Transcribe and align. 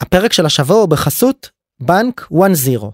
הפרק 0.00 0.32
של 0.32 0.46
השבוע 0.46 0.76
הוא 0.76 0.88
בחסות 0.88 1.50
בנק 1.80 2.28
1-0 2.32 2.36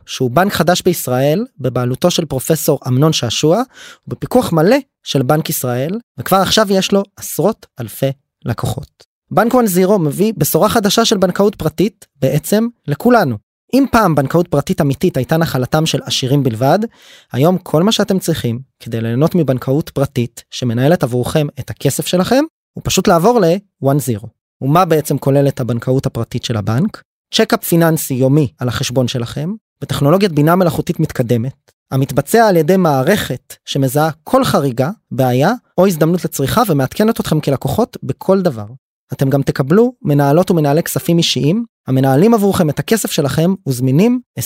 שהוא 0.07 0.31
בנק 0.31 0.53
חדש 0.53 0.83
בישראל 0.83 1.45
בבעלותו 1.59 2.11
של 2.11 2.25
פרופסור 2.25 2.79
אמנון 2.89 3.13
שעשוע 3.13 3.63
ובפיקוח 4.09 4.53
מלא 4.53 4.77
של 5.03 5.23
בנק 5.23 5.51
ישראל 5.51 5.99
וכבר 6.19 6.37
עכשיו 6.37 6.67
יש 6.71 6.93
לו 6.93 7.03
עשרות 7.17 7.67
אלפי 7.81 8.11
לקוחות. 8.45 9.05
בנק 9.31 9.55
1-0 9.55 9.99
מביא 9.99 10.33
בשורה 10.37 10.69
חדשה 10.69 11.05
של 11.05 11.17
בנקאות 11.17 11.55
פרטית 11.55 12.07
בעצם 12.21 12.69
לכולנו. 12.89 13.37
אם 13.75 13.85
פעם 13.93 14.15
בנקאות 14.15 14.49
פרטית 14.49 14.81
אמיתית 14.81 15.17
הייתה 15.17 15.37
נחלתם 15.37 15.87
של 15.87 16.01
עשירים 16.05 16.43
בלבד, 16.43 16.79
היום 17.33 17.59
כל 17.59 17.83
מה 17.83 17.93
שאתם 17.93 18.19
צריכים 18.19 18.61
כדי 18.81 19.01
ליהנות 19.01 19.35
מבנקאות 19.35 19.91
פרטית 19.91 20.45
שמנהלת 20.51 21.03
עבורכם 21.03 21.47
את 21.61 21.71
הכסף 21.71 22.07
שלכם 22.07 22.45
הוא 22.73 22.83
פשוט 22.85 23.09
לעבור 23.09 23.41
ל-1-0. 23.41 24.27
ומה 24.63 24.85
בעצם 24.85 25.19
כוללת 25.19 25.61
הבנקאות 25.61 26.07
הפרטית 26.07 26.45
של 26.45 26.57
הבנק? 26.57 27.03
צ'קאפ 27.35 27.65
פיננסי 27.65 28.15
יומי 28.15 28.53
על 28.59 28.69
החשבון 28.69 29.09
שלכם 29.09 29.53
בטכנולוגיית 29.81 30.33
בינה 30.33 30.57
מלאכותית 30.57 31.01
מתקדמת 31.01 31.73
המתבצע 31.91 32.49
על 32.49 32.57
ידי 32.57 32.77
מערכת 32.77 33.55
שמזהה 33.65 34.11
כל 34.25 34.45
חריגה, 34.45 34.91
בעיה 35.11 35.53
או 35.79 35.87
הזדמנות 35.87 36.25
לצריכה 36.25 36.63
ומעדכנת 36.69 37.21
אתכם 37.21 37.41
כלקוחות 37.41 37.97
בכל 38.03 38.43
דבר. 38.43 38.67
אתם 39.13 39.31
גם 39.31 39.43
תקבלו 39.43 39.93
מנהלות 40.03 40.51
ומנהלי 40.51 40.83
כספים 40.83 41.19
אישיים 41.19 41.65
המנהלים 41.87 42.35
עבורכם 42.35 42.71
את 42.71 42.79
הכסף 42.79 43.11
שלכם 43.11 43.55
וזמינים 43.69 44.21
24/6 44.39 44.43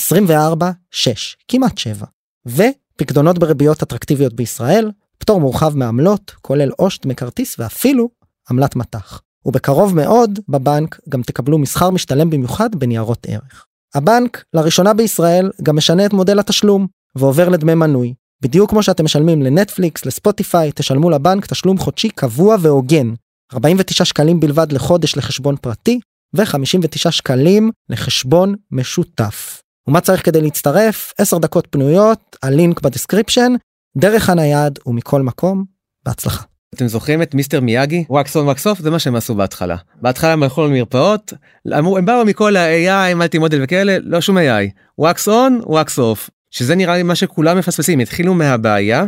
כמעט 1.48 1.78
7 1.78 2.06
ופקדונות 2.46 3.38
בריביות 3.38 3.82
אטרקטיביות 3.82 4.34
בישראל 4.34 4.90
פטור 5.18 5.40
מורחב 5.40 5.76
מעמלות 5.76 6.34
כולל 6.42 6.70
עו"ש 6.76 7.06
מט"ח 7.06 7.27
כרטיס 7.27 7.58
ואפילו 7.58 8.08
עמלת 8.50 8.76
מט"ח. 8.76 9.20
ובקרוב 9.46 9.94
מאוד 9.96 10.38
בבנק 10.48 11.00
גם 11.08 11.22
תקבלו 11.22 11.58
מסחר 11.58 11.90
משתלם 11.90 12.30
במיוחד 12.30 12.74
בניירות 12.74 13.26
ערך. 13.28 13.66
הבנק 13.94 14.44
לראשונה 14.54 14.94
בישראל 14.94 15.50
גם 15.62 15.76
משנה 15.76 16.06
את 16.06 16.12
מודל 16.12 16.38
התשלום 16.38 16.86
ועובר 17.16 17.48
לדמי 17.48 17.74
מנוי. 17.74 18.14
בדיוק 18.42 18.70
כמו 18.70 18.82
שאתם 18.82 19.04
משלמים 19.04 19.42
לנטפליקס, 19.42 20.06
לספוטיפיי, 20.06 20.72
תשלמו 20.74 21.10
לבנק 21.10 21.46
תשלום 21.46 21.78
חודשי 21.78 22.08
קבוע 22.08 22.56
והוגן. 22.60 23.14
49 23.54 24.04
שקלים 24.04 24.40
בלבד 24.40 24.72
לחודש 24.72 25.16
לחשבון 25.16 25.56
פרטי 25.56 26.00
ו-59 26.36 27.10
שקלים 27.10 27.70
לחשבון 27.88 28.54
משותף. 28.70 29.62
ומה 29.88 30.00
צריך 30.00 30.24
כדי 30.24 30.40
להצטרף? 30.40 31.12
10 31.18 31.38
דקות 31.38 31.66
פנויות, 31.70 32.36
הלינק 32.42 32.80
בדסקריפשן, 32.80 33.52
דרך 33.96 34.30
הנייד 34.30 34.78
ומכל 34.86 35.22
מקום, 35.22 35.64
בהצלחה. 36.04 36.44
אתם 36.76 36.86
זוכרים 36.86 37.22
את 37.22 37.34
מיסטר 37.34 37.60
מיאגי 37.60 38.04
wax 38.10 38.36
on 38.36 38.44
wax 38.44 38.66
off 38.66 38.78
זה 38.78 38.90
מה 38.90 38.98
שהם 38.98 39.16
עשו 39.16 39.34
בהתחלה 39.34 39.76
בהתחלה 40.02 40.32
הם 40.32 40.42
הלכו 40.42 40.66
למרפאות 40.66 41.32
אמרו 41.78 41.98
הם 41.98 42.06
באו 42.06 42.24
מכל 42.24 42.56
ה-AI 42.56 43.14
multi-model 43.14 43.60
וכאלה 43.62 43.96
לא 44.02 44.20
שום 44.20 44.38
AI 44.38 44.70
wax 44.98 45.28
on 45.28 45.60
wax 45.64 45.98
off 45.98 46.30
שזה 46.50 46.74
נראה 46.74 46.96
לי 46.96 47.02
מה 47.02 47.14
שכולם 47.14 47.58
מפספסים 47.58 47.98
התחילו 47.98 48.34
מהבעיה 48.34 49.04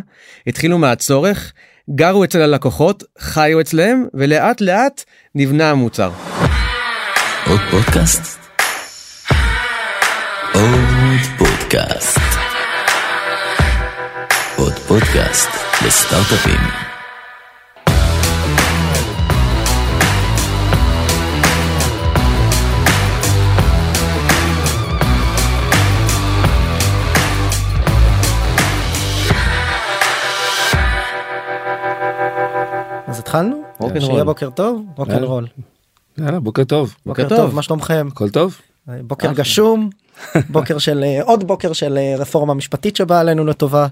התחילו 0.46 0.78
מהצורך 0.78 1.52
גרו 1.94 2.24
אצל 2.24 2.40
הלקוחות 2.40 3.04
חיו 3.18 3.60
אצלם 3.60 4.06
ולאט 4.14 4.60
לאט 4.60 5.04
נבנה 5.34 5.70
המוצר. 5.70 6.10
עוד 7.46 7.60
פודקאסט? 7.70 8.38
עוד 10.54 11.20
פודקאסט. 11.38 12.18
עוד 14.56 14.72
פודקאסט 14.72 15.48
לסטארט-אפים. 15.86 16.97
התחלנו? 33.28 33.62
שיהיה 34.00 34.24
בוקר 34.24 34.50
טוב, 34.50 34.82
בוקר 34.96 35.24
רול. 35.24 35.46
יאללה 36.18 36.40
בוקר 36.40 36.64
טוב. 36.64 36.94
בוקר 37.06 37.28
טוב, 37.28 37.54
מה 37.54 37.62
שלומכם? 37.62 38.08
הכל 38.12 38.30
טוב? 38.30 38.58
בוקר 38.86 39.32
גשום, 39.32 39.90
בוקר 40.50 40.78
של 40.78 41.04
אה, 41.04 41.22
עוד 41.22 41.46
בוקר 41.46 41.72
של 41.72 41.98
אה, 41.98 42.14
רפורמה 42.18 42.54
משפטית 42.54 42.96
שבאה 42.96 43.20
עלינו 43.20 43.44
לטובה. 43.44 43.86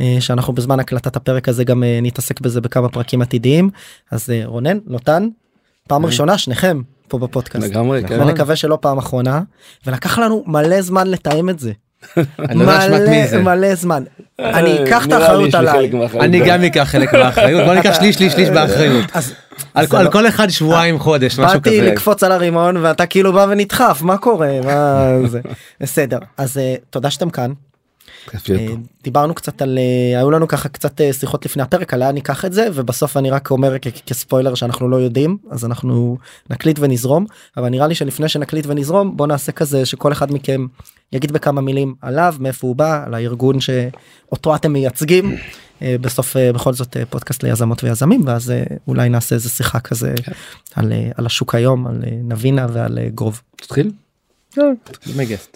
אה, 0.00 0.16
שאנחנו 0.20 0.52
בזמן 0.52 0.80
הקלטת 0.80 1.16
הפרק 1.16 1.48
הזה 1.48 1.64
גם 1.64 1.82
נתעסק 2.02 2.40
בזה 2.40 2.60
בכמה 2.60 2.88
פרקים 2.88 3.22
עתידיים 3.22 3.70
אז 4.10 4.32
רונן 4.44 4.78
לוטן 4.86 5.28
פעם 5.88 6.06
ראשונה 6.06 6.38
שניכם 6.38 6.82
פה 7.08 7.18
בפודקאסט 7.18 7.66
לגמרי 7.66 8.02
כן. 8.08 8.20
ונקווה 8.20 8.56
שלא 8.56 8.78
פעם 8.80 8.98
אחרונה 8.98 9.42
ולקח 9.86 10.18
לנו 10.18 10.44
מלא 10.46 10.82
זמן 10.82 11.06
לתאם 11.06 11.48
את 11.48 11.58
זה. 11.58 11.72
אני 12.38 12.58
לא 12.58 12.70
יודע 12.70 12.78
אשמת 12.78 13.08
מי 13.08 13.26
זה. 13.26 13.38
מלא 13.38 13.54
מלא 13.56 13.74
זמן. 13.74 14.02
אני 14.38 14.84
אקח 14.84 15.06
את 15.06 15.12
האחריות 15.12 15.54
עליי. 15.54 15.90
אני 16.20 16.40
גם 16.46 16.64
אקח 16.64 16.82
חלק 16.82 17.12
מהאחריות 17.14 17.64
בוא 17.64 17.74
ניקח 17.74 17.94
שליש 17.94 18.16
שליש 18.16 18.32
שליש 18.32 18.48
באחריות. 18.48 19.04
אז 19.14 19.34
על 19.74 20.04
לא- 20.04 20.10
כל 20.10 20.28
אחד 20.28 20.48
שבועיים 20.48 20.98
חודש 20.98 21.38
משהו 21.38 21.60
באתי 21.60 21.78
כזה. 21.80 21.92
לקפוץ 21.92 22.22
על 22.22 22.32
הרימון 22.32 22.76
ואתה 22.76 23.06
כאילו 23.06 23.32
בא 23.32 23.46
ונדחף 23.50 23.98
מה 24.02 24.18
קורה 24.18 24.50
מה 24.64 25.08
זה 25.28 25.40
בסדר 25.80 26.18
אז 26.36 26.58
אה, 26.58 26.74
תודה 26.90 27.10
שאתם 27.10 27.30
כאן 27.30 27.52
אה. 28.50 28.66
דיברנו 29.02 29.34
קצת 29.34 29.62
על 29.62 29.78
אה, 29.78 30.18
היו 30.18 30.30
לנו 30.30 30.48
ככה 30.48 30.68
קצת 30.68 31.00
אה, 31.00 31.12
שיחות 31.12 31.44
לפני 31.44 31.62
הפרק 31.62 31.94
על 31.94 32.00
לאן 32.00 32.14
ניקח 32.14 32.44
את 32.44 32.52
זה 32.52 32.68
ובסוף 32.74 33.16
אני 33.16 33.30
רק 33.30 33.50
אומר 33.50 33.78
כספוילר 34.06 34.54
שאנחנו 34.54 34.88
לא 34.88 34.96
יודעים 34.96 35.36
אז 35.50 35.64
אנחנו 35.64 36.18
נקליט 36.50 36.78
ונזרום 36.80 37.26
אבל 37.56 37.68
נראה 37.68 37.86
לי 37.86 37.94
שלפני 37.94 38.28
שנקליט 38.28 38.66
ונזרום 38.68 39.16
בוא 39.16 39.26
נעשה 39.26 39.52
כזה 39.52 39.86
שכל 39.86 40.12
אחד 40.12 40.32
מכם 40.32 40.66
יגיד 41.12 41.32
בכמה 41.32 41.60
מילים 41.60 41.94
עליו 42.02 42.34
מאיפה 42.38 42.66
הוא 42.66 42.76
בא 42.76 43.04
על 43.06 43.14
הארגון 43.14 43.60
שאותו 43.60 44.54
אתם 44.54 44.72
מייצגים 44.72 45.36
אה, 45.82 45.96
בסוף 46.00 46.36
אה, 46.36 46.52
בכל 46.52 46.72
זאת 46.72 46.96
אה, 46.96 47.06
פודקאסט 47.06 47.42
ליזמות 47.42 47.84
ויזמים 47.84 48.22
ואז 48.26 48.52
אולי 48.88 49.08
נעשה 49.08 49.34
איזה 49.34 49.48
שיחה 49.48 49.80
כזה 49.80 50.14
על, 50.74 50.92
אה, 50.92 51.10
על 51.16 51.26
השוק 51.26 51.54
היום 51.54 51.86
על 51.86 52.04
נבינה 52.24 52.66
ועל 52.72 52.98
גרוב. 53.14 53.40
תתחיל. 53.56 53.90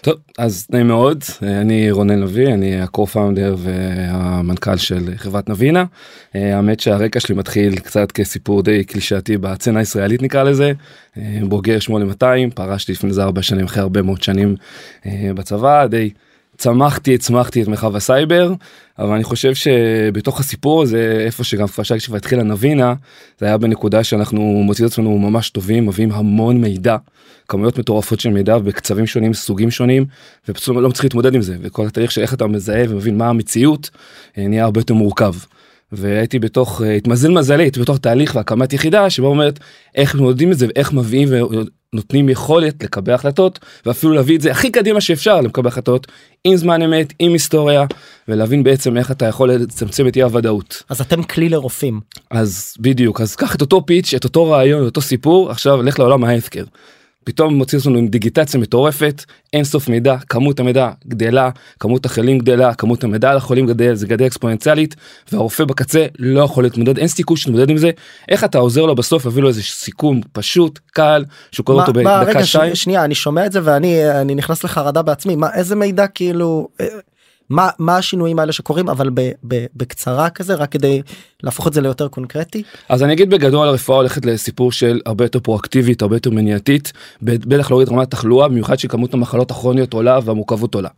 טוב 0.00 0.14
אז 0.38 0.66
נעים 0.70 0.88
מאוד 0.88 1.24
אני 1.42 1.90
רונן 1.90 2.18
לביא 2.18 2.48
אני 2.48 2.80
ה-co-founder 2.80 3.56
והמנכ"ל 3.56 4.76
של 4.76 5.16
חברת 5.16 5.48
נבינה. 5.48 5.84
אה, 6.34 6.56
האמת 6.56 6.80
שהרקע 6.80 7.20
שלי 7.20 7.34
מתחיל 7.34 7.78
קצת 7.78 8.12
כסיפור 8.12 8.62
די 8.62 8.84
קלישאתי 8.84 9.36
בצנה 9.36 9.78
הישראלית 9.78 10.22
נקרא 10.22 10.42
לזה. 10.42 10.72
אה, 11.16 11.38
בוגר 11.42 11.78
8200 11.78 12.50
פרשתי 12.50 12.92
לפני 12.92 13.10
איזה 13.10 13.22
ארבע 13.22 13.42
שנים 13.42 13.64
אחרי 13.64 13.82
הרבה 13.82 14.02
מאוד 14.02 14.22
שנים 14.22 14.56
אה, 15.06 15.30
בצבא 15.34 15.86
די 15.86 16.10
צמחתי 16.56 17.14
הצמחתי 17.14 17.62
את 17.62 17.68
מרחב 17.68 17.96
הסייבר 17.96 18.52
אבל 18.98 19.14
אני 19.14 19.24
חושב 19.24 19.54
שבתוך 19.54 20.40
הסיפור 20.40 20.82
הזה 20.82 21.22
איפה 21.26 21.44
שגם 21.44 21.66
פרשק 21.66 21.98
שכבר 21.98 22.16
התחילה 22.16 22.42
נבינה 22.42 22.94
זה 23.38 23.46
היה 23.46 23.58
בנקודה 23.58 24.04
שאנחנו 24.04 24.42
מוצאים 24.42 24.86
את 24.86 24.92
עצמנו 24.92 25.18
ממש 25.18 25.50
טובים 25.50 25.86
מביאים 25.86 26.12
המון 26.12 26.60
מידע 26.60 26.96
כמויות 27.48 27.78
מטורפות 27.78 28.20
של 28.20 28.30
מידע 28.30 28.58
בקצבים 28.58 29.06
שונים 29.06 29.34
סוגים 29.34 29.70
שונים 29.70 30.04
ופשוט 30.48 30.76
לא 30.76 30.88
מצליח 30.88 31.04
להתמודד 31.04 31.34
עם 31.34 31.42
זה 31.42 31.56
וכל 31.62 31.86
התהליך 31.86 32.10
של 32.10 32.20
איך 32.20 32.34
אתה 32.34 32.46
מזהה 32.46 32.84
ומבין 32.88 33.18
מה 33.18 33.28
המציאות 33.28 33.90
אה, 34.38 34.48
נהיה 34.48 34.64
הרבה 34.64 34.80
יותר 34.80 34.94
מורכב. 34.94 35.34
והייתי 35.92 36.38
בתוך 36.38 36.82
אה, 36.82 36.94
התמזל 36.94 37.30
מזלי 37.30 37.62
הייתי 37.62 37.80
בתוך 37.80 37.98
תהליך 37.98 38.34
והקמת 38.34 38.72
יחידה 38.72 39.10
שבה 39.10 39.26
אומרת 39.26 39.58
איך 39.94 40.14
מתמודדים 40.14 40.52
את 40.52 40.58
זה 40.58 40.66
ואיך 40.66 40.92
מביאים 40.92 41.28
ונותנים 41.94 42.28
יכולת 42.28 42.82
לקבל 42.84 43.12
החלטות 43.12 43.58
ואפילו 43.86 44.12
להביא 44.12 44.36
את 44.36 44.40
זה 44.40 44.50
הכי 44.50 44.70
קדימה 44.70 45.00
שאפשר 45.00 45.40
לקבל 45.40 45.68
החלטות 45.68 46.06
עם 46.44 46.56
זמן 46.56 46.82
אמת 46.82 47.12
עם 47.18 47.32
היסטוריה 47.32 47.84
ולהבין 48.28 48.62
בעצם 48.62 48.96
איך 48.96 49.10
אתה 49.10 49.26
יכול 49.26 49.52
לצמצם 49.52 50.08
את 50.08 50.16
אי 50.16 50.22
הוודאות. 50.22 50.82
אז 50.88 51.00
אתם 51.00 51.22
כלי 51.22 51.48
לרופאים. 51.48 52.00
אז 52.30 52.74
בדיוק 52.80 53.20
אז 53.20 53.36
קח 53.36 53.54
את 53.54 53.60
אותו 53.60 53.86
פיץ' 53.86 54.14
את 54.14 54.24
אותו 54.24 54.50
רעיון 54.50 54.84
אותו 54.84 55.00
סיפור 55.00 55.50
עכשיו 55.50 55.82
לך 55.82 55.98
לעולם 55.98 56.24
ההפקר. 56.24 56.64
פתאום 57.24 57.54
מוציא 57.54 57.78
אותנו 57.78 57.98
עם 57.98 58.08
דיגיטציה 58.08 58.60
מטורפת 58.60 59.24
אין 59.52 59.64
סוף 59.64 59.88
מידע 59.88 60.16
כמות 60.28 60.60
המידע 60.60 60.90
גדלה 61.06 61.50
כמות 61.80 62.06
החולים 62.06 62.38
גדלה 62.38 62.74
כמות 62.74 63.04
המידע 63.04 63.30
על 63.30 63.36
החולים 63.36 63.66
גדל 63.66 63.94
זה 63.94 64.06
גדל 64.06 64.26
אקספוננציאלית 64.26 64.96
והרופא 65.32 65.64
בקצה 65.64 66.06
לא 66.18 66.40
יכול 66.40 66.64
להתמודד 66.64 66.98
אין 66.98 67.08
סיכוי 67.08 67.36
שתתמודד 67.36 67.70
עם 67.70 67.76
זה 67.76 67.90
איך 68.28 68.44
אתה 68.44 68.58
עוזר 68.58 68.86
לו 68.86 68.94
בסוף 68.94 69.24
להביא 69.24 69.42
לו 69.42 69.48
איזה 69.48 69.62
סיכום 69.62 70.20
פשוט 70.32 70.78
קל 70.86 71.24
שהוא 71.52 71.66
קורא 71.66 71.80
אותו 71.80 71.92
בדקה 71.92 72.22
רגע, 72.22 72.44
שתיים. 72.44 72.74
שנייה 72.74 73.04
אני 73.04 73.14
שומע 73.14 73.46
את 73.46 73.52
זה 73.52 73.60
ואני 73.64 74.10
אני 74.10 74.34
נכנס 74.34 74.64
לחרדה 74.64 75.02
בעצמי 75.02 75.36
מה 75.36 75.54
איזה 75.54 75.76
מידע 75.76 76.06
כאילו 76.06 76.68
אה, 76.80 76.86
מה 77.50 77.68
מה 77.78 77.96
השינויים 77.96 78.38
האלה 78.38 78.52
שקורים 78.52 78.88
אבל 78.88 79.10
ב, 79.14 79.30
ב, 79.48 79.66
בקצרה 79.76 80.30
כזה 80.30 80.54
רק 80.54 80.72
כדי 80.72 81.02
להפוך 81.42 81.66
את 81.66 81.72
זה 81.72 81.80
ליותר 81.80 82.08
קונקרטי. 82.08 82.62
אז 82.88 83.02
אני 83.02 83.12
אגיד 83.12 83.30
בגדול 83.30 83.68
הרפואה 83.68 83.96
הולכת 83.96 84.26
לסיפור 84.26 84.72
של 84.72 85.00
הרבה 85.06 85.24
יותר 85.24 85.40
פרואקטיבית 85.40 86.02
הרבה 86.02 86.16
יותר 86.16 86.30
מניעתית 86.30 86.92
בטח 87.22 87.70
להוריד 87.70 87.88
רמת 87.88 88.10
תחלואה 88.10 88.48
במיוחד 88.48 88.78
שכמות 88.78 89.14
המחלות 89.14 89.50
הכרוניות 89.50 89.92
עולה 89.92 90.18
והמורכבות 90.24 90.74
עולה. 90.74 90.88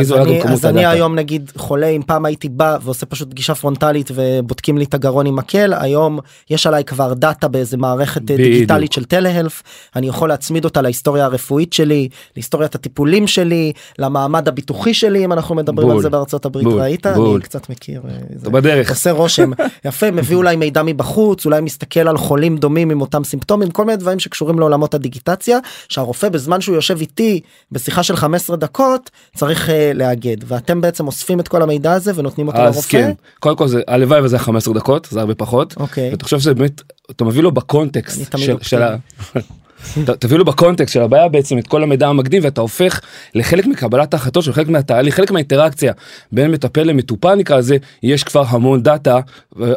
אז 0.00 0.12
אני, 0.12 0.42
אז 0.42 0.66
אני. 0.66 0.86
היום 0.86 1.14
נגיד 1.14 1.52
חולה 1.56 1.86
אם 1.86 2.02
פעם 2.06 2.24
הייתי 2.24 2.48
בא 2.48 2.78
ועושה 2.82 3.06
פשוט 3.06 3.30
פגישה 3.30 3.54
פרונטלית 3.54 4.10
ובודקים 4.14 4.78
לי 4.78 4.84
את 4.84 4.94
הגרון 4.94 5.26
עם 5.26 5.36
מקל 5.36 5.74
היום 5.80 6.18
יש 6.50 6.66
עליי 6.66 6.84
כבר 6.84 7.14
דאטה 7.14 7.48
באיזה 7.48 7.76
מערכת 7.76 8.20
אה, 8.20 8.36
בדיוק. 8.36 8.38
דיגיטלית 8.38 8.92
של 8.92 9.04
טלהלף 9.04 9.62
אני 9.96 10.08
יכול 10.08 10.28
להצמיד 10.28 10.64
אותה 10.64 10.82
להיסטוריה 10.82 11.24
הרפואית 11.24 11.72
שלי 11.72 12.08
להיסטוריית 12.36 12.74
הטיפולים 12.74 13.26
שלי 13.26 13.72
למעמד 13.98 14.48
הביטוחי 14.48 14.94
שלי 14.94 15.24
אם 15.24 15.32
אנחנו 15.32 15.54
מדברים. 15.54 15.91
על 15.96 16.02
זה 16.02 16.10
בארצות 16.10 16.44
הברית 16.44 16.64
בול. 16.64 16.80
ראית 16.80 17.06
בול. 17.06 17.34
אני 17.34 17.42
קצת 17.42 17.70
מכיר. 17.70 18.02
אה, 18.08 18.14
זה- 18.36 18.50
בדרך. 18.50 18.90
עושה 18.90 19.10
רושם 19.10 19.50
יפה 19.84 20.10
מביא 20.10 20.36
אולי 20.36 20.56
מידע 20.56 20.82
מבחוץ 20.82 21.46
אולי 21.46 21.60
מסתכל 21.60 22.08
על 22.08 22.16
חולים 22.18 22.56
דומים 22.56 22.90
עם 22.90 23.00
אותם 23.00 23.24
סימפטומים 23.24 23.70
כל 23.70 23.84
מיני 23.84 23.96
דברים 23.96 24.18
שקשורים 24.18 24.58
לעולמות 24.58 24.94
הדיגיטציה 24.94 25.58
שהרופא 25.88 26.28
בזמן 26.28 26.60
שהוא 26.60 26.74
יושב 26.74 27.00
איתי 27.00 27.40
בשיחה 27.72 28.02
של 28.02 28.16
15 28.16 28.56
דקות 28.56 29.10
צריך 29.36 29.68
uh, 29.68 29.72
לאגד 29.94 30.36
ואתם 30.46 30.80
בעצם 30.80 31.06
אוספים 31.06 31.40
את 31.40 31.48
כל 31.48 31.62
המידע 31.62 31.92
הזה 31.92 32.12
ונותנים 32.14 32.48
אותו 32.48 32.58
לרופא. 32.58 32.88
כן 32.88 33.12
קודם 33.40 33.56
כל 33.56 33.68
זה 33.68 33.80
הלוואי 33.88 34.20
וזה 34.20 34.38
15 34.38 34.74
דקות 34.74 35.08
זה 35.10 35.20
הרבה 35.20 35.34
פחות. 35.34 35.74
אוקיי. 35.76 36.10
ואתה 36.10 36.24
חושב 36.24 36.38
שזה 36.38 36.54
באמת 36.54 36.82
אתה 37.10 37.24
מביא 37.24 37.42
לו 37.42 37.52
בקונטקסט 37.52 38.16
של, 38.38 38.52
אופטימי. 38.52 38.64
של 38.64 38.82
ה... 38.82 38.96
ת- 40.04 40.10
תביא 40.10 40.36
לו 40.38 40.44
בקונטקסט 40.44 40.92
של 40.94 41.02
הבעיה 41.02 41.28
בעצם 41.28 41.58
את 41.58 41.66
כל 41.66 41.82
המידע 41.82 42.08
המקדים 42.08 42.44
ואתה 42.44 42.60
הופך 42.60 43.00
לחלק 43.34 43.66
מקבלת 43.66 44.14
ההחלטות 44.14 44.44
של 44.44 44.52
חלק 44.52 44.68
מהתהליך 44.68 45.14
חלק 45.14 45.30
מהאינטראקציה 45.30 45.92
בין 46.32 46.50
מטפל 46.50 46.82
למטופל 46.82 47.34
נקרא 47.34 47.56
לזה 47.58 47.76
יש 48.02 48.24
כבר 48.24 48.44
המון 48.48 48.82
דאטה 48.82 49.20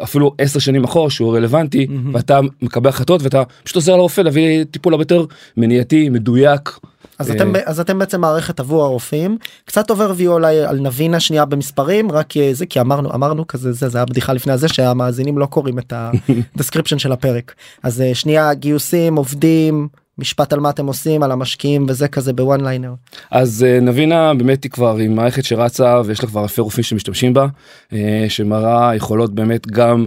אפילו 0.02 0.34
10 0.38 0.58
שנים 0.58 0.84
אחורה 0.84 1.10
שהוא 1.10 1.36
רלוונטי 1.36 1.86
ואתה 2.12 2.40
מקבל 2.62 2.88
החלטות 2.88 3.22
ואתה 3.22 3.42
פשוט 3.64 3.76
עוזר 3.76 3.96
לרופא 3.96 4.20
להביא 4.20 4.64
טיפול 4.70 4.92
הרבה 4.92 5.02
יותר 5.02 5.24
מניעתי 5.56 6.08
מדויק. 6.08 6.70
אז 7.18 7.30
אה, 7.30 7.36
אתם 7.36 7.52
אז 7.64 7.80
אתם 7.80 7.98
בעצם 7.98 8.20
מערכת 8.20 8.60
עבור 8.60 8.84
הרופאים 8.84 9.38
קצת 9.64 9.90
overview 9.90 10.32
אולי 10.32 10.64
על 10.64 10.80
נבינה 10.80 11.20
שנייה 11.20 11.44
במספרים 11.44 12.12
רק 12.12 12.36
אה, 12.36 12.50
זה 12.52 12.66
כי 12.66 12.80
אמרנו 12.80 13.14
אמרנו 13.14 13.46
כזה 13.46 13.72
זה 13.72 13.88
זה 13.88 13.98
היה 13.98 14.04
בדיחה 14.04 14.32
לפני 14.32 14.52
הזה 14.52 14.68
שהמאזינים 14.68 15.38
לא 15.38 15.46
קוראים 15.46 15.78
את 15.78 15.92
הדסקריפשן 15.96 16.98
של 17.06 17.12
הפרק 17.12 17.54
אז 17.82 18.00
אה, 18.00 18.14
שנייה 18.14 18.54
גיוסים 18.54 19.16
עובדים 19.16 19.88
משפט 20.18 20.52
על 20.52 20.60
מה 20.60 20.70
אתם 20.70 20.86
עושים 20.86 21.22
על 21.22 21.32
המשקיעים 21.32 21.86
וזה 21.88 22.08
כזה 22.08 22.32
ב 22.32 22.60
one-liner. 22.60 22.94
אז 23.30 23.66
נבינה 23.82 24.34
באמת 24.34 24.64
היא 24.64 24.70
כבר 24.70 24.96
עם 24.96 25.14
מערכת 25.14 25.44
שרצה 25.44 26.00
ויש 26.04 26.22
לה 26.22 26.28
כבר 26.28 26.42
אלפי 26.42 26.60
רופאים 26.60 26.84
שמשתמשים 26.84 27.34
בה 27.34 27.46
אה, 27.92 28.24
שמראה 28.28 28.94
יכולות 28.96 29.34
באמת 29.34 29.66
גם 29.66 30.06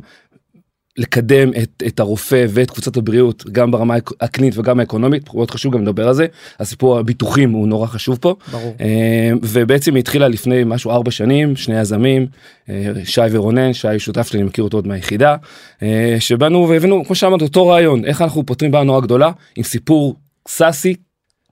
לקדם 1.00 1.52
את, 1.64 1.84
את 1.88 2.00
הרופא 2.00 2.46
ואת 2.50 2.72
קבוצת 2.72 2.98
הבריאות 2.98 3.46
גם 3.52 3.72
ברמה 3.72 3.96
הקלינית 4.22 4.58
וגם 4.58 4.80
ה 4.80 4.85
economic 4.85 5.24
ית 5.24 5.34
מאוד 5.34 5.52
חשוב 5.52 5.74
גם 5.74 5.82
לדבר 5.82 6.08
על 6.08 6.14
זה 6.14 6.26
הסיפור 6.60 7.00
הביטוחים 7.00 7.52
הוא 7.52 7.68
נורא 7.68 7.88
חשוב 7.88 8.18
פה 8.22 8.36
ברור. 8.52 8.76
אה, 8.82 9.32
ובעצם 9.42 9.96
היא 9.96 10.00
התחילה 10.00 10.28
לפני 10.28 10.64
משהו 10.66 10.92
ארבע 10.92 11.12
שנים 11.12 11.56
שני 11.56 11.80
יזמים 11.80 12.28
אה, 12.70 12.92
שי 13.04 13.22
ורונן 13.32 13.74
שי 13.74 14.00
שותף 14.00 14.28
שלי 14.28 14.44
מכיר 14.44 14.64
אותו 14.64 14.78
עוד 14.78 14.88
מהיחידה 14.88 15.36
אה, 15.84 16.16
שבאנו 16.20 16.70
והבאנו 16.70 17.06
כמו 17.06 17.16
שאמרת 17.16 17.42
אותו 17.42 17.68
רעיון 17.68 18.06
איך 18.06 18.22
אנחנו 18.22 18.46
פותרים 18.46 18.72
בעיה 18.72 18.84
נורא 18.84 19.00
גדולה 19.00 19.32
עם 19.56 19.64
סיפור 19.64 20.16
SaaS-י 20.48 20.96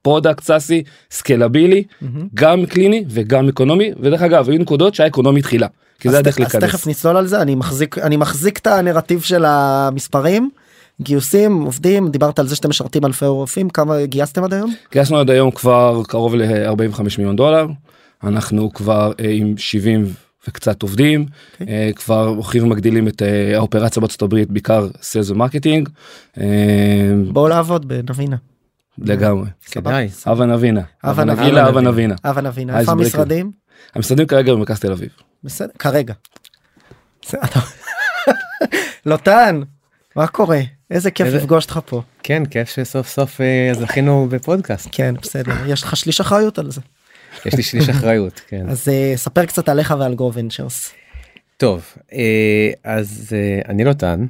product 0.07 0.44
SaaS-י 0.44 0.83
scalable-י 1.12 1.83
גם 2.33 2.65
קליני 2.65 3.04
וגם 3.09 3.48
economy 3.50 3.92
ודרך 4.00 4.21
אגב 4.21 4.50
היו 4.50 4.59
נקודות 4.59 4.95
שה 4.95 5.09
economy 5.09 5.39
התחילה 5.39 5.68
כי 6.00 6.07
אז 6.07 6.13
זה 6.13 6.18
ת- 6.18 6.21
הדרך 6.21 6.36
אז 6.36 6.39
להיכנס. 6.39 6.63
תכף 6.63 6.88
נצלול 6.88 7.18
על 7.18 7.27
זה 7.27 7.42
אני 7.42 7.56
מחזיק 7.56 7.98
אני 7.98 8.18
מחזיק 8.18 8.57
את 8.57 8.68
הנרטיב 8.68 9.21
של 9.21 9.45
המספרים 9.48 10.50
גיוסים 11.01 11.62
עובדים 11.62 12.09
דיברת 12.09 12.39
על 12.39 12.48
זה 12.48 12.56
שאתם 12.56 12.69
משרתים 12.69 13.06
אלפי 13.06 13.25
רופאים 13.25 13.69
כמה 13.69 14.06
גייסתם 14.06 14.44
עד 14.44 14.54
היום 14.54 14.74
גייסנו 14.94 15.18
עד 15.19 15.30
היום 15.30 15.51
כבר 15.51 16.01
קרוב 16.07 16.36
ל-45 16.36 17.01
מיליון 17.18 17.36
דולר 17.36 17.68
אנחנו 18.24 18.74
כבר 18.74 19.12
אה, 19.19 19.30
עם 19.31 19.57
70 19.57 20.06
וקצת 20.48 20.81
עובדים 20.81 21.25
אוקיי. 21.62 21.68
אה, 21.75 21.89
כבר 21.95 22.27
הולכים 22.27 22.63
ומגדילים 22.63 23.07
את 23.07 23.21
אה, 23.21 23.56
האופרציה 23.57 24.00
בארצות 24.00 24.21
הברית 24.21 24.51
בעיקר 24.51 24.88
sales 25.01 25.30
ו 25.30 25.36
marketing 25.36 25.89
אה, 26.38 26.44
בואו 27.31 27.48
לעבוד 27.48 27.88
בנבינה. 27.88 28.36
לגמרי 28.99 29.49
כדאי. 29.71 30.09
הווה 30.25 30.45
נבינה 30.45 30.81
הווה 31.03 31.23
הווה 31.23 31.33
נבינה. 31.33 31.63
הווה 31.67 31.81
נבינה 31.81 32.15
הבה 32.23 32.41
נבינה 32.41 32.79
איפה. 32.79 32.91
המשרדים 32.91 33.51
המשרדים 33.95 34.27
כרגע 34.27 34.53
במרכז 34.53 34.79
תל 34.79 34.91
אביב. 34.91 35.09
בסדר 35.44 35.69
כרגע. 35.79 36.13
אתה- 37.45 37.59
לוטן 39.05 39.61
מה 40.15 40.27
קורה 40.27 40.59
איזה 40.91 41.11
כיף 41.11 41.27
לפגוש 41.27 41.63
אותך 41.63 41.79
פה 41.85 42.01
כן 42.23 42.45
כיף 42.45 42.69
שסוף 42.69 43.07
סוף 43.07 43.41
אה, 43.41 43.69
זכינו 43.73 44.27
בפודקאסט 44.29 44.88
כן 44.91 45.15
בסדר 45.21 45.53
יש 45.67 45.83
לך 45.83 45.97
שליש 45.97 46.21
אחריות 46.21 46.59
על 46.59 46.71
זה 46.71 46.81
יש 47.45 47.53
לי 47.53 47.63
שליש 47.63 47.89
אחריות 47.89 48.41
כן. 48.47 48.69
אז 48.69 48.89
אה, 48.89 49.13
ספר 49.15 49.45
קצת 49.45 49.69
עליך 49.69 49.94
ועל 49.99 50.15
גרו 50.15 50.33
ונצ'רס. 50.33 50.94
טוב 51.57 51.85
אה, 52.13 52.71
אז 52.83 53.35
אני 53.69 53.83
לוטן 53.83 54.25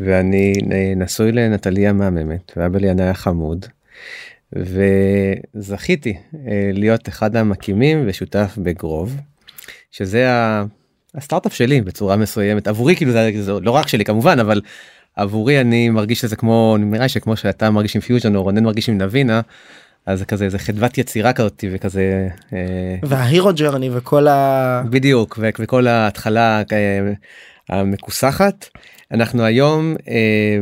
ואני 0.00 0.52
נשוי 0.96 1.32
לנטליה 1.32 1.92
מהממת 1.92 2.52
ואבא 2.56 2.78
לי 2.78 2.88
היה 2.98 3.14
חמוד. 3.14 3.66
וזכיתי 4.52 6.16
אה, 6.34 6.70
להיות 6.72 7.08
אחד 7.08 7.36
המקימים 7.36 8.04
ושותף 8.06 8.54
בגרוב 8.58 9.16
שזה 9.90 10.30
ה- 10.30 10.64
הסטארט-אפ 11.14 11.54
שלי 11.54 11.80
בצורה 11.80 12.16
מסוימת. 12.16 12.68
עבורי 12.68 12.96
כאילו 12.96 13.12
זה, 13.12 13.30
זה 13.40 13.52
לא 13.62 13.70
רק 13.70 13.88
שלי 13.88 14.04
כמובן 14.04 14.38
אבל 14.38 14.60
עבורי 15.16 15.60
אני 15.60 15.90
מרגיש 15.90 16.20
שזה 16.20 16.36
כמו 16.36 16.76
נראה 16.80 17.02
לי 17.02 17.08
שכמו 17.08 17.36
שאתה 17.36 17.70
מרגיש 17.70 17.96
עם 17.96 18.02
פיוז'ן 18.02 18.36
או 18.36 18.42
רונן 18.42 18.64
מרגיש 18.64 18.88
עם 18.88 18.98
נבינה 18.98 19.40
אז 20.06 20.18
זה 20.18 20.24
כזה 20.24 20.48
זה 20.48 20.58
חדוות 20.58 20.98
יצירה 20.98 21.32
כזאת 21.32 21.64
וכזה 21.72 22.28
אה, 22.52 22.96
וה 23.02 23.18
hero 23.18 23.50
journey 23.54 23.90
וכל 23.92 24.28
ה... 24.28 24.82
בדיוק 24.90 25.38
וכל 25.42 25.86
ההתחלה 25.86 26.62
אה, 26.72 27.12
המכוסחת 27.68 28.68
אנחנו 29.12 29.44
היום 29.44 29.96
אה, 30.08 30.58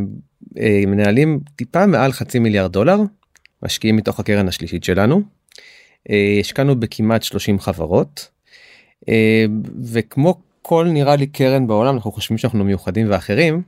אה, 0.58 0.82
מנהלים 0.86 1.40
טיפה 1.56 1.86
מעל 1.86 2.12
חצי 2.12 2.38
מיליארד 2.38 2.72
דולר 2.72 2.98
משקיעים 3.66 3.96
מתוך 3.96 4.20
הקרן 4.20 4.48
השלישית 4.48 4.84
שלנו. 4.84 5.22
אה, 6.10 6.36
השקענו 6.40 6.80
בכמעט 6.80 7.22
30 7.22 7.60
חברות 7.60 8.28
אה, 9.08 9.44
וכמו 9.92 10.34
כל 10.62 10.86
נראה 10.90 11.16
לי 11.16 11.26
קרן 11.26 11.66
בעולם 11.66 11.94
אנחנו 11.94 12.12
חושבים 12.12 12.38
שאנחנו 12.38 12.64
מיוחדים 12.64 13.10
ואחרים. 13.10 13.62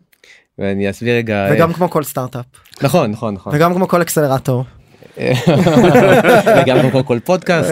ואני 0.58 0.90
אסביר 0.90 1.14
רגע 1.16 1.48
וגם 1.52 1.68
איך- 1.68 1.76
כמו 1.76 1.90
כל 1.90 2.02
סטארט-אפ 2.04 2.44
נכון 2.82 3.10
נכון 3.10 3.34
נכון 3.34 3.52
וגם 3.56 3.74
כמו 3.74 3.88
כל 3.88 4.02
אקסלרטור. 4.02 4.64
וגם 6.62 6.90
כמו 6.90 7.04
כל 7.04 7.18
פודקאסט 7.24 7.70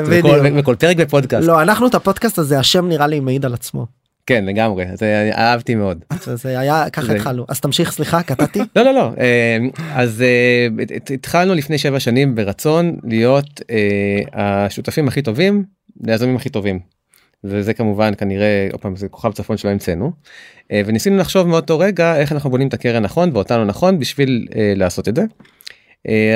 וכל 0.56 0.74
פרק 0.78 0.96
בפודקאסט 0.96 1.46
לא 1.48 1.62
אנחנו 1.62 1.86
את 1.86 1.94
הפודקאסט 1.94 2.38
הזה 2.38 2.58
השם 2.58 2.88
נראה 2.88 3.06
לי 3.06 3.20
מעיד 3.20 3.44
על 3.44 3.54
עצמו. 3.54 3.86
כן 4.26 4.44
לגמרי 4.44 4.84
זה 4.94 5.30
אהבתי 5.34 5.74
מאוד. 5.74 6.04
זה 6.24 6.58
היה 6.58 6.90
ככה 6.90 7.12
התחלנו 7.12 7.44
אז 7.48 7.60
תמשיך 7.60 7.92
סליחה 7.92 8.22
קטעתי. 8.22 8.58
לא 8.76 8.82
לא 8.82 8.94
לא 8.94 9.10
אה, 9.18 9.56
אז 9.94 10.22
אה, 10.22 10.82
הת- 10.82 10.90
הת- 10.90 11.10
התחלנו 11.10 11.54
לפני 11.54 11.78
שבע 11.78 12.00
שנים 12.00 12.34
ברצון 12.34 12.96
להיות 13.04 13.60
אה, 13.70 14.18
השותפים 14.32 15.08
הכי 15.08 15.22
טובים 15.22 15.64
ליזמים 16.04 16.36
הכי 16.36 16.48
טובים. 16.48 16.80
וזה 17.44 17.74
כמובן 17.74 18.12
כנראה 18.18 18.68
עוד 18.72 18.80
פעם 18.80 18.96
זה 18.96 19.08
כוכב 19.08 19.32
צפון 19.32 19.56
שלא 19.56 19.70
המצאנו 19.70 20.12
וניסינו 20.72 21.16
לחשוב 21.16 21.48
מאותו 21.48 21.78
רגע 21.78 22.16
איך 22.16 22.32
אנחנו 22.32 22.50
בונים 22.50 22.68
את 22.68 22.74
הקרן 22.74 23.02
נכון 23.02 23.30
ואותנו 23.34 23.64
נכון 23.64 23.98
בשביל 23.98 24.46
לעשות 24.76 25.08
את 25.08 25.16
זה. 25.16 25.22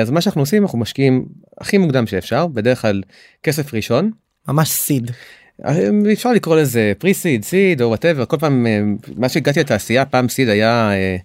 אז 0.00 0.10
מה 0.10 0.20
שאנחנו 0.20 0.40
עושים 0.42 0.62
אנחנו 0.62 0.78
משקיעים 0.78 1.24
הכי 1.60 1.78
מוקדם 1.78 2.06
שאפשר 2.06 2.46
בדרך 2.46 2.82
כלל 2.82 3.02
כסף 3.42 3.74
ראשון 3.74 4.10
ממש 4.48 4.68
seed. 4.68 5.10
אה, 5.66 6.12
אפשר 6.12 6.32
לקרוא 6.32 6.56
לזה 6.56 6.92
seed 7.12 7.44
seed 7.44 7.82
או 7.82 7.88
whatever 7.88 8.24
כל 8.24 8.36
פעם 8.36 8.66
אה, 8.66 8.80
מה 9.16 9.28
שהגעתי 9.28 9.60
לתעשייה 9.60 10.04
פעם 10.04 10.28
סיד 10.28 10.48
היה 10.48 10.90
אה, 10.92 11.16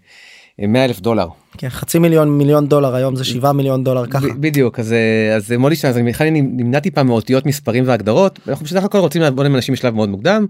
אה, 0.62 0.68
100 0.68 0.86
אלף 0.86 1.00
דולר 1.00 1.28
כן, 1.58 1.70
חצי 1.70 2.00
מיליון 2.00 2.38
מיליון 2.38 2.68
דולר 2.68 2.96
היום 2.96 3.16
זה 3.16 3.24
7 3.24 3.52
מיליון 3.52 3.84
דולר 3.84 4.06
ככה. 4.06 4.28
בדיוק 4.40 4.80
אז 4.80 4.94
אה, 4.94 5.36
אז 5.36 5.52
מאוד 5.52 5.72
השתנה 5.72 5.92
אז 5.92 5.98
אני 5.98 6.10
בכלל 6.10 6.30
נמנעתי 6.30 6.92
פעם 6.92 7.08
מאותיות 7.08 7.46
מספרים 7.46 7.84
והגדרות 7.88 8.40
אנחנו 8.48 8.66
בסך 8.66 8.84
הכל 8.84 8.98
רוצים 8.98 9.22
לעבוד 9.22 9.46
עם 9.46 9.56
אנשים 9.56 9.74
בשלב 9.74 9.96
מאוד 9.96 10.10
מוקדם. 10.10 10.46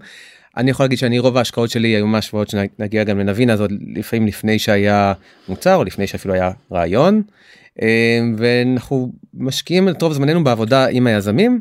אני 0.56 0.70
יכול 0.70 0.84
להגיד 0.84 0.98
שאני 0.98 1.18
רוב 1.18 1.36
ההשקעות 1.36 1.70
שלי 1.70 1.88
היו 1.88 2.06
ממש 2.06 2.34
ועוד 2.34 2.48
שנגיע 2.48 3.04
גם 3.04 3.18
לנבין 3.18 3.50
אז 3.50 3.60
עוד 3.60 3.72
לפעמים 3.94 4.26
לפני 4.26 4.58
שהיה 4.58 5.12
מוצר 5.48 5.74
או 5.74 5.84
לפני 5.84 6.06
שאפילו 6.06 6.34
היה 6.34 6.50
רעיון. 6.72 7.22
אה, 7.82 8.20
ואנחנו 8.36 9.12
משקיעים 9.34 9.88
את 9.88 10.02
רוב 10.02 10.12
זמננו 10.12 10.44
בעבודה 10.44 10.86
עם 10.86 11.06
היזמים. 11.06 11.60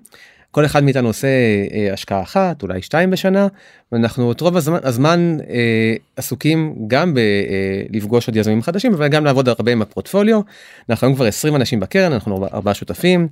כל 0.56 0.66
אחד 0.66 0.84
מאיתנו 0.84 1.08
עושה 1.08 1.28
אה, 1.72 1.94
השקעה 1.94 2.22
אחת 2.22 2.64
אולי 2.64 2.82
שתיים 2.82 3.12
בשנה 3.12 3.48
ואנחנו 3.92 4.32
את 4.32 4.42
רוב 4.42 4.58
הזמן, 4.58 4.80
הזמן 4.84 5.38
אה, 5.50 5.96
עסוקים 6.16 6.76
גם 6.88 7.14
בלפגוש 7.14 8.28
עוד 8.28 8.36
יזמים 8.36 8.62
חדשים 8.62 8.94
אבל 8.94 9.08
גם 9.08 9.26
לעבוד 9.26 9.50
הרבה 9.50 9.72
עם 9.72 9.82
הפורטפוליו. 9.82 10.42
אנחנו 10.90 11.08
היום 11.08 11.16
כבר 11.16 11.26
20 11.26 11.56
אנשים 11.56 11.80
בקרן 11.80 12.12
אנחנו 12.14 12.48
ארבעה 12.54 12.74
שותפים 12.74 13.28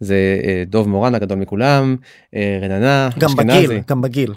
זה 0.00 0.40
אה, 0.44 0.62
דוב 0.66 0.88
מורן 0.88 1.14
הגדול 1.14 1.38
מכולם 1.38 1.96
אה, 2.34 2.58
רננה 2.62 3.08
גם 3.18 3.28
אשכנזי. 3.28 3.66
בגיל, 3.66 3.80
גם 3.88 4.00
בגיל. 4.00 4.34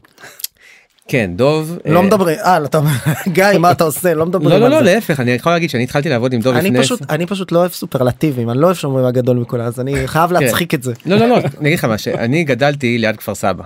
כן 1.11 1.31
דוב 1.35 1.77
לא 1.85 1.99
אה, 1.99 2.05
מדברים, 2.05 2.37
אה, 2.39 2.65
אתה 2.65 2.79
גיא, 3.27 3.45
מה 3.59 3.71
אתה 3.71 3.83
עושה? 3.83 4.13
לא 4.13 4.25
מדברים 4.25 4.49
לא 4.49 4.57
לא 4.57 4.69
לא. 4.69 4.81
להפך 4.81 5.19
אני 5.19 5.31
יכול 5.31 5.51
להגיד 5.51 5.69
שאני 5.69 5.83
התחלתי 5.83 6.09
לעבוד 6.09 6.33
עם 6.33 6.41
דוב 6.41 6.55
אני 6.55 6.69
לפני 6.69 6.79
פשוט, 6.83 7.01
אני 7.09 7.25
פשוט 7.25 7.51
לא 7.51 7.59
אוהב 7.59 7.71
סופרלטיבים, 7.71 8.49
אני 8.49 8.59
לא 8.59 8.65
אוהב 8.65 8.75
שאומרים 8.75 9.05
הגדול 9.05 9.37
מכולם, 9.37 9.65
אז 9.65 9.79
אני 9.79 10.07
חייב 10.07 10.31
להצחיק 10.31 10.73
את 10.73 10.83
זה. 10.83 10.93
לא 11.05 11.17
לא 11.17 11.27
לא 11.27 11.37
אני 11.37 11.67
אגיד 11.69 11.79
לך 11.79 11.85
מה 11.85 11.97
שאני 11.97 12.43
גדלתי 12.43 12.97
ליד 12.97 13.15
כפר 13.15 13.35
סבא. 13.35 13.63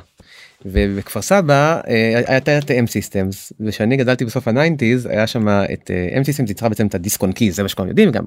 ובכפר 0.66 1.22
סבא 1.22 1.80
אה, 1.88 2.22
הייתה 2.28 2.58
את 2.58 2.72
M 2.72 2.88
Systems 2.88 3.52
ושאני 3.60 3.98
גדלתי 3.98 4.26
בסוף 4.26 4.48
ה 4.48 4.54
nineties 4.54 5.06
היה 5.06 5.28
שם 5.28 5.48
את 5.48 5.92
M 6.14 6.24
Systems 6.24 6.52
יצרה 6.52 6.70
בעצם 6.70 6.88
את 6.88 6.96
ה 6.96 7.32
DiskOnKeys 7.32 7.56
זה 7.56 7.64
מה 7.64 7.70
שכולם 7.70 7.88
יודעים 7.88 8.12
גם 8.12 8.24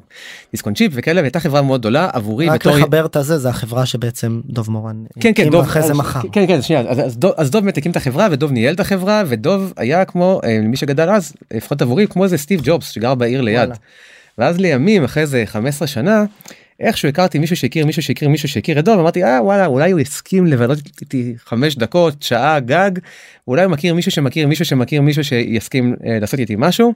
DiskOnChip 0.52 0.92
וכאלה 0.94 1.20
והייתה 1.20 1.40
חברה 1.40 1.62
מאוד 1.62 1.80
גדולה 1.80 2.08
עבורי 2.12 2.48
רק 2.48 2.60
בתור 2.60 2.76
לחבר 2.76 3.06
את 3.06 3.16
הזה, 3.16 3.38
זה 3.38 3.48
החברה 3.48 3.86
שבעצם 3.86 4.40
דוב 4.44 4.70
מורן 4.70 5.04
כן 5.20 5.32
כן 5.34 5.50
דוב 5.50 5.64
אחרי 5.64 5.82
זה 5.82 5.94
מחר. 5.94 6.20
כן 6.32 6.46
כן 6.46 6.62
שנייה 6.62 6.82
אז, 6.82 7.00
אז, 7.00 7.16
דוב, 7.16 7.32
אז 7.36 7.50
דוב 7.50 7.62
באמת 7.62 7.78
הקים 7.78 7.90
את 7.90 7.96
החברה 7.96 8.28
ודוב 8.30 8.52
ניהל 8.52 8.74
את 8.74 8.80
החברה 8.80 9.22
ודוב 9.26 9.72
היה 9.76 10.04
כמו 10.04 10.40
אה, 10.44 10.60
מי 10.62 10.76
שגדל 10.76 11.10
אז 11.10 11.32
לפחות 11.54 11.82
עבורי 11.82 12.06
כמו 12.06 12.24
איזה 12.24 12.38
סטיב 12.38 12.60
ג'ובס 12.64 12.90
שגר 12.90 13.14
בעיר 13.14 13.40
ליד. 13.40 13.70
ואז 14.38 14.58
לימים 14.60 15.04
אחרי 15.04 15.26
זה 15.26 15.42
15 15.46 15.88
שנה 15.88 16.24
איכשהו 16.80 17.08
הכרתי 17.08 17.38
מישהו 17.38 17.56
שהכיר 17.56 17.86
מישהו 17.86 18.02
שהכיר 18.02 18.28
מישהו 18.28 18.48
שהכיר 18.48 18.78
את 18.78 18.84
דוב 18.84 18.98
אמרתי 18.98 19.24
אה 19.24 19.42
וואלה 19.42 19.66
אולי 19.66 19.90
הוא 19.90 20.00
הסכים 20.00 20.46
לבלות 20.46 20.78
איתי 21.00 21.34
חמש 21.38 21.76
דקות 21.76 22.22
שעה 22.22 22.60
גג 22.60 22.90
אולי 23.48 23.64
הוא 23.64 23.72
מכיר 23.72 23.94
מישהו 23.94 24.12
שמכיר 24.12 24.46
מישהו 24.46 24.64
שמכיר 24.64 25.02
מישהו 25.02 25.24
שיסכים 25.24 25.96
אה, 26.06 26.18
לעשות 26.20 26.40
איתי 26.40 26.54
משהו. 26.58 26.94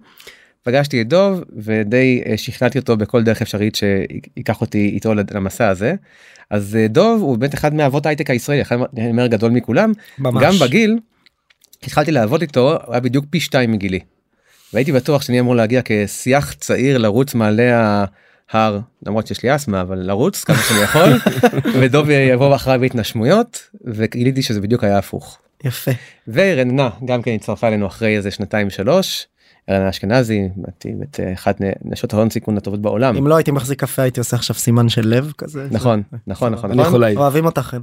פגשתי 0.63 1.01
את 1.01 1.09
דוב 1.09 1.41
ודי 1.57 2.23
אה, 2.27 2.37
שכנעתי 2.37 2.79
אותו 2.79 2.97
בכל 2.97 3.23
דרך 3.23 3.43
אפשרית 3.43 3.75
שיקח 3.75 4.61
אותי 4.61 4.91
איתו 4.95 5.15
למסע 5.15 5.69
הזה. 5.69 5.95
אז 6.51 6.77
אה, 6.77 6.89
דוב 6.89 7.23
הוא 7.23 7.39
באמת 7.39 7.55
אחד 7.55 7.75
מאבות 7.75 8.07
ההייטק 8.07 8.31
הישראלי 8.31 8.63
אחד 8.63 8.77
אומר 8.97 9.27
גדול 9.27 9.51
מכולם 9.51 9.93
ממש. 10.19 10.45
גם 10.45 10.53
בגיל. 10.61 10.99
התחלתי 11.83 12.11
לעבוד 12.11 12.41
איתו 12.41 12.79
היה 12.89 13.01
בדיוק 13.01 13.25
פי 13.31 13.41
שתיים 13.41 13.73
מגילי. 13.73 14.01
והייתי 14.73 14.93
בטוח 14.93 15.23
שאני 15.23 15.41
אמור 15.41 15.57
להגיע 15.57 15.81
כשיח 15.85 16.53
צעיר 16.53 16.99
לרוץ 16.99 17.35
מעלה 17.35 18.05
ההר 18.53 18.79
למרות 19.07 19.27
שיש 19.27 19.43
לי 19.43 19.55
אסתמה 19.55 19.81
אבל 19.81 19.99
לרוץ 19.99 20.45
כמה 20.45 20.57
שאני 20.57 20.81
יכול 20.81 21.19
ודוב 21.81 22.11
יבוא 22.11 22.55
אחריי 22.55 22.79
בהתנשמויות 22.79 23.71
וגיליתי 23.85 24.43
שזה 24.43 24.61
בדיוק 24.61 24.85
היה 24.85 24.99
הפוך. 24.99 25.39
יפה. 25.65 25.91
ורננה 26.29 26.91
גם 27.05 27.23
כן 27.23 27.35
הצטרפה 27.35 27.69
אלינו 27.69 27.87
אחרי 27.87 28.17
איזה 28.17 28.31
שנתיים 28.31 28.71
שלוש. 28.71 29.27
רננה 29.71 29.91
אשכנזי 29.91 30.49
את 30.69 31.21
אה, 31.21 31.33
אחת 31.33 31.57
נשות 31.85 32.15
ההון 32.15 32.31
סיכון 32.31 32.57
הטובות 32.57 32.83
בעולם. 32.83 33.17
אם 33.17 33.27
לא 33.27 33.37
הייתי 33.37 33.51
מחזיק 33.51 33.81
קפה 33.81 34.03
הייתי 34.03 34.21
עושה 34.21 34.37
עכשיו 34.37 34.57
סימן 34.57 34.89
של 34.89 35.09
לב 35.09 35.33
כזה. 35.39 35.69
נכון 35.71 36.03
נכון 36.27 36.53
נכון 36.53 36.71
אני 36.71 36.79
נכון. 36.79 36.89
יכול 36.89 37.01
להעיד. 37.01 37.19
אוהבים 37.19 37.45
אותך. 37.45 37.77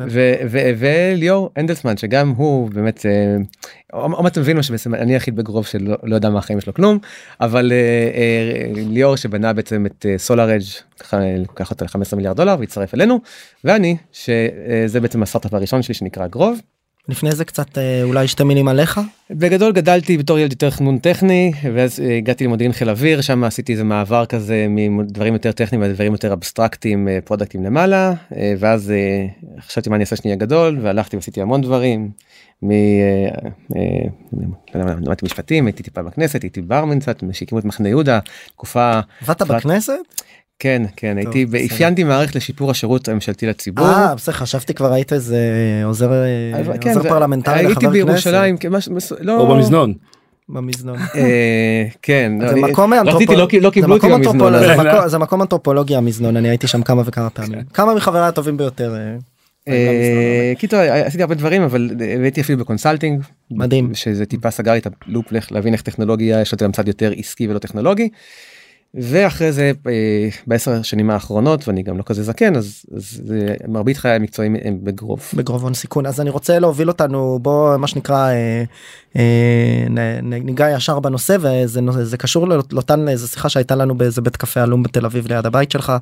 וליאור 0.80 1.50
הנדלסמן 1.56 1.98
שגם 1.98 2.30
הוא 2.30 2.70
באמת 2.70 3.06
אה, 3.06 3.38
עוד 3.92 4.24
מעט 4.24 4.38
מבין 4.38 4.58
מה 4.58 4.64
שבעצם 4.64 4.96
אני 4.96 5.14
היחיד 5.14 5.36
בגרוב 5.36 5.66
שלא 5.66 5.98
לא 6.04 6.16
יודע 6.16 6.30
מה 6.30 6.40
החיים 6.40 6.62
שלו 6.62 6.74
כלום 6.74 7.00
אבל 7.42 7.72
אה, 7.72 7.78
אה, 7.78 8.72
ליאור 8.76 9.16
שבנה 9.16 9.54
בעצם 9.54 9.86
את 9.86 10.06
סולאר 10.18 10.56
אג' 10.56 10.62
לקח 11.14 11.72
אותה 11.72 11.86
ל-15 11.86 12.16
מיליארד 12.16 12.38
דולר 12.38 12.56
והצטרף 12.60 12.94
אלינו 12.94 13.20
ואני 13.64 13.98
שזה 14.12 15.00
בעצם 15.02 15.24
הסטארט-אפ 15.24 15.54
הראשון 15.54 15.82
שלי 15.82 15.94
שנקרא 15.94 16.28
גרוב. 16.28 16.60
לפני 17.08 17.32
זה 17.32 17.46
קצת 17.46 17.78
אה, 17.78 18.04
אולי 18.04 18.28
שתי 18.28 18.44
מילים 18.44 18.68
עליך. 18.68 19.00
בגדול 19.32 19.72
גדלתי 19.72 20.18
בתור 20.18 20.40
ילד 20.40 20.52
יותר 20.52 20.70
חנון 20.70 20.98
טכני 20.98 21.52
ואז 21.74 22.00
אה, 22.00 22.18
הגעתי 22.18 22.44
למודיעין 22.44 22.74
חיל 22.74 22.90
אוויר 22.90 23.22
שם 23.22 23.44
עשיתי 23.44 23.72
איזה 23.72 23.84
מעבר 23.84 24.26
כזה 24.26 24.66
מדברים 24.70 25.34
יותר 25.34 25.52
טכניים 25.52 25.84
לדברים 25.84 26.12
יותר 26.12 26.34
אבסטרקטיים 26.34 27.08
אה, 27.08 27.20
product 27.26 27.55
ים 27.55 27.64
למעלה 27.64 28.14
ואז 28.60 28.94
חשבתי 29.60 29.90
מה 29.90 29.96
אני 29.96 30.04
אעשה 30.04 30.16
שאני 30.16 30.30
אהיה 30.30 30.40
גדול 30.40 30.80
והלכתי 30.82 31.16
ועשיתי 31.16 31.42
המון 31.42 31.62
דברים. 31.62 32.12
מ... 32.64 32.72
לא 34.76 34.82
למדתי 34.82 35.26
משפטים 35.26 35.66
הייתי 35.66 35.84
טיפה 35.84 36.04
בכנסת 36.04 36.44
הייתי 36.44 36.62
ברמן 36.62 37.00
קצת 37.00 37.24
שהקימו 37.32 37.60
את 37.60 37.66
מחנה 37.66 37.90
יהודה 37.90 38.20
תקופה 38.56 39.00
עבדת 39.22 39.42
בכנסת? 39.42 40.19
כן 40.60 40.82
כן 40.96 41.18
הייתי 41.18 41.46
בסדר. 41.46 41.66
אפיינתי 41.76 42.04
מערכת 42.04 42.36
לשיפור 42.36 42.72
השירות 42.72 43.08
הממשלתי 43.08 43.46
לציבור. 43.48 43.86
אה 43.86 44.16
בסדר 44.16 44.36
חשבתי 44.36 44.74
כבר 44.74 44.94
היית 44.94 45.14
איזה 45.14 45.38
עוזר 45.86 46.12
אה, 46.14 46.60
אבל 46.62 46.74
כן, 46.82 46.90
עוזר 46.90 47.02
זה- 47.02 47.10
פרלמנטרי 47.10 47.54
הייתי 47.56 47.72
לחבר 47.72 47.82
כנסת. 47.82 47.94
בירושלים 47.94 48.58
כמש- 48.58 48.88
מס- 48.90 49.12
לא 49.20 49.38
או 49.40 49.48
במזנון. 49.48 49.94
במזנון. 50.50 50.98
אה, 51.16 51.86
כן 52.02 52.32
זה 52.50 52.56
לא, 52.56 52.68
מקום 52.68 52.94
רציתי 52.94 53.36
לא 53.36 53.48
לא 53.62 53.70
קיבלו 53.70 53.96
אותי 53.96 54.08
במזנון. 54.08 54.54
אנתרופולוגי. 54.54 54.68
זה 54.68 54.84
מקום- 54.84 55.08
זה 55.10 55.18
מקום 55.18 55.42
אנתרופולוגי 55.42 55.96
המזנון 55.96 56.38
אני 56.38 56.50
הייתי 56.50 56.68
שם 56.68 56.84
כמה 56.84 57.02
וכמה 57.06 57.30
פעמים 57.30 57.60
כמה 57.74 57.96
מחבריי 57.96 58.28
הטובים 58.28 58.58
ביותר. 58.58 58.96
אה, 58.96 59.16
אה, 59.74 60.54
קיצור 60.58 60.80
עשיתי 60.80 61.24
הרבה 61.24 61.36
דברים 61.36 61.62
אבל 61.62 61.90
אה, 62.02 62.16
הייתי 62.24 62.42
אפילו 62.42 62.60
ב 62.60 62.65
consulting 62.65 63.22
מדהים. 63.52 63.96
שזה 63.96 64.26
טיפה 64.26 64.52
סגר 64.52 64.72
לי 64.72 64.78
את 64.80 64.88
ה 65.08 65.11
loop 65.11 65.26
להבין 65.52 65.74
איך 65.74 65.82
טכנולוגיה 65.82 66.42
יש 66.42 66.52
לו 66.52 66.58
גם 66.62 66.72
צד 66.72 66.88
יותר 66.88 67.12
עסקי 67.18 67.48
ולא 67.48 67.60
טכנולוגי. 67.60 68.10
ואחרי 68.94 69.52
זה 69.52 69.72
אה, 69.88 69.92
בעשר 70.48 70.82
שנים 70.82 71.10
האחרונות 71.10 71.68
ואני 71.68 71.84
גם 71.84 71.98
לא 71.98 72.04
כזה 72.04 72.24
זקן 72.24 72.56
אז, 72.56 72.86
אז 72.96 73.22
זה, 73.26 73.56
מרבית 73.68 73.98
חיי 73.98 74.12
המקצועיים 74.12 74.56
הם 74.64 74.78
בגרוב. 74.84 75.22
בגרוב 75.34 75.56
בהון 75.56 75.74
סיכון 75.74 76.06
אז 76.06 76.22
אני 76.22 76.30
רוצה 76.30 76.60
להוביל 76.60 76.88
אותנו 76.88 77.40
בוא 77.42 77.78
מה 77.78 77.88
שנקרא 77.88 78.30
אה, 78.30 78.64
אה, 79.18 79.86
ניגע 80.22 80.70
ישר 80.70 81.00
בנושא 81.00 81.38
וזה 81.40 81.82
זה 82.04 82.18
קשור 82.18 82.48
לא- 82.48 82.64
לאותן 82.72 83.08
איזה 83.08 83.28
שיחה 83.28 83.50
שהייתה 83.50 83.76
לנו 83.76 83.98
באיזה 83.98 84.22
בית 84.22 84.38
קפה 84.38 84.62
עלום 84.62 84.84
בתל 84.84 85.06
אביב 85.06 85.28
ליד 85.28 85.46
הבית 85.46 85.72
שלך. 85.72 85.94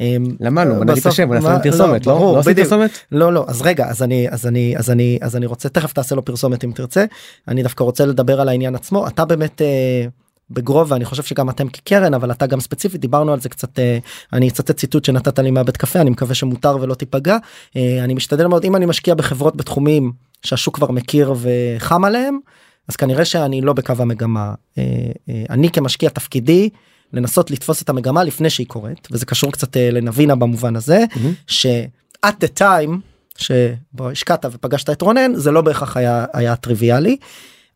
אה, 0.00 0.16
למה 0.40 0.64
לא? 0.64 0.74
בוא 0.74 0.84
נגיד 0.84 0.98
את 1.00 1.06
השם, 1.06 1.32
נעשה 1.32 1.46
מה- 1.46 1.52
להם 1.52 1.62
פרסומת, 1.62 2.06
לא? 2.06 2.14
ברור, 2.14 2.34
לא 2.34 2.40
עשית. 2.40 2.56
פרסומת? 2.58 2.90
לא 3.12 3.32
לא 3.32 3.44
אז 3.48 3.62
רגע 3.62 3.88
אז 3.88 4.02
אני 4.02 4.28
אז 4.30 4.46
אני 4.46 4.74
אז 4.76 4.90
אני 4.90 5.18
אז 5.22 5.36
אני 5.36 5.46
רוצה 5.46 5.68
תכף 5.68 5.92
תעשה 5.92 6.14
לו 6.14 6.24
פרסומת 6.24 6.64
אם 6.64 6.72
תרצה 6.74 7.04
אני 7.48 7.62
דווקא 7.62 7.84
רוצה 7.84 8.06
לדבר 8.06 8.40
על 8.40 8.48
העניין 8.48 8.74
עצמו 8.74 9.08
אתה 9.08 9.24
באמת. 9.24 9.62
אה, 9.62 10.06
בגרוב 10.50 10.92
ואני 10.92 11.04
חושב 11.04 11.22
שגם 11.22 11.50
אתם 11.50 11.68
כקרן 11.68 12.14
אבל 12.14 12.30
אתה 12.30 12.46
גם 12.46 12.60
ספציפית 12.60 13.00
דיברנו 13.00 13.32
על 13.32 13.40
זה 13.40 13.48
קצת 13.48 13.78
אה, 13.78 13.98
אני 14.32 14.48
אצטט 14.48 14.70
ציטוט 14.70 15.04
שנתת 15.04 15.38
לי 15.38 15.50
מהבית 15.50 15.76
קפה 15.76 16.00
אני 16.00 16.10
מקווה 16.10 16.34
שמותר 16.34 16.76
ולא 16.80 16.94
תיפגע. 16.94 17.36
אה, 17.76 18.04
אני 18.04 18.14
משתדל 18.14 18.46
מאוד 18.46 18.64
אם 18.64 18.76
אני 18.76 18.86
משקיע 18.86 19.14
בחברות 19.14 19.56
בתחומים 19.56 20.12
שהשוק 20.42 20.76
כבר 20.76 20.90
מכיר 20.90 21.34
וחם 21.40 22.04
עליהם 22.04 22.38
אז 22.88 22.96
כנראה 22.96 23.24
שאני 23.24 23.60
לא 23.60 23.72
בקו 23.72 23.94
המגמה. 23.98 24.54
אה, 24.78 24.84
אני 25.50 25.70
כמשקיע 25.70 26.08
תפקידי 26.08 26.68
לנסות 27.12 27.50
לתפוס 27.50 27.82
את 27.82 27.88
המגמה 27.88 28.24
לפני 28.24 28.50
שהיא 28.50 28.66
קורית 28.66 29.08
וזה 29.10 29.26
קשור 29.26 29.52
קצת 29.52 29.76
לנבינה 29.76 30.34
במובן 30.34 30.76
הזה 30.76 31.04
ש 31.46 31.66
at 32.26 32.44
the 32.44 32.60
time 32.60 32.90
שבו 33.38 34.10
השקעת 34.10 34.44
ופגשת 34.52 34.90
את 34.90 35.02
רונן 35.02 35.34
זה 35.34 35.50
לא 35.50 35.60
בהכרח 35.60 35.96
היה 35.96 36.24
היה 36.32 36.56
טריוויאלי. 36.56 37.16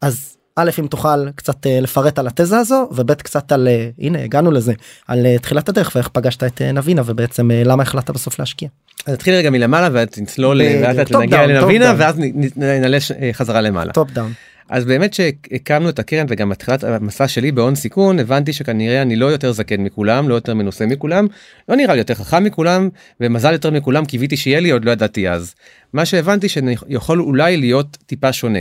אז 0.01 0.37
א' 0.57 0.71
אם 0.79 0.87
תוכל 0.87 1.31
קצת 1.31 1.67
אה, 1.67 1.81
לפרט 1.81 2.19
על 2.19 2.27
התזה 2.27 2.59
הזו 2.59 2.89
וב' 2.93 3.13
קצת 3.13 3.53
על 3.53 3.69
אה, 3.69 3.89
הנה 3.99 4.23
הגענו 4.25 4.51
לזה 4.51 4.73
על 5.09 5.27
אה, 5.27 5.39
תחילת 5.39 5.69
הדרך 5.69 5.93
ואיך 5.95 6.09
פגשת 6.09 6.45
את 6.45 6.63
נבינה 6.63 7.03
ובעצם 7.07 7.51
למה 7.51 7.83
החלטת 7.83 8.11
בסוף 8.11 8.39
להשקיע. 8.39 8.69
אז 9.07 9.15
נתחיל 9.15 9.35
רגע 9.35 9.51
מלמעלה 9.51 9.89
ותצלול 9.93 10.65
בדיוק. 10.65 10.83
לאט 10.83 11.13
נגיע 11.13 11.47
לנבינה. 11.47 11.95
ואז 11.99 12.21
נעלה 12.57 12.99
חזרה 13.33 13.61
למעלה. 13.61 13.93
Top 13.93 14.11
down. 14.11 14.33
אז 14.69 14.85
באמת 14.85 15.15
שהקמנו 15.15 15.89
את 15.89 15.99
הקרן 15.99 16.27
וגם 16.29 16.53
התחילת 16.53 16.85
המסע 16.85 17.29
שלי 17.29 17.53
בהון 17.53 17.75
סיכון 17.75 18.19
הבנתי 18.19 18.53
שכנראה 18.53 19.03
אני 19.03 19.17
לא 19.17 19.27
יותר 19.27 19.53
זקן 19.53 19.81
מכולם 19.81 20.29
לא 20.29 20.35
יותר 20.35 20.55
מנוסה 20.55 20.87
מכולם 20.87 21.27
לא 21.69 21.77
נראה 21.77 21.95
לי 21.95 22.01
יותר 22.01 22.15
חכם 22.15 22.45
מכולם 22.45 22.89
ומזל 23.21 23.53
יותר 23.53 23.71
מכולם 23.71 24.05
קיוויתי 24.05 24.37
שיהיה 24.37 24.61
לי 24.61 24.71
עוד 24.71 24.85
לא 24.85 24.91
ידעתי 24.91 25.29
אז. 25.29 25.55
מה 25.93 26.05
שהבנתי 26.05 26.49
שאני 26.49 26.77
יכול 26.89 27.21
אולי 27.21 27.57
להיות 27.57 27.99
טיפה 28.07 28.33
שונה. 28.33 28.61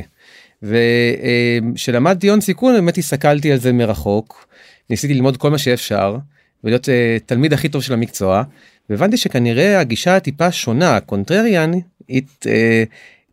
וכשלמדתי 0.63 2.29
הון 2.29 2.41
סיכון 2.41 2.73
באמת 2.73 2.97
הסתכלתי 2.97 3.51
על 3.51 3.57
זה 3.57 3.73
מרחוק 3.73 4.47
ניסיתי 4.89 5.13
ללמוד 5.13 5.37
כל 5.37 5.51
מה 5.51 5.57
שאפשר 5.57 6.17
ולהיות 6.63 6.89
אה, 6.89 7.17
תלמיד 7.25 7.53
הכי 7.53 7.69
טוב 7.69 7.83
של 7.83 7.93
המקצוע 7.93 8.43
והבנתי 8.89 9.17
שכנראה 9.17 9.79
הגישה 9.79 10.15
הטיפה 10.15 10.51
שונה 10.51 10.99
contrarian 10.99 11.71
היא 12.07 12.21
אה, 12.47 12.83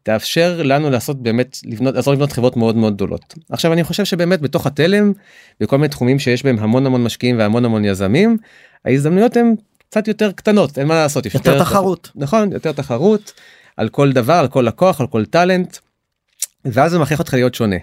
תאפשר 0.02 0.62
לנו 0.64 0.90
לעשות 0.90 1.22
באמת 1.22 1.58
לבנות 1.64 1.94
לעזור 1.94 2.14
לבנות 2.14 2.32
חברות 2.32 2.56
מאוד 2.56 2.76
מאוד 2.76 2.94
גדולות. 2.94 3.34
עכשיו 3.50 3.72
אני 3.72 3.84
חושב 3.84 4.04
שבאמת 4.04 4.40
בתוך 4.40 4.66
התלם 4.66 5.12
בכל 5.60 5.76
מיני 5.76 5.88
תחומים 5.88 6.18
שיש 6.18 6.42
בהם 6.42 6.58
המון 6.58 6.86
המון 6.86 7.04
משקיעים 7.04 7.38
והמון 7.38 7.64
המון 7.64 7.84
יזמים 7.84 8.36
ההזדמנויות 8.84 9.36
הן 9.36 9.54
קצת 9.90 10.08
יותר 10.08 10.32
קטנות 10.32 10.78
אין 10.78 10.86
מה 10.86 10.94
לעשות 10.94 11.26
יש 11.26 11.34
יותר 11.34 11.58
תחרות. 11.58 12.10
נכון 12.14 12.52
יותר 12.52 12.72
תחרות 12.72 13.32
על 13.76 13.88
כל 13.88 14.12
דבר 14.12 14.34
על 14.34 14.48
כל 14.48 14.60
לקוח 14.60 15.00
על 15.00 15.06
כל 15.06 15.24
טאלנט. 15.24 15.76
ואז 16.64 16.90
זה 16.90 16.98
מכריח 16.98 17.18
אותך 17.18 17.34
להיות 17.34 17.54
שונה. 17.54 17.76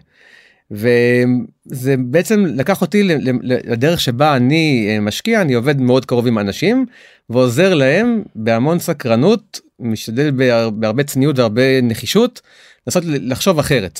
וזה 0.71 1.95
בעצם 1.97 2.45
לקח 2.45 2.81
אותי 2.81 3.03
לדרך 3.43 3.99
שבה 3.99 4.35
אני 4.35 4.87
אה, 4.89 4.99
משקיע 4.99 5.41
אני 5.41 5.53
עובד 5.53 5.81
מאוד 5.81 6.05
קרוב 6.05 6.27
עם 6.27 6.39
אנשים 6.39 6.85
ועוזר 7.29 7.73
להם 7.73 8.23
בהמון 8.35 8.79
סקרנות 8.79 9.59
משתדל 9.79 10.31
בהר- 10.31 10.69
בהרבה 10.69 11.03
צניעות 11.03 11.39
והרבה 11.39 11.81
נחישות 11.81 12.41
לנסות 12.87 13.03
לחשוב 13.05 13.59
אחרת. 13.59 13.99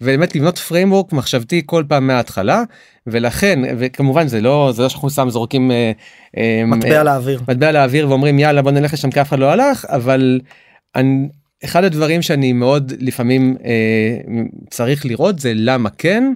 ובאמת 0.00 0.36
לבנות 0.36 0.58
framework 0.58 1.12
מחשבתי 1.12 1.62
כל 1.66 1.84
פעם 1.88 2.06
מההתחלה 2.06 2.62
ולכן 3.06 3.58
וכמובן 3.78 4.26
זה 4.28 4.40
לא 4.40 4.72
זה 4.74 4.82
לא 4.82 4.88
שאנחנו 4.88 5.10
סתם 5.10 5.30
זורקים 5.30 5.70
אה, 5.70 5.92
אה, 6.38 6.62
מטבע 6.66 7.02
לאוויר. 7.02 7.40
מטבע 7.48 7.72
לאוויר 7.72 8.08
ואומרים 8.08 8.38
יאללה 8.38 8.62
בוא 8.62 8.70
נלך 8.70 8.92
לשם 8.92 9.10
כי 9.10 9.20
אף 9.20 9.28
אחד 9.28 9.38
לא 9.38 9.50
הלך 9.50 9.84
אבל 9.84 10.40
אני, 10.96 11.28
אחד 11.64 11.84
הדברים 11.84 12.22
שאני 12.22 12.52
מאוד 12.52 12.92
לפעמים 13.00 13.56
אה, 13.64 13.70
צריך 14.70 15.06
לראות 15.06 15.38
זה 15.38 15.52
למה 15.54 15.90
כן. 15.90 16.32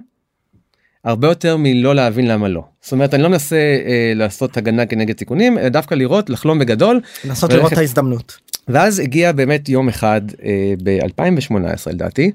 הרבה 1.03 1.27
יותר 1.27 1.57
מלא 1.57 1.95
להבין 1.95 2.27
למה 2.27 2.47
לא. 2.47 2.63
זאת 2.81 2.91
אומרת 2.91 3.13
אני 3.13 3.23
לא 3.23 3.29
מנסה 3.29 3.55
אה, 3.55 4.13
לעשות 4.15 4.57
הגנה 4.57 4.85
כנגד 4.85 5.19
סיכונים 5.19 5.57
אלא 5.57 5.69
דווקא 5.69 5.95
לראות 5.95 6.29
לחלום 6.29 6.59
בגדול 6.59 7.01
לנסות 7.25 7.43
וללכת- 7.49 7.57
לראות 7.59 7.73
את 7.73 7.77
ההזדמנות. 7.77 8.37
ואז 8.67 8.99
הגיע 8.99 9.31
באמת 9.31 9.69
יום 9.69 9.89
אחד 9.89 10.21
אה, 10.43 10.73
ב-2018 10.83 11.55
לדעתי 11.91 12.31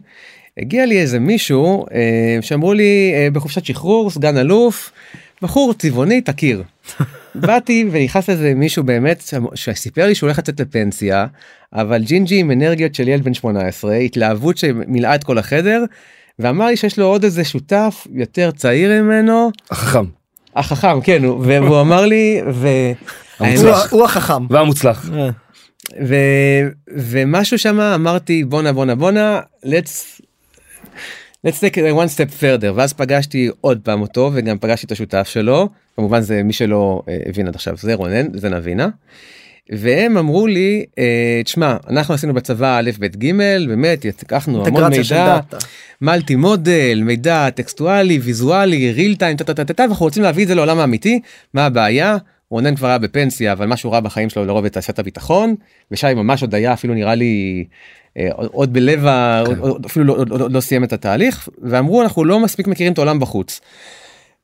הגיע 0.58 0.86
לי 0.86 1.00
איזה 1.00 1.18
מישהו 1.18 1.86
אה, 1.94 2.38
שאמרו 2.40 2.72
לי 2.74 3.12
אה, 3.14 3.28
בחופשת 3.32 3.64
שחרור 3.64 4.10
סגן 4.10 4.36
אלוף 4.36 4.92
בחור 5.42 5.74
צבעוני 5.78 6.20
תכיר. 6.20 6.62
באתי 7.40 7.88
ונכנס 7.90 8.30
לזה 8.30 8.52
מישהו 8.54 8.84
באמת 8.84 9.22
שסיפר 9.54 10.06
לי 10.06 10.14
שהוא 10.14 10.26
הולך 10.26 10.38
לצאת 10.38 10.60
לפנסיה 10.60 11.26
אבל 11.72 12.02
ג'ינג'י 12.04 12.38
עם 12.40 12.50
אנרגיות 12.50 12.94
של 12.94 13.08
ילד 13.08 13.24
בן 13.24 13.34
18 13.34 13.94
התלהבות 13.94 14.58
שמילאה 14.58 15.14
את 15.14 15.24
כל 15.24 15.38
החדר 15.38 15.84
ואמר 16.38 16.66
לי 16.66 16.76
שיש 16.76 16.98
לו 16.98 17.04
עוד 17.06 17.24
איזה 17.24 17.44
שותף 17.44 18.06
יותר 18.14 18.50
צעיר 18.50 19.02
ממנו 19.02 19.50
החכם 19.70 20.04
החכם 20.56 21.00
כן 21.00 21.24
הוא- 21.24 21.44
והוא 21.46 21.80
אמר 21.84 22.06
לי 22.06 22.40
ו... 22.52 22.68
הוא 23.90 24.04
החכם. 24.04 24.46
והמוצלח. 24.50 25.10
ו... 26.06 26.14
ומשהו 26.88 27.58
שם 27.58 27.80
אמרתי 27.80 28.44
בואנה 28.44 28.72
בואנה 28.72 28.94
בואנה 28.94 29.40
let's 29.64 30.20
let's 31.46 31.60
take 31.60 31.76
it 31.76 31.94
one 31.94 32.08
step 32.16 32.40
further 32.40 32.72
ואז 32.74 32.92
פגשתי 32.92 33.50
עוד 33.60 33.80
פעם 33.82 34.00
אותו 34.00 34.30
וגם 34.34 34.58
פגשתי 34.58 34.86
את 34.86 34.92
השותף 34.92 35.28
שלו 35.28 35.68
כמובן 35.96 36.20
זה 36.20 36.42
מי 36.42 36.52
שלא 36.52 37.02
אה, 37.08 37.18
הבין 37.26 37.48
עד 37.48 37.54
עכשיו 37.54 37.76
זה 37.76 37.94
רונן 37.94 38.38
זה 38.38 38.48
נבינה. 38.48 38.88
והם 39.72 40.16
אמרו 40.16 40.46
לי 40.46 40.84
אה, 40.98 41.40
תשמע 41.44 41.76
אנחנו 41.90 42.14
עשינו 42.14 42.34
בצבא 42.34 42.78
א' 42.78 42.90
ב' 42.98 43.06
ג' 43.06 43.36
באמת 43.68 44.04
לקחנו 44.04 44.66
המון 44.66 44.90
מידע. 44.90 45.38
מולטי 46.00 46.36
מודל 46.36 47.02
מידע 47.04 47.50
טקסטואלי 47.50 48.18
ויזואלי 48.18 48.92
ריל 48.92 49.16
טיים 49.16 49.36
טה 49.36 49.44
טה 49.44 49.64
טה 49.64 49.74
טה 49.74 49.82
ואנחנו 49.82 50.06
רוצים 50.06 50.22
להביא 50.22 50.42
את 50.42 50.48
זה 50.48 50.54
לעולם 50.54 50.78
האמיתי 50.78 51.20
מה 51.54 51.66
הבעיה 51.66 52.16
רונן 52.50 52.74
כבר 52.76 52.88
היה 52.88 52.98
בפנסיה 52.98 53.52
אבל 53.52 53.66
משהו 53.66 53.92
רע 53.92 54.00
בחיים 54.00 54.28
שלו 54.30 54.44
לרוב 54.44 54.64
בתעשיית 54.64 54.98
הביטחון 54.98 55.54
ושי 55.90 56.14
ממש 56.14 56.42
עוד 56.42 56.54
היה 56.54 56.72
אפילו 56.72 56.94
נראה 56.94 57.14
לי 57.14 57.64
אה, 58.18 58.28
עוד- 58.32 58.72
בלב 58.72 59.06
ה... 59.06 59.40
עוד- 59.40 59.58
עוד- 59.58 59.84
אפילו 59.84 60.04
לא, 60.04 60.12
עוד- 60.12 60.30
עוד 60.30 60.52
לא 60.52 60.60
סיים 60.60 60.84
את 60.84 60.92
התהליך 60.92 61.48
ואמרו 61.62 62.02
אנחנו 62.02 62.24
לא 62.24 62.40
מספיק 62.40 62.66
מכירים 62.66 62.92
את 62.92 62.98
העולם 62.98 63.20
בחוץ. 63.20 63.60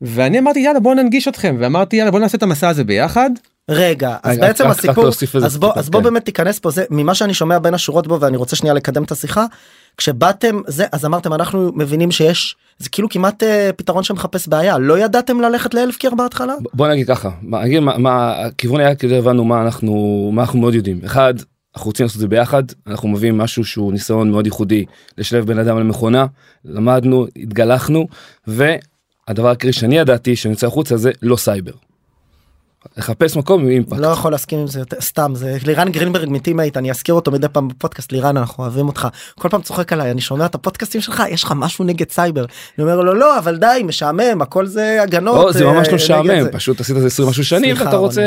ואני 0.00 0.38
אמרתי 0.38 0.60
יאללה 0.60 0.80
בוא 0.80 0.94
ננגיש 0.94 1.28
אתכם 1.28 1.56
ואמרתי 1.58 1.96
יאללה 1.96 2.10
בוא 2.10 2.20
נעשה 2.20 2.36
את 2.38 2.42
המסע 2.42 2.68
הזה 2.68 2.84
ביחד 2.84 3.30
רגע, 3.70 4.16
אז 4.22 4.38
בעצם 4.38 4.66
הסיפור, 4.66 5.08
אז 5.44 5.56
בוא, 5.56 5.72
אז 5.76 5.90
בוא 5.90 6.00
כן. 6.00 6.04
באמת 6.04 6.24
תיכנס 6.24 6.58
פה, 6.58 6.70
זה 6.70 6.84
ממה 6.90 7.14
שאני 7.14 7.34
שומע 7.34 7.58
בין 7.58 7.74
השורות 7.74 8.06
בו 8.06 8.20
ואני 8.20 8.36
רוצה 8.36 8.56
שנייה 8.56 8.74
לקדם 8.74 9.02
את 9.02 9.12
השיחה. 9.12 9.46
כשבאתם 9.96 10.60
זה 10.66 10.86
אז 10.92 11.04
אמרתם 11.04 11.32
אנחנו 11.32 11.70
מבינים 11.74 12.10
שיש 12.10 12.56
זה 12.78 12.88
כאילו 12.88 13.08
כמעט 13.08 13.42
אה, 13.42 13.70
פתרון 13.76 14.02
שמחפש 14.02 14.48
בעיה 14.48 14.78
לא 14.78 14.98
ידעתם 14.98 15.40
ללכת 15.40 15.74
לאלפקיר 15.74 16.14
בהתחלה? 16.14 16.54
ב- 16.62 16.76
בוא 16.76 16.88
נגיד 16.88 17.06
ככה 17.06 17.30
מה, 17.42 17.64
נגיד 17.64 17.80
מה, 17.80 17.98
מה 17.98 18.32
הכיוון 18.32 18.80
היה 18.80 18.94
כאילו 18.94 19.14
הבנו 19.16 19.44
מה 19.44 19.62
אנחנו 19.62 20.30
מה 20.34 20.42
אנחנו 20.42 20.58
מאוד 20.58 20.74
יודעים 20.74 21.00
אחד 21.04 21.34
אנחנו 21.76 21.88
רוצים 21.88 22.04
לעשות 22.04 22.16
את 22.16 22.20
זה 22.20 22.28
ביחד 22.28 22.62
אנחנו 22.86 23.08
מביאים 23.08 23.38
משהו 23.38 23.64
שהוא 23.64 23.92
ניסיון 23.92 24.30
מאוד 24.30 24.46
ייחודי 24.46 24.84
לשלב 25.18 25.46
בן 25.46 25.58
אדם 25.58 25.76
על 25.76 25.82
מכונה 25.82 26.26
למדנו 26.64 27.26
התגלחנו 27.36 28.06
והדבר 28.46 29.48
העיקרי 29.48 29.72
שאני 29.72 29.98
ידעתי 29.98 30.36
שאני 30.36 30.52
יוצא 30.52 30.66
החוצה 30.66 30.96
זה 30.96 31.10
לא 31.22 31.36
סייבר. 31.36 31.72
לחפש 32.96 33.36
מקום 33.36 33.62
עם 33.62 33.68
impact. 33.68 33.98
לא 33.98 34.06
יכול 34.06 34.32
להסכים 34.32 34.58
עם 34.58 34.66
זה 34.66 34.78
יותר 34.78 35.00
סתם 35.00 35.32
זה 35.34 35.56
לירן 35.66 35.88
גרינברג 35.92 36.28
מ 36.30 36.38
Team8 36.38 36.76
אני 36.76 36.90
אזכיר 36.90 37.14
אותו 37.14 37.30
מדי 37.30 37.48
פעם 37.48 37.68
בפודקאסט 37.68 38.12
לירן 38.12 38.36
אנחנו 38.36 38.64
אוהבים 38.64 38.86
אותך 38.86 39.08
כל 39.38 39.48
פעם 39.48 39.62
צוחק 39.62 39.92
עליי 39.92 40.10
אני 40.10 40.20
שומע 40.20 40.46
את 40.46 40.54
הפודקאסטים 40.54 41.00
שלך 41.00 41.22
יש 41.30 41.44
לך 41.44 41.52
משהו 41.56 41.84
נגד 41.84 42.10
סייבר 42.10 42.44
אני 42.78 42.84
אומר 42.84 42.96
לו 42.96 43.14
לא 43.14 43.38
אבל 43.38 43.56
די 43.56 43.82
משעמם 43.84 44.42
הכל 44.42 44.66
זה 44.66 45.02
הגנות 45.02 45.46
לא, 45.46 45.52
זה 45.52 45.64
אה, 45.64 45.72
ממש 45.72 45.88
לא 45.88 45.94
משעמם 45.94 46.42
זה." 46.42 46.52
פשוט 46.52 46.80
עשית 46.80 46.96
את 46.96 47.00
זה 47.00 47.06
20 47.06 47.28
משהו 47.28 47.44
שנים 47.44 47.76
ואתה 47.78 47.96
רוצה 47.96 48.22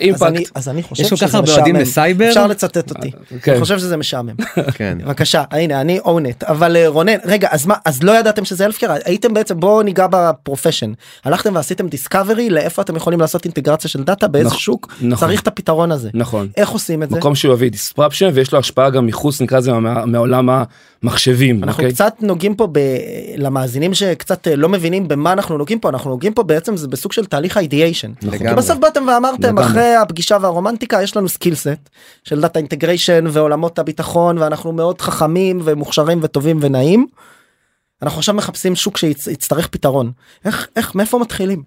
אימפקט. 0.00 0.50
אז 0.54 0.68
אני 0.68 0.82
חושב 0.82 1.02
יש 1.02 1.10
כל 1.10 1.16
כך 1.16 1.28
שזה 1.28 1.38
הרבה 1.38 1.52
אוהדים 1.52 1.74
משעמם. 1.74 1.82
לסייבר. 1.82 2.28
אפשר 2.28 2.46
לצטט 2.46 2.90
אותי 2.90 3.10
כן. 3.42 3.52
אני 3.52 3.60
חושב 3.60 3.78
שזה 3.78 3.96
משעמם 3.96 4.34
כן. 4.78 4.98
בבקשה 5.04 5.44
הנה 5.50 5.80
אני 5.80 6.00
own 6.04 6.06
it 6.42 6.46
אבל 6.48 6.76
אה, 6.76 6.88
רונן 6.88 7.16
רגע 7.24 7.48
אז 7.50 7.66
מה 7.66 7.74
אז 7.84 8.02
לא 8.02 8.12
ידעתם 8.18 8.44
שזה 8.44 8.66
אלפקר 8.66 8.92
הייתם 9.04 9.34
בעצם 9.34 9.60
בואו 9.60 9.82
ניגע 9.82 10.06
בפרופשן 10.10 10.92
הלכתם 11.24 11.54
ועשיתם 11.54 11.88
דיסקאברי 11.88 12.50
לאיפה 12.50 12.82
אתם 12.82 12.96
יכולים 12.96 13.20
לעשות 13.20 13.44
אינטגרציה 13.44 13.75
של 13.80 14.02
דאטה 14.04 14.28
באיזה 14.28 14.46
נכון, 14.46 14.58
שוק 14.58 14.94
נכון. 15.02 15.28
צריך 15.28 15.42
את 15.42 15.48
הפתרון 15.48 15.92
הזה 15.92 16.10
נכון. 16.14 16.48
איך 16.56 16.70
עושים 16.70 17.02
את 17.02 17.10
זה 17.10 17.16
מקום 17.16 17.34
שהוא 17.34 17.54
יביא 17.54 17.70
דיספרפשן 17.70 18.30
ויש 18.34 18.52
לו 18.52 18.58
השפעה 18.58 18.90
גם 18.90 19.06
מחוץ 19.06 19.40
נקרא 19.40 19.58
לזה 19.58 19.72
מה- 19.72 20.06
מעולם 20.06 20.48
המחשבים. 21.02 21.64
אנחנו 21.64 21.82
אוקיי? 21.82 21.94
קצת 21.94 22.14
נוגעים 22.20 22.54
פה 22.54 22.68
ב... 22.72 22.78
למאזינים 23.36 23.94
שקצת 23.94 24.48
אה, 24.48 24.56
לא 24.56 24.68
מבינים 24.68 25.08
במה 25.08 25.32
אנחנו 25.32 25.58
נוגעים 25.58 25.78
פה 25.78 25.88
אנחנו 25.88 26.10
נוגעים 26.10 26.32
פה 26.34 26.42
בעצם 26.42 26.76
זה 26.76 26.88
בסוג 26.88 27.12
של 27.12 27.24
תהליך 27.26 27.56
ה 27.56 27.62
ideation. 27.62 28.12
כי 28.20 28.26
לגמרי. 28.26 28.54
בסוף 28.54 28.78
באתם 28.78 29.04
ואמרתם 29.08 29.42
לגמרי. 29.42 29.64
אחרי 29.64 29.94
הפגישה 29.94 30.36
והרומנטיקה 30.40 31.02
יש 31.02 31.16
לנו 31.16 31.28
skill 31.28 31.54
set 31.54 31.88
של 32.24 32.40
data 32.40 32.58
integration 32.58 33.24
ועולמות 33.32 33.78
הביטחון 33.78 34.38
ואנחנו 34.38 34.72
מאוד 34.72 35.00
חכמים 35.00 35.60
ומוכשרים 35.64 36.18
וטובים 36.22 36.58
ונעים. 36.62 37.06
אנחנו 38.02 38.18
עכשיו 38.18 38.34
מחפשים 38.34 38.76
שוק 38.76 38.96
שיצטרך 38.96 39.66
פתרון 39.66 40.10
איך 40.44 40.68
איך 40.76 40.94
מאיפה 40.94 41.18
מתחילים 41.18 41.62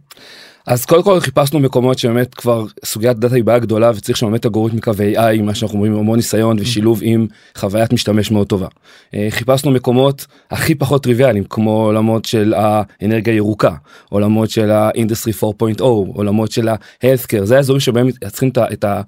אז 0.68 0.86
קודם 0.86 1.04
כל 1.04 1.20
חיפשנו 1.20 1.60
מקומות 1.60 2.00
שבאמת 2.00 2.36
כבר 2.36 2.66
סוגיית 2.86 3.20
דאטה 3.20 3.36
היא 3.36 3.44
בעיה 3.44 3.60
גדולה 3.60 3.92
וצריך 3.96 4.18
שם 4.18 4.26
באמת 4.26 4.46
אלגוריתמיקה 4.46 4.92
ו-AI 4.96 5.42
מה 5.42 5.56
שאנחנו 5.56 5.76
אומרים 5.76 5.96
המון 5.96 6.16
ניסיון 6.16 6.58
ושילוב 6.60 7.00
עם 7.04 7.28
חוויית 7.58 7.94
משתמש 7.94 8.32
מאוד 8.32 8.48
טובה. 8.48 8.68
אה, 9.16 9.28
חיפשנו 9.30 9.72
מקומות 9.72 10.26
הכי 10.52 10.76
פחות 10.76 11.04
טריוויאליים 11.04 11.44
כמו 11.50 11.72
עולמות 11.86 12.26
של 12.26 12.54
האנרגיה 12.58 13.34
הירוקה 13.34 13.72
עולמות 14.10 14.50
של 14.50 14.72
ה 14.72 14.78
industry 14.78 15.34
4.0 15.34 15.82
עולמות 16.14 16.52
של 16.52 16.68
ה-healthcare 16.68 17.44
זה 17.44 17.56
האזורים 17.58 17.80
שבהם 17.80 18.10
צריכים 18.12 18.50
את 18.50 18.58
ה- 18.58 18.74
את 18.74 18.84
ה... 18.84 19.02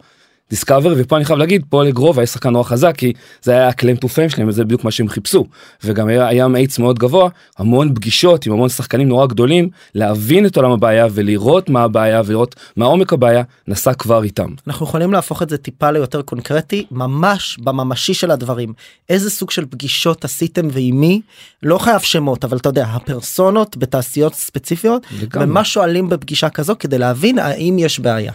discover 0.51 0.93
ופה 0.97 1.17
אני 1.17 1.25
חייב 1.25 1.39
להגיד 1.39 1.65
פה 1.69 1.83
לגרובה 1.83 2.23
יש 2.23 2.29
שחקן 2.29 2.49
נורא 2.49 2.63
חזק 2.63 2.95
כי 2.97 3.13
זה 3.41 3.51
היה 3.51 3.67
ה 3.67 3.72
claim 3.72 3.95
to 3.95 4.07
fame 4.07 4.29
שלהם 4.29 4.47
וזה 4.47 4.63
בדיוק 4.63 4.83
מה 4.83 4.91
שהם 4.91 5.09
חיפשו 5.09 5.45
וגם 5.83 6.07
היה, 6.07 6.27
היה 6.27 6.47
מאיץ 6.47 6.79
מאוד 6.79 6.99
גבוה 6.99 7.29
המון 7.57 7.95
פגישות 7.95 8.45
עם 8.45 8.53
המון 8.53 8.69
שחקנים 8.69 9.07
נורא 9.07 9.25
גדולים 9.25 9.69
להבין 9.95 10.45
את 10.45 10.57
עולם 10.57 10.71
הבעיה 10.71 11.07
ולראות 11.11 11.69
מה 11.69 11.83
הבעיה 11.83 12.21
ולראות 12.25 12.55
מה 12.77 12.85
עומק 12.85 13.13
הבעיה 13.13 13.43
נסע 13.67 13.93
כבר 13.93 14.23
איתם. 14.23 14.49
אנחנו 14.67 14.85
יכולים 14.85 15.13
להפוך 15.13 15.41
את 15.41 15.49
זה 15.49 15.57
טיפה 15.57 15.91
ליותר 15.91 16.21
קונקרטי 16.21 16.85
ממש 16.91 17.57
בממשי 17.63 18.13
של 18.13 18.31
הדברים 18.31 18.73
איזה 19.09 19.29
סוג 19.29 19.51
של 19.51 19.65
פגישות 19.65 20.25
עשיתם 20.25 20.67
ועם 20.71 20.99
מי 20.99 21.21
לא 21.63 21.77
חייב 21.77 21.99
שמות 21.99 22.43
אבל 22.43 22.57
אתה 22.57 22.69
יודע 22.69 22.85
הפרסונות 22.85 23.77
בתעשיות 23.77 24.33
ספציפיות 24.33 25.05
לגמרי. 25.21 25.47
ומה 25.47 25.63
שואלים 25.63 26.09
בפגישה 26.09 26.49
כזו 26.49 26.75
כדי 26.79 26.97
להבין 26.97 27.39
האם 27.39 27.75
יש 27.79 27.99
בעיה. 27.99 28.31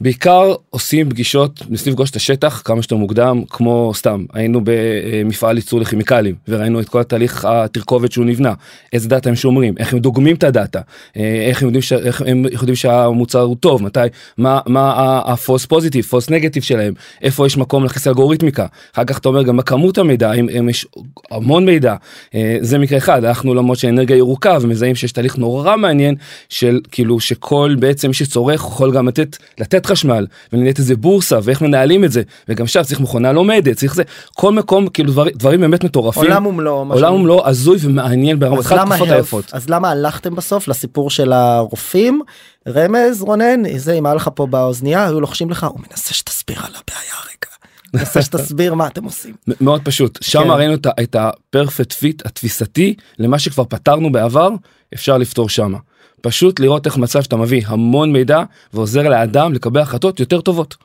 בעיקר 0.00 0.54
עושים 0.70 1.10
פגישות 1.10 1.62
ניסינו 1.68 1.92
לפגוש 1.92 2.10
את 2.10 2.16
השטח 2.16 2.62
כמה 2.64 2.82
שיותר 2.82 2.96
מוקדם 2.96 3.42
כמו 3.50 3.92
סתם 3.94 4.24
היינו 4.32 4.60
במפעל 4.64 5.56
ייצור 5.56 5.80
לכימיקלים 5.80 6.34
וראינו 6.48 6.80
את 6.80 6.88
כל 6.88 7.00
התהליך 7.00 7.44
התרכובת 7.44 8.12
שהוא 8.12 8.24
נבנה 8.24 8.54
איזה 8.92 9.08
דאטה 9.08 9.28
הם 9.28 9.36
שומרים 9.36 9.74
איך 9.78 9.92
הם 9.92 9.98
דוגמים 9.98 10.36
את 10.36 10.44
הדאטה 10.44 10.80
אה, 11.16 11.44
איך 11.48 11.62
הם 11.62 11.68
יודעים, 11.68 11.82
ש... 11.82 11.92
איך 11.92 12.22
הם 12.26 12.44
יודעים 12.44 12.76
שהמוצר 12.76 13.40
הוא 13.40 13.56
טוב 13.60 13.82
מתי 13.82 14.00
מה 14.38 14.60
מה 14.66 15.20
הפוס 15.24 15.66
פוזיטיב 15.66 16.04
פוס 16.04 16.30
נגטיב 16.30 16.62
שלהם 16.62 16.94
איפה 17.22 17.46
יש 17.46 17.56
מקום 17.56 17.82
להכניס 17.82 18.06
אלגוריתמיקה. 18.06 18.66
אחר 18.94 19.04
כך 19.04 19.18
אתה 19.18 19.28
אומר 19.28 19.42
גם 19.42 19.56
בכמות 19.56 19.98
המידע 19.98 20.32
אם, 20.32 20.48
אם 20.58 20.68
יש 20.68 20.86
המון 21.30 21.64
מידע 21.64 21.94
אה, 22.34 22.56
זה 22.60 22.78
מקרה 22.78 22.98
אחד 22.98 23.24
הלכנו 23.24 23.54
לעולמות 23.54 23.78
של 23.78 23.88
אנרגיה 23.88 24.16
ירוקה 24.16 24.58
ומזהים 24.60 24.94
שיש 24.94 25.12
תהליך 25.12 25.38
נורא 25.38 25.76
מעניין 25.76 26.14
של 26.48 26.80
כאילו 26.92 27.20
שכל 27.20 27.76
בעצם 27.78 28.12
שצורך 28.12 28.54
יכול 28.54 28.92
גם 28.92 29.08
לתת 29.08 29.36
לתת 29.58 29.89
חשמל 29.90 30.26
ולנהל 30.52 30.72
איזה 30.78 30.96
בורסה 30.96 31.38
ואיך 31.42 31.62
מנהלים 31.62 32.04
את 32.04 32.12
זה 32.12 32.22
וגם 32.48 32.66
שם 32.66 32.82
צריך 32.82 33.00
מכונה 33.00 33.32
לומדת 33.32 33.76
צריך 33.76 33.94
זה 33.94 34.02
כל 34.36 34.52
מקום 34.52 34.88
כאילו 34.88 35.12
דבר, 35.12 35.24
דברים 35.34 35.60
באמת 35.60 35.84
מטורפים 35.84 36.22
עולם 36.22 36.46
ומלואו. 36.46 36.92
עולם. 36.92 37.12
ומלואו 37.14 37.46
הזוי 37.48 37.78
ומעניין 37.80 38.38
ברמות 38.38 38.58
אז 38.58 38.66
אחת 38.66 38.78
התקופות? 38.86 39.08
היפות. 39.08 39.44
אז 39.52 39.70
למה 39.70 39.90
הלכתם 39.90 40.34
בסוף 40.34 40.68
לסיפור 40.68 41.10
של 41.10 41.32
הרופאים 41.32 42.22
רמז 42.68 43.22
רונן 43.22 43.78
זה 43.78 43.92
אם 43.92 44.06
היה 44.06 44.14
לך 44.14 44.30
פה 44.34 44.46
באוזנייה 44.46 45.06
היו 45.06 45.20
לוחשים 45.20 45.50
לך 45.50 45.64
הוא 45.64 45.80
מנסה 45.90 46.14
שתסביר 46.14 46.58
על 46.58 46.64
הבעיה 46.64 47.14
רגע. 47.24 47.50
מנסה 47.94 48.22
שתסביר 48.22 48.74
מה 48.74 48.86
אתם 48.86 49.04
עושים. 49.04 49.34
מאוד 49.60 49.80
פשוט 49.84 50.18
שם 50.22 50.42
כן. 50.42 50.50
ראינו 50.50 50.74
את 50.74 50.86
ה- 50.86 50.90
את 51.02 51.16
ה 51.18 51.27
perfect 51.27 51.92
fit 51.92 52.26
התפיסתי 52.26 52.94
למה 53.18 53.38
שכבר 53.38 53.64
פתרנו 53.64 54.12
בעבר 54.12 54.48
אפשר 54.94 55.18
לפתור 55.18 55.48
שמה. 55.48 55.78
פשוט 56.20 56.60
לראות 56.60 56.86
איך 56.86 56.96
מצב 56.96 57.22
שאתה 57.22 57.36
מביא 57.36 57.62
המון 57.66 58.12
מידע 58.12 58.42
ועוזר 58.74 59.08
לאדם 59.08 59.52
לקבל 59.52 59.80
החלטות 59.80 60.20
יותר 60.20 60.40
טובות. 60.40 60.76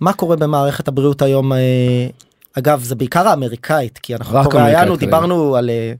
מה 0.00 0.12
קורה 0.12 0.36
במערכת 0.36 0.88
הבריאות 0.88 1.22
היום 1.22 1.52
אה, 1.52 1.58
אגב 2.58 2.82
זה 2.82 2.94
בעיקר 2.94 3.28
האמריקאית 3.28 3.98
כי 3.98 4.14
אנחנו 4.14 4.50
פה 4.50 4.62
ראיינו. 4.62 4.96
דיברנו 4.96 5.56
על 5.56 5.70
אה, 5.70 5.92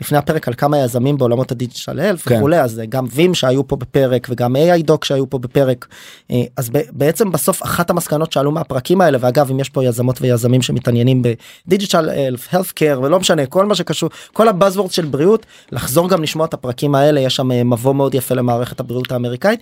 לפני 0.00 0.18
הפרק 0.18 0.48
על 0.48 0.54
כמה 0.54 0.78
יזמים 0.78 1.18
בעולמות 1.18 1.52
הדיגיטל 1.52 2.00
אלף 2.00 2.28
כן. 2.28 2.36
וכולי 2.36 2.60
אז 2.60 2.80
גם 2.88 3.06
וים 3.12 3.34
שהיו 3.34 3.68
פה 3.68 3.76
בפרק 3.76 4.26
וגם 4.30 4.56
AI 4.56 4.82
דוק 4.82 5.04
שהיו 5.04 5.30
פה 5.30 5.38
בפרק 5.38 5.86
אה, 6.30 6.42
אז 6.56 6.70
בעצם 6.92 7.32
בסוף 7.32 7.62
אחת 7.62 7.90
המסקנות 7.90 8.32
שעלו 8.32 8.50
מהפרקים 8.50 9.00
האלה 9.00 9.18
ואגב 9.20 9.50
אם 9.50 9.60
יש 9.60 9.68
פה 9.68 9.84
יזמות 9.84 10.22
ויזמים 10.22 10.62
שמתעניינים 10.62 11.22
בדיגיטל 11.66 12.10
אלף 12.10 12.54
health 12.54 12.72
care 12.78 12.98
ולא 12.98 13.20
משנה 13.20 13.46
כל 13.46 13.66
מה 13.66 13.74
שקשור 13.74 14.10
כל 14.32 14.48
הבאזוורד 14.48 14.90
של 14.90 15.04
בריאות 15.04 15.46
לחזור 15.72 16.08
גם 16.08 16.22
לשמוע 16.22 16.46
את 16.46 16.54
הפרקים 16.54 16.94
האלה 16.94 17.20
יש 17.20 17.36
שם 17.36 17.52
אה, 17.52 17.64
מבוא 17.64 17.94
מאוד 17.94 18.14
יפה 18.14 18.34
למערכת 18.34 18.80
הבריאות 18.80 19.12
האמריקאית. 19.12 19.60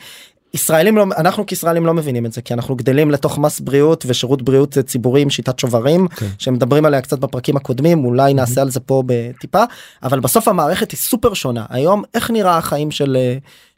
ישראלים 0.55 0.97
לא 0.97 1.05
אנחנו 1.17 1.47
כישראלים 1.47 1.87
לא 1.87 1.95
מבינים 1.95 2.27
את 2.27 2.33
זה 2.33 2.43
כי 2.43 2.55
אנחנו 2.55 2.77
גדלים 2.77 3.11
לתוך 3.11 3.39
מס 3.39 3.61
בריאות 3.61 4.05
ושירות 4.09 4.43
בריאות 4.43 4.79
ציבורי 4.79 5.23
עם 5.23 5.31
שיטת 5.31 5.59
שוברים 5.59 6.09
כן. 6.09 6.27
שמדברים 6.39 6.85
עליה 6.85 7.01
קצת 7.01 7.19
בפרקים 7.19 7.57
הקודמים 7.57 8.05
אולי 8.05 8.35
נעשה 8.35 8.61
על 8.61 8.71
זה 8.71 8.81
פה 8.81 9.03
בטיפה 9.07 9.65
אבל 10.03 10.21
בסוף 10.21 10.49
המערכת 10.49 10.91
היא 10.91 10.99
סופר 10.99 11.35
שונה 11.35 11.65
היום 11.69 12.03
איך 12.15 12.31
נראה 12.31 12.59
החיים 12.59 12.91
של 12.91 13.17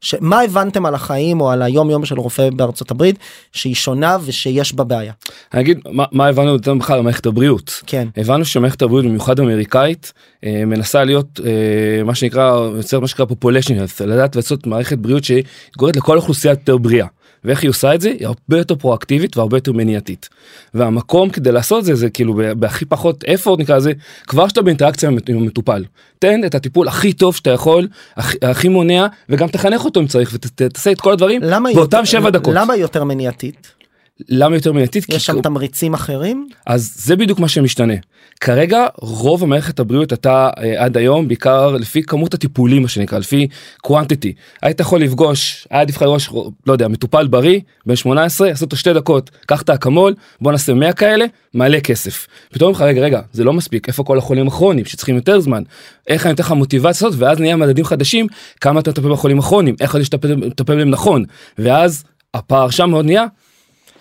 אה, 0.03 0.07
ש- 0.09 0.15
מה 0.21 0.41
הבנתם 0.41 0.87
על 0.87 0.95
החיים 0.95 1.41
או 1.41 1.51
על 1.51 1.63
היום 1.63 1.91
יום 1.91 2.05
של 2.05 2.19
רופא 2.19 2.51
בארצות 2.51 2.91
הברית 2.91 3.19
שהיא 3.53 3.75
שונה 3.75 4.17
ושיש 4.25 4.75
בה 4.75 4.85
בעיה 4.85 5.13
אני 5.55 5.61
אגיד 5.63 5.79
מה, 5.91 6.05
מה 6.13 6.27
הבנו 6.27 6.49
יותר 6.53 6.75
בכלל 6.75 6.97
על 6.97 7.03
מערכת 7.03 7.27
הבריאות. 7.27 7.83
כן 7.87 8.09
הבנו 8.17 8.45
שמערכת 8.45 8.83
הבריאות 8.83 9.05
במיוחד 9.05 9.41
אמריקאית 9.41 10.13
אה, 10.45 10.63
מנסה 10.67 11.05
להיות 11.05 11.41
אה, 11.45 12.05
מה 12.05 12.15
שנקרא 12.15 12.61
יוצר 12.77 13.01
מה 13.01 13.09
שנקרא 13.09 13.25
population 13.25 13.69
health 13.71 14.05
לדעת 14.05 14.37
לעשות 14.37 14.67
מערכת 14.67 14.99
בריאות 14.99 15.25
שהיא 15.25 15.43
גורמת 15.79 15.97
לכל 15.97 16.17
אוכלוסייה 16.17 16.53
יותר 16.53 16.77
בריאה. 16.77 17.07
ואיך 17.45 17.63
היא 17.63 17.71
עושה 17.71 17.95
את 17.95 18.01
זה? 18.01 18.11
היא 18.19 18.27
הרבה 18.27 18.59
יותר 18.59 18.75
פרואקטיבית 18.75 19.37
והרבה 19.37 19.57
יותר 19.57 19.73
מניעתית. 19.73 20.29
והמקום 20.75 21.31
כדי 21.31 21.53
לעשות 21.53 21.85
זה 21.85 21.95
זה 21.95 22.11
כאילו 22.11 22.41
בהכי 22.57 22.85
פחות 22.85 23.25
effort 23.25 23.57
נקרא 23.59 23.77
לזה 23.77 23.93
כבר 24.27 24.49
שאתה 24.49 24.63
באינטראקציה 24.63 25.09
עם 25.09 25.19
המטופל. 25.29 25.85
תן 26.19 26.41
את 26.47 26.55
הטיפול 26.55 26.89
הכי 26.89 27.13
טוב 27.13 27.37
שאתה 27.37 27.51
יכול 27.51 27.89
הכי, 28.17 28.39
הכי 28.43 28.69
מונע 28.69 29.07
וגם 29.29 29.49
תחנך 29.49 29.85
אותו 29.85 30.01
אם 30.01 30.07
צריך 30.07 30.35
ותעשה 30.35 30.93
את 30.93 31.01
כל 31.01 31.13
הדברים 31.13 31.41
באותם 31.41 31.77
יותר- 31.97 32.05
שבע 32.05 32.31
דקות. 32.31 32.55
למה 32.57 32.77
יותר 32.77 33.05
מניעתית 33.05 33.80
למה 34.29 34.57
יותר 34.57 34.73
מניעתית? 34.73 35.05
יש 35.09 35.27
שם 35.27 35.41
תמריצים 35.41 35.95
אחרים 35.95 36.49
אז 36.67 36.93
זה 36.97 37.17
בדיוק 37.17 37.39
מה 37.39 37.49
שמשתנה. 37.49 37.95
כרגע 38.41 38.87
רוב 39.01 39.43
המערכת 39.43 39.81
הבריאות 39.81 40.13
הייתה 40.13 40.51
אה, 40.59 40.85
עד 40.85 40.97
היום 40.97 41.29
בעיקר 41.29 41.71
לפי 41.71 42.03
כמות 42.03 42.35
הטיפולים 42.35 42.83
מה 42.83 42.89
שנקרא 42.89 43.19
לפי 43.19 43.49
quantity. 43.87 44.33
היית 44.63 44.81
יכול 44.81 45.03
לפגוש 45.03 45.67
היה 45.71 45.81
עדיף 45.81 45.97
לך 45.97 46.03
לראש 46.03 46.31
לא 46.67 46.73
יודע 46.73 46.89
מטופל 46.89 47.27
בריא 47.27 47.61
בן 47.87 47.97
18 47.97 48.49
לעשות 48.49 48.63
אותו 48.63 48.77
שתי 48.77 48.93
דקות 48.93 49.31
קח 49.47 49.63
את 49.63 49.71
האקמול 49.71 50.15
בוא 50.41 50.53
נעשה 50.53 50.75
100 50.75 50.93
כאלה 50.93 51.25
מלא 51.55 51.81
כסף. 51.81 52.27
פתאום 52.53 52.73
לך 52.73 52.81
רגע 52.81 53.01
רגע 53.01 53.21
זה 53.33 53.45
לא 53.45 53.53
מספיק 53.53 53.89
איפה 53.89 54.05
כל 54.05 54.19
החולים 54.19 54.49
הכרוניים 54.49 54.87
שצריכים 54.87 55.17
יותר 55.17 55.41
זמן 55.41 55.63
איך 56.09 56.27
אני 56.27 56.35
אתן 56.35 56.43
לך 56.43 56.53
מוטיבציה 56.53 56.89
לעשות 57.09 57.15
ואז 57.21 57.41
נהיה 57.41 57.57
מדדים 57.57 57.85
חדשים 57.85 58.27
כמה 58.61 58.81
אתה 58.81 58.91
מטפל 58.91 59.13
בחולים 59.13 59.39
הכרוניים 59.39 59.75
איך 59.81 59.97
אתה 59.97 60.17
מטפל 60.37 60.77
בהם 60.77 60.91
נכון 60.91 61.25
ואז 61.59 62.05
הפער 62.35 62.71
שם 62.71 62.91
מאוד 62.91 63.05
נהיה. 63.05 63.25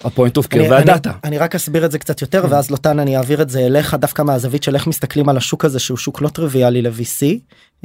ה 0.03 0.09
point 0.09 0.37
of 0.37 0.47
אני- 0.53 0.69
והדאטה. 0.69 1.11
אני, 1.23 1.37
רק 1.37 1.55
אסביר 1.55 1.85
את 1.85 1.91
זה 1.91 1.99
קצת 1.99 2.21
יותר 2.21 2.45
ואז 2.49 2.71
לוטן 2.71 2.99
אני 2.99 3.17
אעביר 3.17 3.41
את 3.41 3.49
זה 3.49 3.59
אליך 3.59 3.93
דווקא 3.93 4.21
מהזווית 4.21 4.63
של 4.63 4.75
איך 4.75 4.87
מסתכלים 4.87 5.29
על 5.29 5.37
השוק 5.37 5.65
הזה 5.65 5.79
שהוא 5.79 5.97
שוק 5.97 6.21
לא 6.21 6.29
טריוויאלי 6.29 6.81
ל-VC 6.81 7.25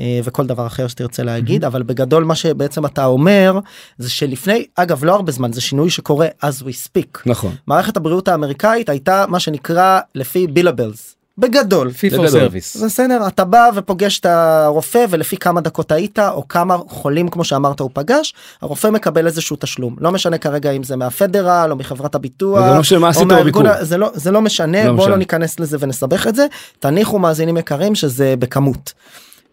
אה, 0.00 0.20
וכל 0.24 0.46
דבר 0.46 0.66
אחר 0.66 0.88
שתרצה 0.88 1.22
להגיד 1.22 1.64
אבל 1.64 1.83
בגדול 1.83 2.24
מה 2.24 2.35
שבעצם 2.35 2.87
אתה 2.87 3.05
אומר 3.05 3.59
זה 3.98 4.11
שלפני 4.11 4.66
אגב 4.77 5.05
לא 5.05 5.14
הרבה 5.14 5.33
זמן 5.33 5.53
זה 5.53 5.61
שינוי 5.61 5.90
שקורה 5.90 6.27
as 6.44 6.62
we 6.62 6.88
speak 6.88 7.20
נכון. 7.27 7.55
מערכת 7.66 7.96
הבריאות 7.96 8.29
האמריקאית 8.29 8.88
הייתה 8.88 9.24
מה 9.29 9.40
שנקרא 9.40 10.00
לפי 10.14 10.46
בילבלס 10.46 11.13
בגדול. 11.38 11.90
בגדול. 12.02 12.26
service. 12.26 12.78
זה 12.78 12.86
בסדר 12.86 13.26
אתה 13.26 13.44
בא 13.44 13.70
ופוגש 13.74 14.18
את 14.18 14.26
הרופא 14.26 15.06
ולפי 15.10 15.36
כמה 15.36 15.60
דקות 15.60 15.92
היית 15.92 16.18
או 16.18 16.48
כמה 16.48 16.76
חולים 16.88 17.28
כמו 17.28 17.44
שאמרת 17.44 17.80
הוא 17.80 17.90
פגש 17.92 18.34
הרופא 18.62 18.88
מקבל 18.88 19.26
איזשהו 19.26 19.56
תשלום 19.60 19.96
לא 20.00 20.12
משנה 20.12 20.38
כרגע 20.38 20.70
אם 20.70 20.82
זה 20.82 20.96
מהפדרל 20.96 21.68
או 21.70 21.76
מחברת 21.76 22.14
הביטוח 22.14 22.58
וגם 22.60 22.74
לא 22.74 22.80
משנה 22.80 22.98
מה 22.98 23.06
או 23.06 23.10
עשית 23.10 23.26
מהארגון 23.26 23.64
בביקור. 23.64 23.84
זה 23.84 23.98
לא 23.98 24.10
זה 24.14 24.30
לא 24.30 24.40
משנה 24.40 24.84
לא 24.84 24.92
בוא 24.92 24.96
לא 24.96 25.04
משנה. 25.04 25.16
ניכנס 25.16 25.60
לזה 25.60 25.76
ונסבך 25.80 26.26
את 26.26 26.34
זה 26.34 26.46
תניחו 26.78 27.18
מאזינים 27.18 27.56
יקרים 27.56 27.94
שזה 27.94 28.34
בכמות. 28.38 28.92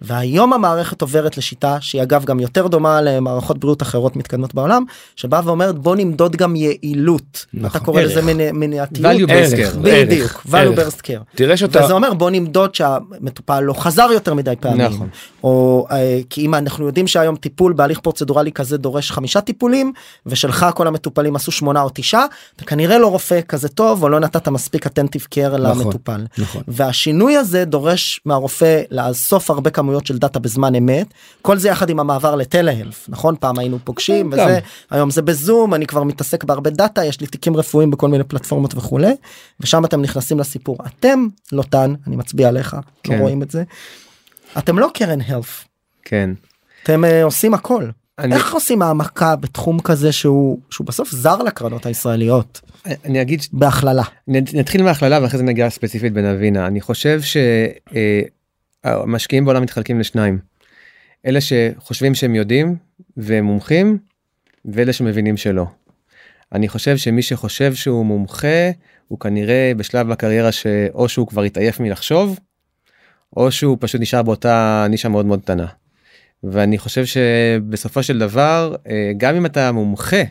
והיום 0.01 0.53
המערכת 0.53 1.01
עוברת 1.01 1.37
לשיטה 1.37 1.77
שהיא 1.81 2.01
אגב 2.01 2.25
גם 2.25 2.39
יותר 2.39 2.67
דומה 2.67 3.01
למערכות 3.01 3.57
בריאות 3.57 3.81
אחרות 3.81 4.15
מתקדמות 4.15 4.55
בעולם 4.55 4.83
שבאה 5.15 5.41
ואומרת 5.45 5.79
בוא 5.79 5.95
נמדוד 5.95 6.35
גם 6.35 6.55
יעילות 6.55 7.45
נכון. 7.53 7.69
אתה 7.69 7.79
קורא 7.85 8.01
לזה 8.01 8.19
ערך. 8.19 8.53
מניעתיות 8.53 9.05
value 9.05 9.31
based 9.31 9.55
care. 9.55 9.77
בדיוק 9.81 10.45
value 10.45 10.77
based 10.77 11.01
care. 11.01 11.35
תראה 11.35 11.57
שאתה 11.57 11.83
וזה 11.83 11.93
אומר 11.93 12.13
בוא 12.13 12.29
נמדוד 12.29 12.75
שהמטופל 12.75 13.59
לא 13.59 13.73
חזר 13.73 14.07
יותר 14.13 14.33
מדי 14.33 14.53
פעמים 14.59 14.81
נכון. 14.81 15.09
או 15.43 15.87
אה, 15.91 16.19
כי 16.29 16.45
אם 16.45 16.55
אנחנו 16.55 16.85
יודעים 16.85 17.07
שהיום 17.07 17.35
טיפול 17.35 17.73
בהליך 17.73 17.99
פרוצדורלי 17.99 18.51
כזה 18.51 18.77
דורש 18.77 19.11
חמישה 19.11 19.41
טיפולים 19.41 19.93
ושלך 20.25 20.65
כל 20.75 20.87
המטופלים 20.87 21.35
עשו 21.35 21.51
שמונה 21.51 21.81
או 21.81 21.89
תשעה 21.93 22.25
אתה 22.55 22.65
כנראה 22.65 22.97
לא 22.97 23.07
רופא 23.07 23.39
כזה 23.47 23.69
טוב 23.69 24.03
או 24.03 24.09
לא 24.09 24.19
נתת 24.19 24.47
מספיק 24.47 24.85
attentive 24.85 25.27
care 25.35 25.57
נכון. 25.57 25.61
למטופל 25.61 26.25
נכון. 26.37 26.61
והשינוי 26.67 27.37
הזה 27.37 27.65
דורש 27.65 28.19
מהרופא 28.25 28.81
לאסוף 28.91 29.51
הרבה 29.51 29.69
כמויות 29.91 30.06
של 30.08 30.17
דאטה 30.17 30.39
בזמן 30.39 30.75
אמת 30.75 31.08
כל 31.41 31.58
זה 31.58 31.67
יחד 31.69 31.89
עם 31.89 31.99
המעבר 31.99 32.36
לטלהלף 32.36 33.06
נכון 33.10 33.36
פעם 33.39 33.60
היינו 33.60 33.77
פוגשים 33.84 34.25
גם. 34.25 34.34
וזה 34.34 34.60
היום 34.91 35.10
זה 35.10 35.21
בזום 35.21 35.73
אני 35.73 35.88
כבר 35.88 36.04
מתעסק 36.04 36.43
בהרבה 36.43 36.69
דאטה 36.69 37.06
יש 37.06 37.21
לי 37.21 37.27
תיקים 37.27 37.58
רפואיים 37.58 37.91
בכל 37.91 38.08
מיני 38.08 38.23
פלטפורמות 38.23 38.73
וכולי 38.75 39.13
ושם 39.60 39.86
אתם 39.86 40.01
נכנסים 40.01 40.39
לסיפור 40.39 40.77
אתם 40.99 41.27
לוטן 41.51 41.93
אני 42.08 42.15
מצביע 42.15 42.47
עליך 42.47 42.73
לא 42.73 42.80
כן. 43.04 43.19
רואים 43.19 43.41
את 43.43 43.51
זה. 43.51 43.63
אתם 44.58 44.80
לא 44.80 44.89
קרן 44.93 45.21
הלף 45.21 45.65
כן. 46.06 46.30
אתם 46.84 47.04
uh, 47.04 47.23
עושים 47.23 47.54
הכל. 47.54 47.89
אני- 48.19 48.36
איך 48.36 48.54
עושים 48.54 48.82
העמקה 48.82 49.36
בתחום 49.36 49.80
כזה 49.80 50.12
שהוא 50.12 50.60
שהוא 50.69 50.88
בסוף 50.88 51.12
זר 51.12 51.38
לקרנות 51.43 51.86
הישראליות 51.86 52.62
אני 53.06 53.21
אגיד 53.21 53.41
בהכללה. 53.54 54.04
נתחיל 54.27 54.84
מהכללה 54.84 55.19
ואחרי 55.21 55.38
זה 55.38 55.43
נגיע 55.43 55.69
ספציפית 55.69 56.13
בנבינה 56.13 56.67
אני 56.67 56.82
חושב 56.82 57.19
שהמשקיעים 58.85 59.45
בעולם 59.45 59.61
מתחלקים 59.63 59.99
לשניים. 59.99 60.39
אלה 61.25 61.39
שחושבים 61.41 62.15
שהם 62.15 62.35
יודעים 62.35 62.75
והם 63.17 63.45
מומחים 63.45 63.97
ואלה 64.65 64.93
שמבינים 64.93 65.37
שלא. 65.37 65.65
אני 66.53 66.67
חושב 66.67 66.97
שמי 66.97 67.21
שחושב 67.21 67.73
שהוא 67.73 68.05
מומחה 68.05 68.71
הוא 69.07 69.19
כנראה 69.19 69.71
בשלב 69.77 70.07
בקריירה 70.07 70.51
שאו 70.51 71.09
שהוא 71.09 71.27
כבר 71.27 71.43
התעייף 71.43 71.79
מלחשוב 71.79 72.39
או 73.37 73.51
שהוא 73.51 73.77
פשוט 73.79 74.01
נשאר 74.01 74.23
באותה 74.23 74.85
נישה 74.89 75.09
מאוד 75.09 75.25
מאוד 75.25 75.41
קטנה. 75.41 75.65
ואני 76.43 76.77
חושב 76.77 77.05
שבסופו 77.05 78.03
של 78.03 78.19
דבר 78.19 78.75
אה, 78.87 79.11
גם 79.17 79.35
אם 79.35 79.45
אתה 79.45 79.71
מומחה 79.71 80.21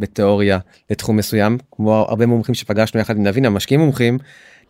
בתיאוריה 0.00 0.58
לתחום 0.90 1.16
מסוים 1.16 1.58
כמו 1.72 1.94
הרבה 1.94 2.26
מומחים 2.26 2.54
שפגשנו 2.54 3.00
יחד 3.00 3.16
עם 3.16 3.22
נבינה 3.22 3.50
משקיעים 3.50 3.80
מומחים 3.80 4.18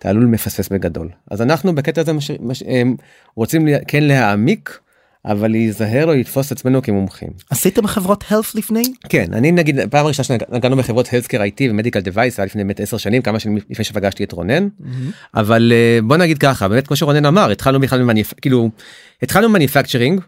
אתה 0.01 0.09
עלול 0.09 0.33
לפספס 0.35 0.69
בגדול 0.69 1.09
אז 1.31 1.43
אנחנו 1.43 1.75
בקטע 1.75 2.01
הזה 2.01 2.13
מש, 2.13 2.31
מש, 2.41 2.63
הם, 2.67 2.97
רוצים 3.37 3.67
לה- 3.67 3.79
כן 3.89 4.03
להעמיק 4.03 4.79
אבל 5.25 5.51
להיזהר 5.51 6.07
לא 6.07 6.17
לתפוס 6.17 6.47
את 6.47 6.53
עצמנו 6.53 6.83
כמומחים. 6.83 7.29
עשיתם 7.51 7.87
חברות 7.87 8.25
health 8.31 8.51
לפני? 8.55 8.83
כן 9.09 9.25
אני 9.33 9.53
נגיד 9.53 9.81
פעם 9.91 10.07
ראשונה 10.07 10.27
שנגענו 10.27 10.77
בחברות 10.77 11.09
healthcare 11.09 11.31
IT 11.59 11.71
ומדיקל 11.71 12.01
device 12.01 12.35
היה 12.39 12.45
לפני 12.47 12.65
באמת 12.65 12.81
10 12.81 12.97
שנים 12.97 13.23
כמה 13.23 13.41
שנים 13.41 13.57
לפני 13.71 13.85
שפגשתי 13.85 14.25
את 14.25 14.33
רונן 14.33 14.69
אבל 15.35 15.73
אה, 15.75 15.99
בוא 16.03 16.17
נגיד 16.17 16.39
ככה 16.39 16.69
באמת 16.69 16.87
כמו 16.87 16.97
שרונן 16.97 17.27
אמר 17.27 17.51
התחלנו 17.51 17.81
בכלל 17.81 18.03
מ 18.03 18.06
manuf... 18.06 18.33
כאילו 18.41 18.71
התחלנו 19.23 19.49
manufacturing 19.49 20.21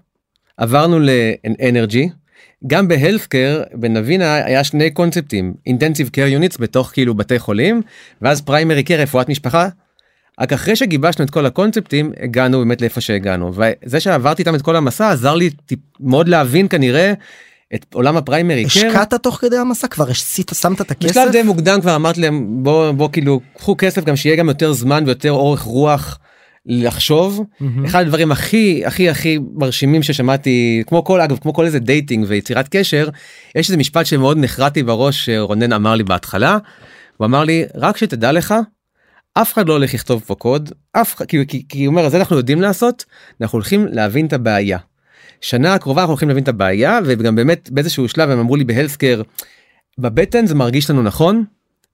עברנו 0.57 0.99
ל 1.01 1.16
energy 1.16 2.09
גם 2.67 2.89
ב 2.89 2.95
healthcare 2.95 3.63
בנבינה 3.75 4.35
היה 4.35 4.65
שני 4.65 4.91
קונספטים 4.91 5.55
intensive 5.67 6.09
care 6.09 6.27
units 6.27 6.57
בתוך 6.61 6.91
כאילו 6.93 7.15
בתי 7.15 7.39
חולים 7.39 7.83
ואז 8.23 8.41
primary 8.41 8.83
care 8.83 9.01
רפואת 9.01 9.29
משפחה. 9.29 9.69
רק 10.41 10.53
אחרי 10.53 10.77
שגיבשנו 10.77 11.25
את 11.25 11.31
כל 11.31 11.47
הקונספטים 11.47 12.13
הגענו 12.23 12.59
באמת 12.59 12.81
לאיפה 12.81 13.01
שהגענו 13.01 13.53
וזה 13.55 14.01
שעברתי 14.01 14.43
איתם 14.43 14.55
את 14.55 14.63
כל 14.63 14.77
המסע 14.77 15.11
עזר 15.11 15.35
לי 15.35 15.51
טיפ, 15.51 15.79
מאוד 16.01 16.29
להבין 16.29 16.69
כנראה 16.69 17.13
את 17.75 17.95
עולם 17.95 18.17
ה 18.17 18.23
primary 18.23 18.63
care. 18.63 18.67
השקעת 18.67 19.15
תוך 19.15 19.35
כדי 19.35 19.57
המסע 19.57 19.89
כבר 19.89 20.11
השית 20.11 20.51
שמת 20.61 20.81
את 20.81 20.91
הכסף? 20.91 21.11
בשלב 21.11 21.33
די 21.33 21.43
מוקדם 21.43 21.81
כבר 21.81 21.97
אמרתי 21.97 22.21
להם 22.21 22.47
בוא 22.63 22.93
בוא 22.93 23.09
כאילו 23.13 23.41
קחו 23.57 23.75
כסף 23.79 24.05
גם 24.05 24.17
שיהיה 24.17 24.37
גם 24.37 24.49
יותר 24.49 24.73
זמן 24.73 25.05
ויותר 25.07 25.33
אורך 25.33 25.61
רוח 25.61 26.19
לחשוב 26.67 27.45
מהמם. 27.61 27.85
אחד 27.85 28.01
הדברים 28.01 28.33
הכי 28.33 28.83
הכי 28.87 29.11
הכי 29.11 29.39
מרשימים 29.55 30.03
ששמעתי 30.03 30.83
כמו 30.87 31.05
כל 31.05 31.21
אגב 31.21 31.39
כמו 31.39 31.53
כל 31.53 31.65
איזה 31.65 31.79
dating 31.79 32.25
ויצירת 32.29 32.69
קשר 32.71 33.09
יש 33.55 33.69
איזה 33.69 33.77
משפט 33.77 34.07
שמאוד 34.07 34.39
נחרטי 34.39 34.83
בראש 34.83 35.27
שרונן 35.27 35.73
אמר 35.73 35.95
לי 35.95 36.05
בהתחלה. 36.05 36.59
הוא 37.17 37.25
אמר 37.25 37.45
לי 37.45 37.65
רק 37.75 37.97
שתדע 37.97 38.33
לך 38.33 38.55
אף 39.35 39.53
אחד 39.53 39.69
לא 39.69 39.73
הולך 39.73 39.95
לכתוב 39.95 40.23
פה 40.27 40.35
קוד 40.35 40.73
אף 40.93 41.15
אחד 41.15 41.27
כי, 41.27 41.47
כי, 41.49 41.65
כי 41.69 41.85
הוא 41.85 41.93
אומר 41.93 42.07
אז 42.07 42.15
אנחנו 42.15 42.37
יודעים 42.37 42.61
לעשות 42.61 43.05
אנחנו 43.41 43.57
הולכים 43.57 43.87
להבין 43.91 44.27
את 44.27 44.33
הבעיה. 44.33 44.79
שנה 45.41 45.75
הקרובה 45.75 46.01
אנחנו 46.01 46.13
הולכים 46.13 46.29
להבין 46.29 46.43
את 46.43 46.49
הבעיה 46.49 46.99
וגם 47.05 47.37
באמת 47.37 47.71
באיזשהו 47.71 48.09
שלב 48.09 48.31
הם 48.31 48.39
אמרו 48.39 48.57
לי 48.57 48.65
בהלסקר 48.65 49.23
בבטן 49.99 50.47
זה 50.47 50.55
מרגיש 50.55 50.91
לנו 50.91 51.03
נכון 51.03 51.45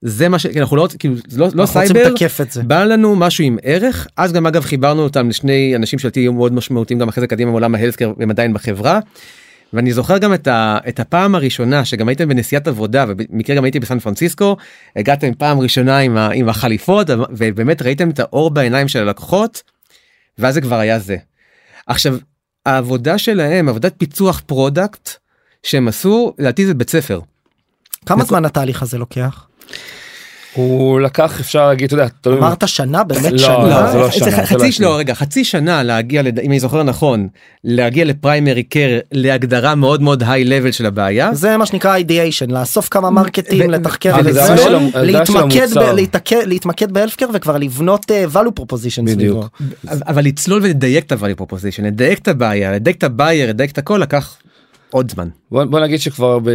זה 0.03 0.29
מה 0.29 0.39
שאנחנו 0.39 0.77
לא 0.77 0.83
רוצים 0.83 0.99
כאילו 0.99 1.15
לא, 1.37 1.49
לא 1.55 1.67
סייבר. 1.67 2.09
בא 2.63 2.85
לנו 2.85 3.17
משהו 3.17 3.45
עם 3.45 3.59
ערך 3.63 4.07
אז 4.17 4.33
גם 4.33 4.47
אגב 4.47 4.63
חיברנו 4.63 5.03
אותם 5.03 5.29
לשני 5.29 5.77
אנשים 5.77 5.99
שלדעתי 5.99 6.21
יהיו 6.21 6.33
מאוד 6.33 6.53
משמעותיים 6.53 7.01
גם 7.01 7.09
אחרי 7.09 7.21
זה 7.21 7.27
קדימה 7.27 7.51
מעולם 7.51 7.75
ההלסקר 7.75 8.13
והם 8.19 8.31
עדיין 8.31 8.53
בחברה. 8.53 9.01
ואני 9.73 9.93
זוכר 9.93 10.19
גם 10.19 10.35
את, 10.35 10.49
ה, 10.49 10.79
את 10.89 11.01
הפעם 11.01 11.35
הראשונה 11.35 11.85
שגם 11.85 12.09
הייתם 12.09 12.29
בנסיעת 12.29 12.69
עבודה 12.69 13.05
ובמקרה 13.09 13.57
גם 13.57 13.65
הייתי 13.65 13.81
בסן 13.81 13.99
פרנסיסקו 13.99 14.57
הגעתם 14.97 15.35
פעם 15.35 15.61
ראשונה 15.61 15.99
עם, 15.99 16.17
ה, 16.17 16.31
עם 16.31 16.49
החליפות 16.49 17.11
ובאמת 17.31 17.83
ראיתם 17.83 18.11
את 18.11 18.21
האור 18.21 18.51
בעיניים 18.51 18.89
של 18.89 18.99
הלקוחות 18.99 19.63
ואז 20.39 20.55
זה 20.55 20.61
כבר 20.61 20.79
היה 20.79 20.99
זה. 20.99 21.17
עכשיו 21.87 22.17
העבודה 22.67 23.19
שלהם 23.19 23.69
עבודת 23.69 23.95
פיצוח 23.99 24.43
product 24.47 25.11
שהם 25.63 25.89
עשו 25.89 26.35
לדעתי 26.39 26.67
זה 26.67 26.75
בית 26.75 26.91
ספר. 26.91 27.21
כמה 28.07 28.25
זמן 28.25 28.45
התהליך 28.45 28.83
הזה 28.83 28.99
לוקח? 28.99 29.47
הוא 30.55 31.01
לקח 31.01 31.41
אפשר 31.41 31.67
להגיד 31.69 31.93
אתה 31.93 31.95
יודע 32.31 32.39
אמרת 32.39 32.69
שנה 32.69 33.05
באמת 33.05 33.33
לא, 33.33 33.39
שנה? 33.39 33.59
לא, 33.59 33.93
זה 33.93 33.99
לא 33.99 34.09
זה 34.31 34.31
לא 34.31 34.47
חצי 34.47 34.73
שנה. 34.73 34.87
לא 34.87 34.99
רגע 34.99 35.15
חצי 35.15 35.45
שנה 35.45 35.83
להגיע 35.83 36.23
לד- 36.23 36.39
אם 36.39 36.51
אני 36.51 36.61
זוכר 36.61 36.83
נכון 36.83 37.29
להגיע 37.65 38.05
לפריימרי 38.05 38.63
קר 38.63 38.99
להגדרה 39.13 39.75
מאוד 39.75 40.03
מאוד 40.03 40.23
היי 40.27 40.45
לבל 40.45 40.71
של 40.73 40.87
הבעיה. 40.87 41.35
זה 41.35 41.57
מה 41.57 41.67
שנקרא 41.67 41.99
ideation 41.99 42.53
לאסוף 42.53 42.89
כמה 42.89 43.11
מרקטים 43.11 43.69
ו- 43.69 43.73
לתחקר 43.73 44.17
להתמקד 44.95 45.35
ב- 45.75 45.79
המוצר. 45.79 45.93
להתעכב- 45.93 46.47
להתמקד 46.47 46.93
בהלפקר 46.93 47.27
וכבר 47.35 47.57
לבנות 47.59 48.11
אה, 48.11 48.25
value 48.35 48.61
proposition. 48.61 49.03
בדיוק. 49.07 49.49
אבל 49.89 50.25
לצלול 50.25 50.63
ולדייק 50.63 51.05
את 51.07 51.13
ה-value 51.13 51.43
proposition 51.43 51.83
לדייק 51.83 52.19
את 52.19 52.29
הבעיה 52.29 52.73
לדייק 52.73 52.97
את 52.99 53.05
הבייר 53.05 53.49
לדייק 53.49 53.71
את 53.71 53.79
הכל 53.79 53.99
לקח 54.03 54.37
עוד 54.91 55.11
זמן. 55.11 55.29
בוא, 55.51 55.65
בוא 55.65 55.81
נגיד 55.81 56.01
שכבר 56.01 56.39
ב... 56.39 56.51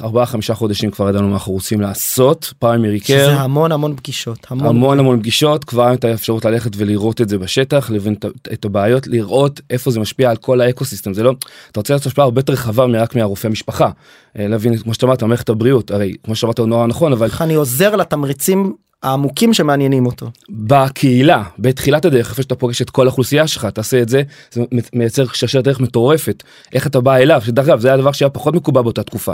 ארבעה 0.00 0.26
חמישה 0.26 0.54
חודשים 0.54 0.90
כבר 0.90 1.08
ידענו 1.08 1.28
מה 1.28 1.34
אנחנו 1.34 1.52
רוצים 1.52 1.80
לעשות. 1.80 2.52
פריימרי 2.58 3.00
שזה 3.00 3.16
קר. 3.16 3.30
המון 3.40 3.72
המון 3.72 3.96
פגישות 3.96 4.46
המון. 4.50 4.66
המון 4.66 4.98
המון 4.98 5.18
פגישות. 5.20 5.64
כבר 5.64 5.86
הייתה 5.86 6.14
אפשרות 6.14 6.44
ללכת 6.44 6.70
ולראות 6.76 7.20
את 7.20 7.28
זה 7.28 7.38
בשטח 7.38 7.90
לבין 7.90 8.12
את- 8.14 8.48
את 8.52 8.64
הבעיות 8.64 9.06
לראות 9.06 9.60
איפה 9.70 9.90
זה 9.90 10.00
משפיע 10.00 10.30
על 10.30 10.36
כל 10.36 10.60
האקוסיסטם. 10.60 11.14
זה 11.14 11.22
לא 11.22 11.32
אתה 11.70 11.80
רוצה 11.80 11.94
לעשות 11.94 12.06
השפעה 12.06 12.24
הרבה 12.24 12.38
יותר 12.38 12.52
רחבה 12.52 12.86
מרק 12.86 13.16
מהרופא 13.16 13.48
משפחה. 13.48 13.90
אה, 14.38 14.48
להבין 14.48 14.76
כמו 14.78 14.94
שאתה 14.94 15.06
אמרת 15.06 15.22
מערכת 15.22 15.48
הבריאות. 15.48 15.90
הרי 15.90 16.12
כמו 16.24 16.34
שאמרת 16.34 16.60
נורא 16.60 16.86
נכון 16.86 17.12
אבל 17.12 17.26
איך 17.26 17.42
אני 17.42 17.54
עוזר 17.54 17.96
לתמריצים 17.96 18.74
העמוקים 19.02 19.54
שמעניינים 19.54 20.06
אותו. 20.06 20.30
בקהילה 20.50 21.42
בתחילת 21.58 22.04
הדרך 22.04 22.30
איפה 22.30 22.42
שאתה 22.42 22.54
פוגש 22.54 22.82
את 22.82 22.90
כל 22.90 23.06
האוכלוסייה 23.06 23.46
שלך 23.46 23.64
תעשה 23.66 24.02
את 24.02 24.08
זה 24.08 24.22
זה 24.52 24.62
מייצר 24.92 25.24
שרשרת 25.32 25.64
דרך 25.64 25.80
מטורפת 25.80 26.42
איך 26.72 26.86
אתה 26.86 27.00
בא 27.00 27.16
אליו 27.16 27.42
שדרך 27.44 27.68
אגב 27.68 27.80
זה 27.80 27.88
היה 27.88 27.96
דבר 27.96 28.12
שהיה 28.12 28.28
פחות 28.28 28.54
מקובע 28.54 28.82
באותה 28.82 29.02
תקופה 29.02 29.32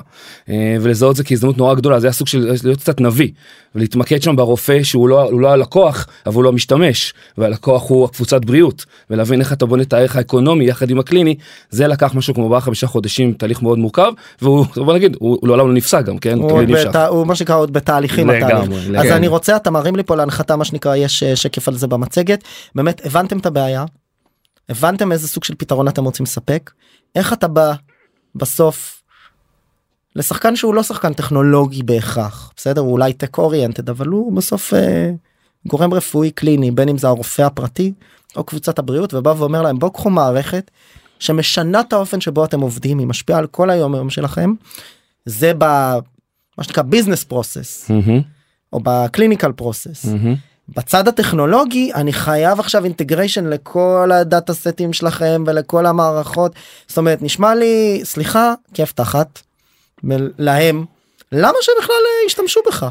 אה, 0.48 0.76
ולזהות 0.81 1.16
זה 1.16 1.24
כהזדמנות 1.24 1.59
נורא 1.59 1.74
גדולה 1.74 2.00
זה 2.00 2.07
היה 2.07 2.12
סוג 2.12 2.26
של 2.26 2.54
להיות 2.64 2.81
קצת 2.81 3.00
נביא 3.00 3.28
ולהתמקד 3.74 4.22
שם 4.22 4.37
ברופא 4.37 4.83
שהוא 4.83 5.09
לא 5.09 5.40
לא 5.40 5.48
הלקוח 5.48 6.07
אבל 6.26 6.35
הוא 6.35 6.44
לא 6.44 6.48
המשתמש 6.48 7.14
והלקוח 7.38 7.90
הוא 7.90 8.04
הקבוצת 8.04 8.44
בריאות 8.44 8.85
ולהבין 9.11 9.40
איך 9.40 9.52
אתה 9.52 9.66
בונה 9.66 9.83
את 9.83 9.92
הערך 9.92 10.16
האקונומי 10.16 10.64
יחד 10.64 10.90
עם 10.90 10.98
הקליני 10.98 11.35
זה 11.70 11.87
לקח 11.87 12.14
משהו 12.14 12.35
כמו 12.35 12.44
ארבעה 12.44 12.61
חמישה 12.61 12.87
חודשים 12.87 13.33
תהליך 13.33 13.62
מאוד 13.62 13.78
מורכב 13.78 14.12
והוא 14.42 14.66
בוא 14.76 14.94
נגיד 14.94 15.16
הוא 15.18 15.38
הוא 15.40 15.48
לעולם 15.48 15.68
לא 15.68 15.74
נפסק 15.74 16.04
גם 16.04 16.18
כן 16.18 16.38
הוא, 16.38 16.50
תמיד 16.50 16.70
עוד 16.70 16.78
נמשך. 16.78 16.88
בת, 16.88 16.96
הוא 16.96 17.26
מה 17.26 17.35
שנקרא 17.35 17.57
עוד 17.57 17.72
בתהליכים 17.72 18.31
לגמרי, 18.31 18.46
התהליך. 18.46 18.70
אז 18.72 18.88
לגמרי. 18.88 19.12
אני 19.12 19.28
רוצה 19.28 19.58
אתה 19.62 19.71
מרים 19.71 19.97
לי 19.97 20.03
פה 20.03 20.16
להנחתה 20.16 20.57
מה 20.57 20.64
שנקרא 20.64 20.97
יש 20.97 21.23
אה, 21.23 21.37
שקף 21.37 21.68
על 21.68 21.77
זה 21.77 21.87
במצגת. 21.87 22.44
באמת 22.75 23.07
הבנתם 23.07 23.38
את 23.38 23.47
הבעיה. 23.47 23.85
הבנתם 24.68 25.12
איזה 25.12 25.29
סוג 25.29 25.44
של 25.44 25.55
פתרון 25.55 25.88
אתם 25.88 26.05
רוצים 26.05 26.25
לספק? 26.25 26.71
איך 27.14 27.33
אתה 27.33 27.49
בא 27.49 27.75
בסוף 28.35 29.03
לשחקן 30.16 30.57
שהוא 30.57 30.75
לא 30.75 30.83
שחקן 30.83 31.12
טכנולוגי 31.12 31.83
בהכרח 31.83 32.53
בסדר? 32.57 32.81
הוא 32.81 32.92
אולי 32.92 33.12
tech 33.12 33.38
oriented 33.38 33.90
אבל 33.90 34.07
הוא 34.07 34.33
בסוף 34.33 34.75
אה, 34.75 35.11
גורם 35.66 35.94
רפואי 35.94 36.31
קליני 36.31 36.71
בין 36.71 36.88
אם 36.88 36.99
זה 36.99 37.09
הרופא 37.09 37.42
הפרטי 37.42 37.92
או 38.37 38.44
קבוצת 38.44 38.79
הבריאות 38.79 39.14
ובא 39.14 39.35
ואומר 39.38 39.62
להם 39.62 39.79
בואו 39.79 39.92
קחו 39.92 40.11
מערכת 40.11 40.71
שמשנה 41.18 41.81
את 41.81 41.92
האופן 41.92 42.21
שבו 42.21 42.44
אתם 42.44 42.61
עובדים 42.61 42.99
היא 42.99 43.07
משפיעה 43.07 43.38
על 43.38 43.47
כל 43.47 43.71
היום 43.71 43.94
יום 43.94 44.11
שלכם. 44.11 44.55
זה 45.25 45.53
ב... 45.59 45.64
מה 46.59 46.64
שנקרא 46.64 46.83
business 46.83 47.24
process 47.24 47.90
מהמם, 47.90 48.23
או 48.72 48.81
ב 48.83 48.90
clinical 48.90 49.53
process. 49.53 50.05
מהמם. 50.04 50.35
בצד 50.76 51.09
הטכנולוגי 51.09 51.92
אני 51.94 52.12
חייב 52.12 52.61
עכשיו 52.61 52.85
integration 52.85 53.46
לכל 53.46 54.11
ה 54.14 54.22
data 54.22 54.55
set 54.55 54.77
ים 54.77 54.92
שלכם 54.92 55.44
ולכל 55.46 55.87
המערכות 55.87 56.52
זאת 56.88 56.98
אומרת 56.98 57.22
נשמע 57.22 57.54
לי 57.54 58.00
סליחה 58.04 58.54
כיף 58.74 58.92
תחת 58.92 59.40
להם 60.38 60.85
למה 61.33 61.59
שבכלל 61.62 61.96
אה, 61.96 62.26
ישתמשו 62.26 62.61
בך 62.66 62.87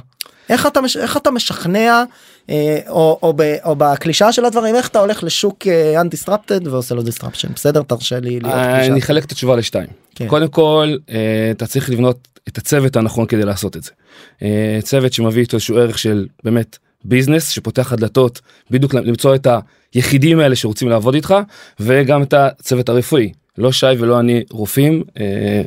איך 0.49 0.67
אתה 0.67 0.81
מש... 0.81 0.97
איך 0.97 1.17
אתה 1.17 1.31
משכנע 1.31 2.03
אה, 2.49 2.79
או, 2.89 3.19
או, 3.23 3.33
ב... 3.36 3.41
או 3.65 3.75
בקלישאה 3.75 4.31
של 4.31 4.45
הדברים 4.45 4.75
איך 4.75 4.88
אתה 4.88 4.99
הולך 4.99 5.23
לשוק 5.23 5.67
אה, 5.67 6.01
undistrupted 6.01 6.69
ועושה 6.69 6.95
לו 6.95 7.01
disruption 7.01 7.53
בסדר 7.55 7.81
תרשה 7.81 8.19
לי 8.19 8.29
להיות 8.29 8.45
אה, 8.45 8.75
קלישאה. 8.75 8.86
אני 8.86 8.99
אחלק 8.99 9.25
את 9.25 9.31
התשובה 9.31 9.55
לשתיים. 9.55 9.88
כן. 10.15 10.27
קודם 10.27 10.47
כל 10.47 10.95
אה, 11.10 11.51
אתה 11.51 11.67
צריך 11.67 11.89
לבנות 11.89 12.27
את 12.47 12.57
הצוות 12.57 12.95
הנכון 12.95 13.25
כדי 13.25 13.45
לעשות 13.45 13.77
את 13.77 13.83
זה. 13.83 13.91
אה, 14.43 14.79
צוות 14.83 15.13
שמביא 15.13 15.41
איתו 15.41 15.57
איזשהו 15.57 15.77
ערך 15.77 15.97
של 15.97 16.27
באמת 16.43 16.77
ביזנס 17.03 17.49
שפותח 17.49 17.93
הדלתות 17.93 18.41
בדיוק 18.71 18.93
למצוא 18.93 19.36
את 19.36 19.47
היחידים 19.93 20.39
האלה 20.39 20.55
שרוצים 20.55 20.89
לעבוד 20.89 21.15
איתך 21.15 21.36
וגם 21.79 22.23
את 22.23 22.33
הצוות 22.33 22.89
הרפואי. 22.89 23.31
לא 23.57 23.71
שי 23.71 23.86
ולא 23.99 24.19
אני 24.19 24.43
רופאים 24.49 25.03
אה, 25.19 25.62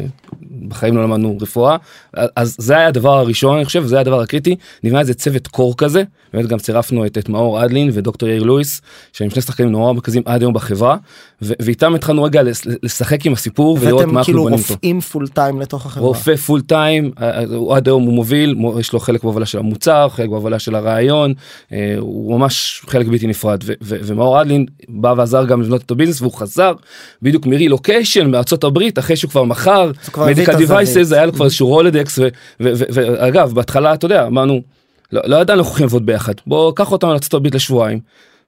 בחיים 0.68 0.96
לא 0.96 1.02
למדנו 1.02 1.38
רפואה 1.40 1.76
אז 2.14 2.56
זה 2.58 2.76
היה 2.76 2.86
הדבר 2.86 3.18
הראשון 3.18 3.56
אני 3.56 3.64
חושב 3.64 3.84
זה 3.84 3.94
היה 3.94 4.00
הדבר 4.00 4.20
הקריטי 4.20 4.56
נבנה 4.84 5.00
איזה 5.00 5.14
צוות 5.14 5.46
core 5.46 5.76
כזה 5.76 6.02
באמת 6.32 6.46
גם 6.46 6.58
צירפנו 6.58 7.06
את, 7.06 7.18
את 7.18 7.28
מאור 7.28 7.64
אדלין 7.64 7.90
ודוקטור 7.92 8.28
יאיר 8.28 8.42
לואיס 8.42 8.80
שהם 9.12 9.30
שני 9.30 9.42
שחקנים 9.42 9.70
נורא 9.72 9.92
מרכזיים 9.92 10.22
עד 10.26 10.42
היום 10.42 10.52
בחברה 10.54 10.96
ו- 11.42 11.52
ואיתם 11.62 11.94
התחלנו 11.94 12.22
רגע 12.22 12.42
לשחק 12.82 13.26
עם 13.26 13.32
הסיפור 13.32 13.78
ולראות 13.80 14.04
מה 14.04 14.24
כאילו 14.24 14.38
אנחנו 14.38 14.50
בונים 14.50 14.58
אותו. 14.58 14.74
רופאים 14.74 15.00
full 15.00 15.28
time 15.28 15.60
לתוך 15.60 15.86
החברה. 15.86 16.06
רופא 16.06 16.36
full 16.36 16.60
time 16.60 17.10
אה, 17.20 17.44
הוא 17.54 17.76
עד 17.76 17.88
היום 17.88 18.02
הוא 18.02 18.12
מוביל 18.12 18.54
מו- 18.54 18.80
יש 18.80 18.92
לו 18.92 19.00
חלק 19.00 19.22
בהובלה 19.22 19.46
של 19.46 19.58
המוצר 19.58 20.08
חלק 20.08 20.28
בהובלה 20.28 20.58
של 20.58 20.74
הרעיון 20.74 21.34
אה, 21.72 21.94
הוא 21.98 22.38
ממש 22.38 22.82
חלק 22.86 23.06
בלתי 23.06 23.26
נפרד 23.26 23.60
ו- 23.64 23.72
ו- 23.82 23.96
ומאור 24.02 24.40
אדלין 24.42 24.66
בא 24.88 25.14
ועזר 25.16 25.44
גם 25.44 25.62
לבנות 25.62 25.82
את 25.82 25.90
הביזנס 25.90 26.20
והוא 26.20 26.34
חזר 26.34 26.72
בדיוק 27.22 27.46
מרילוקיישן 27.46 28.30
מארצות 28.30 28.64
הברית 28.64 28.98
אחרי 28.98 29.16
שהוא 29.16 29.30
כבר 29.30 29.44
מכר 29.44 29.90
כבר 30.20 30.30
חברת 30.30 30.48
medical. 30.48 30.66
devices 30.66 31.12
היה 31.12 31.26
לו 31.26 31.32
כבר 31.32 31.44
איזשהו 31.44 31.66
Rolodex 31.68 32.18
ואגב 32.60 33.52
בהתחלה 33.54 33.94
אתה 33.94 34.04
יודע 34.04 34.26
אמרנו 34.26 34.60
לא, 35.12 35.22
לא 35.24 35.36
ידענו 35.36 35.58
אנחנו 35.58 35.70
הולכים 35.70 35.86
לעבוד 35.86 36.06
ביחד 36.06 36.34
בוא 36.46 36.72
קח 36.76 36.92
אותנו 36.92 37.10
לארצות 37.10 37.34
הברית 37.34 37.54
לשבועיים 37.54 38.00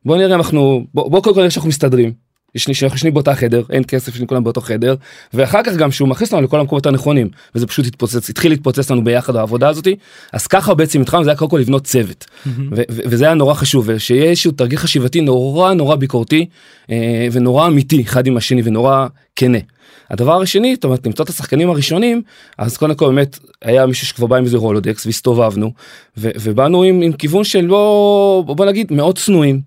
בוא 0.04 0.16
נראה 0.16 0.28
אם 0.28 0.32
אנחנו 0.32 0.84
בוא, 0.94 1.10
בוא 1.10 1.22
קודם 1.22 1.34
כל 1.34 1.40
נראה 1.40 1.50
שאנחנו 1.50 1.68
מסתדרים. 1.68 2.12
יש 2.54 2.68
לי 2.68 2.74
שאנחנו 2.74 2.96
ישנים 2.96 3.14
באותה 3.14 3.34
חדר 3.34 3.62
אין 3.70 3.82
כסף 3.88 4.16
יש 4.16 4.22
כולם 4.26 4.44
באותו 4.44 4.60
חדר 4.60 4.94
ואחר 5.34 5.60
כך 5.64 5.72
גם 5.76 5.92
שהוא 5.92 6.08
מכניס 6.08 6.32
לנו 6.32 6.42
לכל 6.42 6.60
המקומות 6.60 6.86
הנכונים 6.86 7.28
וזה 7.54 7.66
פשוט 7.66 7.86
התפוצץ 7.86 8.30
התחיל 8.30 8.52
להתפוצץ 8.52 8.90
לנו 8.90 9.04
ביחד 9.04 9.36
העבודה 9.36 9.68
הזאתי 9.68 9.96
אז 10.32 10.46
ככה 10.46 10.74
בעצם 10.74 11.00
התחלנו 11.00 11.24
זה 11.24 11.30
היה 11.30 11.36
קודם 11.36 11.50
כל 11.50 11.58
לבנות 11.58 11.84
צוות 11.84 12.24
ו- 12.46 12.50
ו- 12.74 12.82
וזה 12.88 13.24
היה 13.24 13.34
נורא 13.34 13.54
חשוב 13.54 13.84
ושיהיה 13.88 14.24
איזשהו 14.24 14.52
תרגיל 14.52 14.78
חשיבתי 14.78 15.20
נורא 15.20 15.74
נורא 15.74 15.96
ביקורתי 15.96 16.46
אה, 16.90 17.28
ונורא 17.32 17.66
אמיתי 17.66 18.02
אחד 18.02 18.26
עם 18.26 18.36
השני 18.36 18.62
ונורא 18.64 19.06
כנה. 19.36 19.58
הדבר 20.10 20.42
השני 20.42 20.74
זאת 20.74 20.84
אומרת 20.84 21.06
למצוא 21.06 21.24
את 21.24 21.30
השחקנים 21.30 21.70
הראשונים 21.70 22.22
אז 22.58 22.76
קודם 22.76 22.94
כל 22.94 23.06
באמת 23.06 23.38
היה 23.62 23.86
מישהו 23.86 24.06
שכבר 24.06 24.26
בא 24.26 24.36
עם 24.36 24.44
איזה 24.44 24.56
רולודקס 24.56 25.06
והסתובבנו 25.06 25.72
ו- 26.16 26.30
ובאנו 26.40 26.82
עם, 26.82 27.02
עם 27.02 27.12
כיוון 27.12 27.44
של 27.44 27.60
לא 27.60 28.42
בוא 28.46 28.66
נגיד 28.66 28.92
מאוד 28.92 29.18
צנועים 29.18 29.60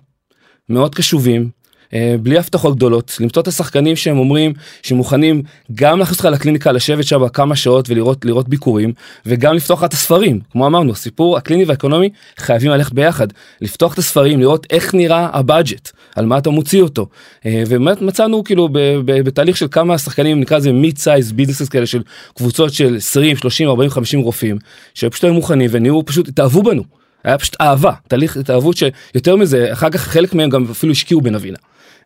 מאוד 0.70 0.96
קשובים 0.96 1.50
בלי 1.94 2.38
הבטחות 2.38 2.76
גדולות 2.76 3.18
למצוא 3.20 3.42
את 3.42 3.48
השחקנים 3.48 3.96
שהם 3.96 4.18
אומרים 4.18 4.54
שמוכנים 4.84 5.42
גם 5.76 6.00
להכניס 6.00 6.18
אותך 6.18 6.26
לקליניקה 6.32 6.72
לשבת 6.72 7.04
שם 7.04 7.28
כמה 7.28 7.56
שעות 7.56 7.90
ולראות 7.90 8.26
לראות 8.26 8.50
ביקורים 8.50 8.94
וגם 9.26 9.56
לפתוח 9.56 9.84
את 9.84 9.94
הספרים 9.94 10.40
כמו 10.52 10.68
אמרנו 10.68 10.96
סיפור 10.96 11.38
הקליני 11.38 11.66
והאקונומי 11.66 12.10
חייבים 12.38 12.72
ללכת 12.72 12.94
ביחד 12.94 13.28
לפתוח 13.62 13.94
את 13.94 13.98
הספרים 13.98 14.40
לראות 14.40 14.68
איך 14.70 14.94
נראה 14.94 15.30
ה 15.34 15.42
budget 15.42 15.92
על 16.16 16.26
מה 16.26 16.38
אתה 16.38 16.50
מוציא 16.50 16.82
אותו 16.82 17.08
אה, 17.46 17.64
ובאמת 17.68 18.02
מצאנו 18.02 18.44
כאילו 18.44 18.70
בתהליך 19.06 19.58
של 19.58 19.68
כמה 19.72 19.98
שחקנים 19.98 20.40
נקרא 20.40 20.58
לזה 20.58 20.72
mid-size 20.72 21.32
businesses 21.32 21.70
כאלה 21.70 21.86
של 21.86 22.02
קבוצות 22.38 22.74
של 22.74 22.96
20 22.98 23.36
30 23.38 23.70
40 23.70 23.90
50 23.90 24.20
רופאים 24.20 24.58
שפשוט 24.94 25.24
היו 25.24 25.34
מוכנים 25.34 25.70
ונהיו 25.74 26.06
פשוט 26.06 26.28
התאהבו 26.28 26.64
בנו. 26.64 26.84
היה 27.24 27.38
פשוט 27.38 27.56
אהבה 27.62 27.92
תהליך 28.08 28.38
התאהבות 28.38 28.78
שיותר 28.78 29.36
מזה 29.36 29.74
אחר 29.74 29.90
כך 29.90 30.02
חלק 30.02 30.34
מהם 30.34 30.50
גם 30.50 30.66
אפילו 30.72 30.92
השקיעו 30.92 31.22
בנבינה. 31.22 31.58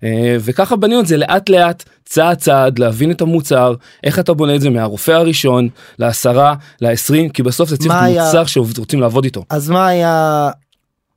אה, 0.04 0.38
וככה 0.40 0.76
בנינו 0.76 1.00
את 1.02 1.08
זה 1.08 1.18
לאט 1.18 1.50
לאט 1.50 1.84
צעד 2.06 2.38
צעד 2.38 2.80
להבין 2.80 3.12
את 3.12 3.22
המוצר 3.22 3.74
איך 4.04 4.20
אתה 4.20 4.34
בונה 4.34 4.56
את 4.56 4.62
זה 4.62 4.70
מהרופא 4.70 5.12
הראשון 5.12 5.70
לעשרה 6.00 6.56
לעשרים 6.82 7.30
כי 7.30 7.44
בסוף 7.44 7.70
זה 7.70 7.78
צריך 7.78 7.92
היה- 8.02 8.26
מוצר 8.26 8.46
שרוצים 8.46 9.00
לעבוד 9.02 9.24
איתו. 9.24 9.46
אז 9.50 9.70
מה 9.70 9.88
היה 9.88 10.50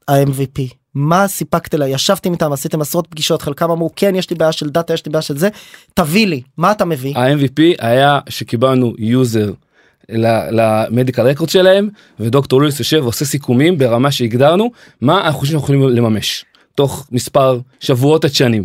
ה-MVP? 0.08 0.60
מה 0.94 1.28
סיפקת 1.28 1.74
לה? 1.74 1.88
ישבתם 1.88 2.32
איתם, 2.32 2.52
עשיתם 2.52 2.80
עשרות 2.80 3.06
פגישות, 3.06 3.42
חלקם 3.42 3.70
אמרו 3.70 3.90
כן 3.96 4.14
יש 4.14 4.30
לי 4.30 4.36
בעיה 4.36 4.52
של 4.52 4.68
דאטה, 4.70 4.94
יש 4.94 5.06
לי 5.06 5.12
בעיה 5.12 5.22
של 5.22 5.38
זה, 5.38 5.48
תביא 5.94 6.26
לי, 6.26 6.42
מה 6.56 6.72
אתה 6.72 6.84
מביא? 6.84 7.18
ה-MVP 7.18 7.60
היה 7.78 8.20
שקיבלנו 8.28 8.92
user 8.98 9.52
ל 10.08 10.22
medical 10.23 11.22
record 11.28 11.50
שלהם 11.50 11.88
ודוקטור 12.20 12.60
לואיס 12.60 12.78
יושב 12.78 13.00
ועושה 13.02 13.24
סיכומים 13.24 13.78
ברמה 13.78 14.10
שהגדרנו 14.12 14.70
מה 15.00 15.26
אנחנו 15.26 15.40
חושבים 15.40 15.60
שאנחנו 15.60 15.74
יכולים 15.74 15.96
לממש 15.96 16.44
תוך 16.74 17.06
מספר 17.12 17.58
שבועות 17.80 18.24
עד 18.24 18.32
שנים. 18.32 18.64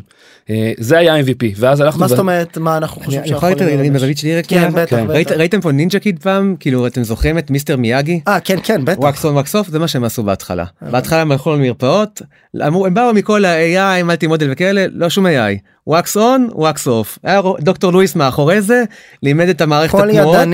אה, 0.49 0.71
זה 0.77 0.97
היה 0.97 1.19
MVP 1.19 1.43
ואז 1.55 1.81
הלכנו. 1.81 1.99
מה 1.99 2.07
זאת 2.07 2.19
אומרת 2.19 2.57
מה 2.57 2.77
אנחנו 2.77 3.01
חושבים 3.01 3.23
אני 3.23 3.31
יכול 3.31 3.49
להגיד? 3.49 3.93
בזווית 3.93 4.17
שלי 4.17 4.37
רק 4.37 4.45
כן? 4.47 4.71
בטח. 4.73 4.95
כן. 4.95 5.07
ראיתם 5.37 5.61
פה 5.61 5.71
נינג'ה 5.71 5.99
קיד 5.99 6.19
פעם 6.19 6.55
כאילו 6.59 6.87
אתם 6.87 7.03
זוכרים 7.03 7.37
את 7.37 7.51
מיסטר 7.51 7.77
מיאגי? 7.77 8.21
אה 8.27 8.39
כן 8.39 8.57
כן 8.63 8.85
בטח. 8.85 8.99
wax 8.99 9.25
on 9.25 9.33
wax 9.33 9.55
off 9.55 9.67
זה 9.67 9.79
מה 9.79 9.87
שהם 9.87 10.03
עשו 10.03 10.23
בהתחלה 10.23 10.65
בהתחלה 10.81 11.21
הם 11.21 11.31
הלכו 11.31 11.53
למרפאות 11.53 12.21
אמרו 12.67 12.85
הם 12.85 12.93
באו 12.93 13.13
מכל 13.13 13.45
ה-AI 13.45 14.03
multi 14.03 14.27
model 14.27 14.47
וכאלה 14.51 14.85
לא 14.91 15.09
שום 15.09 15.25
AI 15.25 15.59
wax 15.87 16.17
on 16.17 16.47
wax 16.51 16.87
off 16.87 17.19
דוקטור 17.59 17.93
לואיס 17.93 18.15
מאחורי 18.15 18.61
זה 18.61 18.83
לימד 19.23 19.47
את 19.49 19.61
המערכת 19.61 19.99
התנועות. 19.99 20.47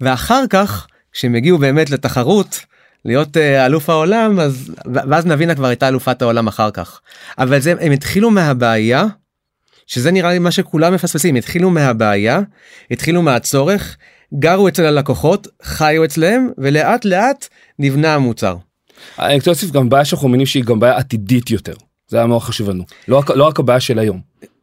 ואחר 0.00 0.44
כך 0.50 0.86
כשהם 1.12 1.34
הגיעו 1.34 1.58
באמת 1.58 1.90
לתחרות 1.90 2.60
להיות 3.06 3.36
אה, 3.36 3.66
אלוף 3.66 3.90
העולם 3.90 4.40
אז 4.40 4.70
ואז 4.94 5.26
נבינה 5.26 5.54
כבר 5.54 5.66
הייתה 5.66 5.88
אלופת 5.88 6.22
העולם 6.22 6.46
אחר 6.46 6.70
כך 6.70 7.00
אבל 7.38 7.60
זה 7.60 7.74
הם 7.80 7.92
התחילו 7.92 8.30
מהבעיה 8.30 9.06
שזה 9.86 10.10
נראה 10.10 10.32
לי 10.32 10.38
מה 10.38 10.50
שכולם 10.50 10.94
מפספסים 10.94 11.34
התחילו 11.34 11.70
מהבעיה 11.70 12.40
התחילו 12.90 13.22
מהצורך 13.22 13.96
גרו 14.34 14.68
אצל 14.68 14.84
הלקוחות 14.84 15.48
חיו 15.62 16.04
אצלם 16.04 16.50
ולאט 16.58 17.04
לאט 17.04 17.48
נבנה 17.78 18.14
המוצר. 18.14 18.56
אני 19.18 19.34
רוצה 19.34 19.50
להוסיף 19.50 19.70
גם 19.70 19.88
בעיה 19.88 20.04
שאנחנו 20.04 20.28
מאמינים 20.28 20.46
שהיא 20.46 20.64
גם 20.64 20.80
בעיה 20.80 20.96
עתידית 20.96 21.50
יותר. 21.50 21.74
זה 22.08 22.16
היה 22.16 22.26
מאוד 22.26 22.42
חשוב 22.42 22.70
לנו 22.70 22.84
לא 23.08 23.16
רק 23.18 23.30
לא 23.30 23.44
רק 23.44 23.58
הבעיה 23.58 23.80
של 23.80 23.98
היום. 23.98 24.20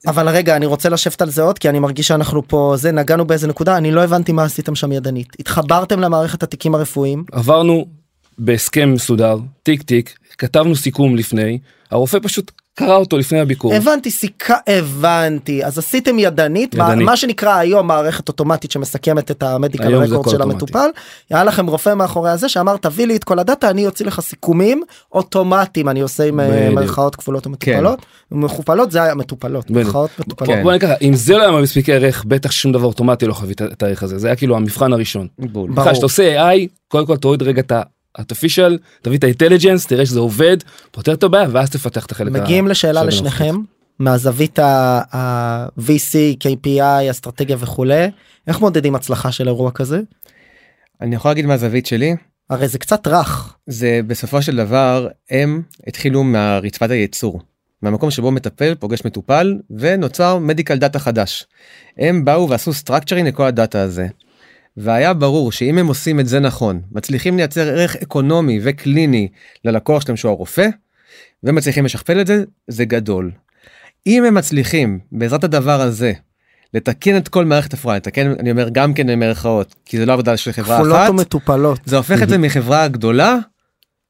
אבל 0.08 0.30
רגע 0.30 0.56
אני 0.56 0.66
רוצה 0.66 0.90
לשבת 0.90 1.22
על 1.22 1.30
זה 1.30 1.42
עוד 1.42 1.60
כי 1.60 1.70
אני 1.70 1.80
מרגיש 1.80 2.08
שאנחנו 2.08 2.48
פה 2.48 2.74
זה 2.78 2.92
נגענו 2.92 3.26
באיזה 3.26 3.48
נקודה 3.48 3.78
אני 3.78 3.92
לא 3.92 4.04
הבנתי 4.04 4.32
מה 4.32 4.44
עשיתם 4.44 4.76
שם 4.76 4.92
ידנית 4.92 5.28
התחברתם 5.40 6.00
למערכת 6.00 6.44
התיקים 6.44 6.76
הרפואיים 6.76 7.24
עברנו 7.32 7.86
בהסכם 8.38 8.94
מסודר 8.94 9.38
טיק 9.64 9.82
טיק 9.82 10.18
כתבנו 10.38 10.76
סיכום 10.76 11.16
לפני 11.16 11.60
הרופא 11.92 12.18
פשוט 12.24 12.52
קרא 12.76 12.96
אותו 12.96 13.18
לפני 13.18 13.40
הביקור. 13.40 13.74
הבנתי 13.74 14.12
סיכה 14.12 14.56
הבנתי 14.68 15.66
אז 15.66 15.78
עשיתם 15.78 16.20
ידנית, 16.20 16.76
מה, 16.76 16.90
ידנית. 16.90 17.06
מה 17.06 17.18
שנקרא 17.18 17.56
היום 17.56 17.88
מערכת 17.88 18.28
אוטומטית 18.28 18.72
שמסכמת 18.72 19.32
את 19.32 19.44
המדיקל 19.44 19.96
רקורד 19.96 20.30
של 20.30 20.36
אוטומטי. 20.36 20.54
המטופל 20.54 20.88
היה 21.30 21.44
לכם 21.44 21.68
רופא 21.68 21.94
מאחורי 21.94 22.32
הזה 22.32 22.50
שאמר 22.50 22.78
תביא 22.78 23.08
לי 23.08 23.16
את 23.16 23.24
כל 23.24 23.40
הדאטה 23.40 23.70
אני 23.70 23.88
אוציא 23.88 24.06
לך 24.06 24.20
סיכומים 24.20 24.84
אוטומטיים 25.12 25.90
אני 25.90 26.02
עושה 26.02 26.24
עם 26.24 26.40
אה, 26.40 26.48
בדיוק. 26.50 26.74
מרכאות 26.74 27.16
כפולות 27.16 27.48
ומטופלות 27.48 28.06
ומכופלות 28.32 28.92
זה 28.92 29.04
היה 29.04 29.16
מטופלות 29.16 29.72
בדיוק. 29.72 29.86
מרכאות 29.86 30.10
מטופלות. 30.20 30.50
כן. 30.50 30.64
בוא 30.64 30.72
נגיד 30.72 30.90
ככה 30.90 30.94
אם 31.02 31.16
זה 31.16 31.38
לא 31.38 31.42
היה 31.42 31.62
מספיק 31.62 31.90
ערך 31.90 32.26
בטח 32.28 32.52
שום 32.52 32.72
דבר 32.72 32.86
אוטומטי 32.86 33.28
לא 33.28 33.34
חווית 33.34 33.62
את 33.62 33.84
הערך 33.84 34.04
הזה 34.04 34.18
זה 34.18 34.28
היה 34.28 34.36
כאילו 34.36 34.56
המבחן 34.56 34.94
הראשון. 34.94 35.28
ברור. 35.40 35.68
כשאתה 35.92 36.06
עושה 36.06 36.54
AI 36.54 36.68
קודם 36.88 37.06
כל 37.06 37.18
תוריד 37.18 37.44
רגע 37.44 37.62
את 37.62 37.72
ה 38.16 38.21
artificial 38.21 38.78
תביא 39.02 39.18
את 39.18 39.24
ה 39.24 39.29
intelligence 39.29 39.88
תראה 39.88 40.06
שזה 40.06 40.20
עובד 40.20 40.58
פותר 40.92 41.14
את 41.14 41.24
הבעיה 41.24 41.48
ואז 41.52 41.70
תפתח 41.70 42.06
את 42.06 42.12
החלק. 42.12 42.32
מגיעים 42.32 42.68
ה- 42.68 42.70
לשאלה 42.70 43.04
לשניכם 43.04 43.56
מהזווית 44.00 44.60
ה-VC 44.60 46.14
KPI 46.44 47.12
אסטרטגיה 47.12 47.58
וכולי 47.60 48.08
איך 48.48 48.60
מודדים 48.62 48.96
הצלחה 48.96 49.32
של 49.32 49.48
אירוע 49.48 49.72
כזה 49.72 50.02
אני 51.02 51.16
יכול 51.16 51.32
להגיד 51.32 51.46
מהזווית 51.46 51.86
שלי 51.86 52.16
הרי 52.50 52.68
זה 52.68 52.80
קצת 52.80 53.08
רך 53.08 53.56
זה 53.68 54.00
בסופו 54.08 54.42
של 54.42 54.56
דבר 54.56 55.08
הם 55.30 55.62
התחילו 55.88 56.24
מהרצפת 56.24 56.90
הייצור 56.90 57.42
מהמקום 57.82 58.12
שבו 58.12 58.32
מטפל 58.32 58.76
פוגש 58.76 59.06
מטופל 59.06 59.58
ונוצר 59.78 60.38
medical 60.38 60.78
data 60.78 61.00
חדש. 61.00 61.46
הם 61.98 62.26
באו 62.26 62.50
ועשו 62.50 62.74
structuring 62.74 63.28
לכל 63.28 63.44
הדאטה 63.44 63.82
הזה. 63.82 64.08
והיה 64.78 65.14
ברור 65.14 65.52
שאם 65.52 65.78
הם 65.78 65.88
עושים 65.88 66.20
את 66.20 66.28
זה 66.28 66.40
נכון 66.40 66.82
מצליחים 66.92 67.38
לייצר 67.38 67.68
ערך 67.68 67.96
אקונומי 67.96 68.60
וקליני 68.64 69.28
ללקוח 69.66 70.02
שלהם 70.02 70.18
שהוא 70.18 70.32
הרופא 70.32 70.68
ומצליחים 71.44 71.86
לשכפל 71.86 72.22
את 72.22 72.28
זה 72.28 72.44
זה 72.68 72.86
גדול. 72.86 73.32
אם 74.08 74.24
הם 74.26 74.34
מצליחים 74.34 75.00
בעזרת 75.12 75.44
הדבר 75.44 75.82
הזה 75.82 76.14
לתקן 76.74 77.18
את 77.18 77.28
כל 77.28 77.46
מערכת 77.46 77.74
הפרעה 77.74 77.96
לתקן 77.96 78.34
אני 78.40 78.52
אומר 78.52 78.70
גם 78.70 78.94
כן 78.94 79.08
במרכאות 79.08 79.76
כי 79.86 79.98
זה 79.98 80.06
לא 80.06 80.14
עבודה 80.14 80.38
של 80.38 80.52
חברה 80.52 80.78
כפולות 80.78 80.98
אחת 80.98 81.10
ומטופלות 81.10 81.80
זה 81.86 81.98
הופך 81.98 82.24
את 82.24 82.30
זה 82.30 82.38
מחברה 82.48 82.88
גדולה 82.88 83.38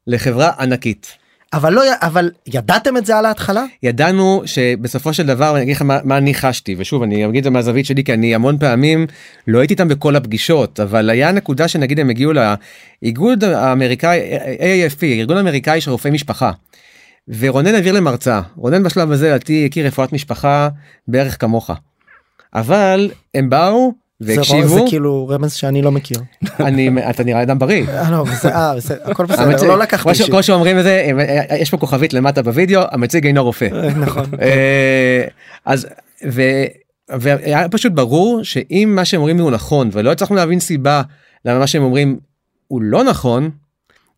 לחברה 0.07 0.51
ענקית. 0.59 1.17
אבל 1.53 1.73
לא 1.73 1.81
אבל 2.01 2.31
ידעתם 2.47 2.97
את 2.97 3.05
זה 3.05 3.17
על 3.17 3.25
ההתחלה 3.25 3.63
ידענו 3.83 4.41
שבסופו 4.45 5.13
של 5.13 5.25
דבר 5.25 5.55
אני 5.55 5.63
אגיד 5.63 5.75
לך 5.75 5.81
מה, 5.81 5.99
מה 6.03 6.17
אני 6.17 6.33
חשתי 6.33 6.75
ושוב 6.77 7.03
אני 7.03 7.25
אגיד 7.25 7.37
את 7.37 7.43
זה 7.43 7.49
מהזווית 7.49 7.85
שלי 7.85 8.03
כי 8.03 8.13
אני 8.13 8.35
המון 8.35 8.57
פעמים 8.57 9.07
לא 9.47 9.59
הייתי 9.59 9.73
איתם 9.73 9.87
בכל 9.87 10.15
הפגישות 10.15 10.79
אבל 10.79 11.09
היה 11.09 11.31
נקודה 11.31 11.67
שנגיד 11.67 11.99
הם 11.99 12.09
הגיעו 12.09 12.33
לאיגוד 12.33 13.43
האמריקאי 13.43 14.19
AAFP 14.59 15.03
ארגון 15.03 15.37
אמריקאי 15.37 15.81
של 15.81 15.91
רופאי 15.91 16.11
משפחה. 16.11 16.51
ורונן 17.39 17.75
העביר 17.75 17.93
להם 17.93 18.07
הרצאה 18.07 18.41
רונן 18.55 18.83
בשלב 18.83 19.11
הזה 19.11 19.27
לדעתי 19.27 19.65
הכיר 19.65 19.87
רפואת 19.87 20.13
משפחה 20.13 20.69
בערך 21.07 21.41
כמוך. 21.41 21.71
אבל 22.53 23.11
הם 23.33 23.49
באו 23.49 23.93
רוא- 24.21 24.27
זה 24.27 24.35
והקשיבו 24.37 24.85
כאילו 24.89 25.27
רמז 25.27 25.53
שאני 25.53 25.81
לא 25.81 25.91
מכיר. 25.91 26.17
אני 26.59 26.89
אתה 27.09 27.23
נראה 27.23 27.41
אדם 27.43 27.59
בריא. 27.59 27.87
אה, 27.89 28.11
לא, 28.11 28.23
אה, 28.45 28.73
הכל 29.03 29.25
בסדר, 29.25 29.67
לא 29.67 29.79
לקחתי 29.79 30.09
אישית. 30.09 30.25
כמו 30.25 30.43
שאומרים 30.43 30.79
את 30.79 30.83
זה 30.83 31.11
אה, 31.49 31.57
יש 31.57 31.69
פה 31.69 31.77
כוכבית 31.77 32.13
למטה 32.13 32.41
בווידאו 32.41 32.81
המציג 32.91 33.25
אינו 33.27 33.43
רופא. 33.43 33.67
נכון. 33.99 34.25
אז 35.65 35.87
ו- 36.31 36.65
והיה 37.19 37.69
פשוט 37.69 37.91
ברור 37.91 38.43
שאם 38.43 38.91
מה 38.95 39.05
שהם 39.05 39.19
אומרים 39.19 39.39
הוא 39.39 39.51
נכון 39.51 39.89
ולא 39.91 40.11
הצלחנו 40.11 40.35
להבין 40.35 40.59
סיבה 40.59 41.01
למה 41.45 41.59
מה 41.59 41.67
שהם 41.67 41.83
אומרים 41.83 42.17
הוא 42.67 42.81
לא 42.81 43.03
נכון 43.03 43.49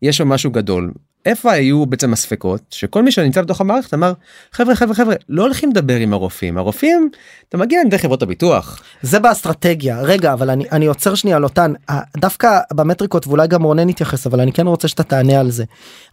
יש 0.02 0.16
שם 0.16 0.28
משהו 0.28 0.50
גדול. 0.50 0.92
איפה 1.26 1.52
היו 1.52 1.86
בעצם 1.86 2.12
הספקות 2.12 2.60
שכל 2.70 3.02
מי 3.02 3.12
שנמצא 3.12 3.42
בתוך 3.42 3.60
המערכת 3.60 3.94
אמר 3.94 4.12
חבר'ה 4.52 4.74
חבר'ה 4.76 4.94
חבר'ה 4.94 5.14
לא 5.28 5.42
הולכים 5.42 5.70
לדבר 5.70 5.96
עם 5.96 6.12
הרופאים 6.12 6.58
הרופאים 6.58 7.10
אתה 7.48 7.56
מגיע 7.56 7.80
עם 7.82 7.88
דרך 7.88 8.00
חברות 8.02 8.22
הביטוח 8.22 8.82
זה 9.02 9.20
באסטרטגיה 9.20 10.00
רגע 10.02 10.32
אבל 10.32 10.50
אני 10.50 10.64
אני 10.72 10.86
עוצר 10.86 11.14
שנייה 11.14 11.38
ה- 11.90 12.18
דווקא 12.20 12.58
במטריקות 12.72 13.26
ואולי 13.26 13.48
גם 13.48 13.62
רונן 13.62 13.88
יתייחס 13.88 14.26
אבל 14.26 14.40
אני 14.40 14.52
כן 14.52 14.66
רוצה 14.66 14.88
שאתה 14.88 15.02
תענה 15.02 15.40
על 15.40 15.50
זה. 15.50 15.64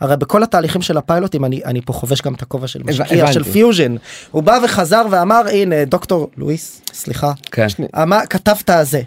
הרי 0.02 0.17
בכל 0.17 0.43
התהליכים 0.43 0.82
של 0.82 0.97
הפיילוטים 0.97 1.45
אני 1.45 1.62
אני 1.65 1.82
פה 1.82 1.93
חובש 1.93 2.21
גם 2.21 2.34
את 2.34 2.41
הכובע 2.41 2.67
של 2.67 2.82
משקיע 2.84 3.06
הבנתי. 3.23 3.34
של 3.34 3.43
פיוז'ן 3.43 3.95
הוא 4.32 4.43
בא 4.43 4.60
וחזר 4.65 5.04
ואמר 5.12 5.41
הנה 5.52 5.86
דוקטור 5.86 6.30
לואיס 6.38 6.82
סליחה 6.93 7.32
כן. 7.52 7.67
אמר 8.02 8.19
כתבת 8.30 8.69
זה. 8.84 9.02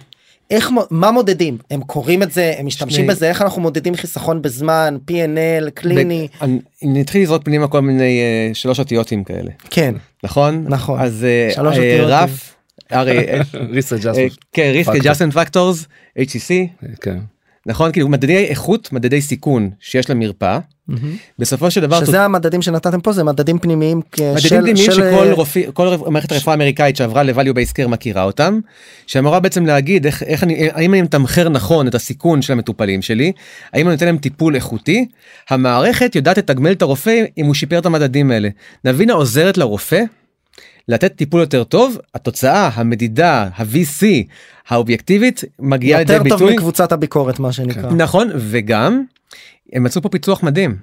איך 0.51 0.71
מה 0.91 1.11
מודדים 1.11 1.59
הם 1.71 1.83
קוראים 1.83 2.23
את 2.23 2.33
זה 2.33 2.55
הם 2.59 2.67
משתמשים 2.67 2.97
שני- 3.05 3.07
בזה 3.09 3.29
איך 3.29 3.43
אנחנו 3.43 3.63
מודדים 3.63 3.95
חיסכון 3.95 4.43
בזמן 4.43 4.97
P&L 5.11 5.71
קליני 5.75 6.29
ב- 6.41 6.43
אני 6.45 6.59
אני 6.85 7.03
אתחיל 7.03 7.23
לזרוק 7.23 7.43
פנימה 7.45 7.69
כל 7.69 7.81
מיני 7.81 8.21
אה, 8.21 8.55
שלוש 8.55 8.79
אותיותים 8.79 9.25
כאלה 9.25 9.51
כן 9.71 9.95
נכון 10.25 10.65
נכון. 10.69 11.01
אז 11.01 11.25
אה, 11.25 11.49
שלוש 11.55 11.77
אותיות. 11.77 12.09
רף. 12.11 12.53
risk 14.57 14.87
Factors. 14.87 15.01
adjustment 15.01 15.35
factors 15.35 15.87
HCC 16.19 16.53
כן. 17.01 17.19
נכון? 17.67 17.93
כאילו 17.93 18.09
מדדי 18.09 18.45
איכות 18.45 18.93
מדדי 18.93 19.21
סיכון 19.23 19.71
שיש 19.81 20.11
למרפאה 20.11 20.59
בסופו 21.39 21.71
של 21.71 21.81
דבר 21.81 22.05
שזה 22.05 22.23
המדדים 22.23 22.63
שנתתם 22.63 23.01
פה 23.01 23.13
זה 23.13 23.25
מדדים 23.25 23.59
פנימיים 23.59 24.01
מדדים 24.21 24.39
של- 24.39 24.49
פנימיים 24.49 24.77
של, 24.77 24.93
שכל 24.93 25.03
אה, 25.05 25.33
רופא 25.33 25.61
כל 25.75 25.89
רפ- 25.89 26.09
מערכת 26.11 26.33
הרפואה 26.33 26.55
האמריקאית 26.55 26.97
שעברה 26.97 27.23
ל-value 27.23 27.35
based 27.55 27.85
care 27.85 27.89
מכירה 27.89 28.23
אותם 28.23 28.59
שאמורה 29.07 29.41
בעצם 29.41 29.67
להגיד 29.67 30.07
איך, 30.07 30.23
איך 30.23 30.43
אני 30.45 30.69
האם 30.73 30.95
אני 30.95 31.03
מתמחר 31.03 31.49
נכון 31.49 31.89
את 31.89 31.95
הסיכון 31.95 32.43
של 32.43 32.53
המטופלים 32.53 33.03
שלי 33.03 33.33
האם 33.73 33.87
אני 33.87 33.95
נותן 33.95 34.07
להם 34.07 34.19
טיפול 34.19 34.55
איכותי. 34.55 35.07
המערכת 35.51 36.17
יודעת 36.17 36.39
לתגמל 36.39 36.73
את 36.73 36.83
הרופא 36.83 37.25
אם 37.39 37.47
הוא 37.47 37.55
שיפר 37.55 37.79
את 37.79 37.87
המדדים 37.87 38.31
האלה. 38.31 38.49
נבינה 38.85 39.13
עוזרת 39.13 39.59
לרופא 39.59 40.03
לתת 40.89 41.17
טיפול 41.17 41.41
יותר 41.41 41.65
טוב 41.65 41.99
התוצאה 42.15 42.71
המדידה 42.75 43.49
ה-VC 43.57 44.07
האובייקטיבית 44.69 45.45
מגיעה 45.59 45.99
לידי 45.99 46.13
יותר 46.13 46.29
טוב 46.29 46.39
ביטוי 46.39 46.57
מקבוצת 46.57 46.93
הביקורת 46.93 47.39
מה 47.39 47.53
שנקרא. 47.53 47.91
נכון 47.91 48.31
וגם 48.37 49.05
הם 49.73 49.83
מצאו 49.83 50.03
פה 50.03 50.09
פיצוח 50.09 50.43
מדהים. 50.43 50.77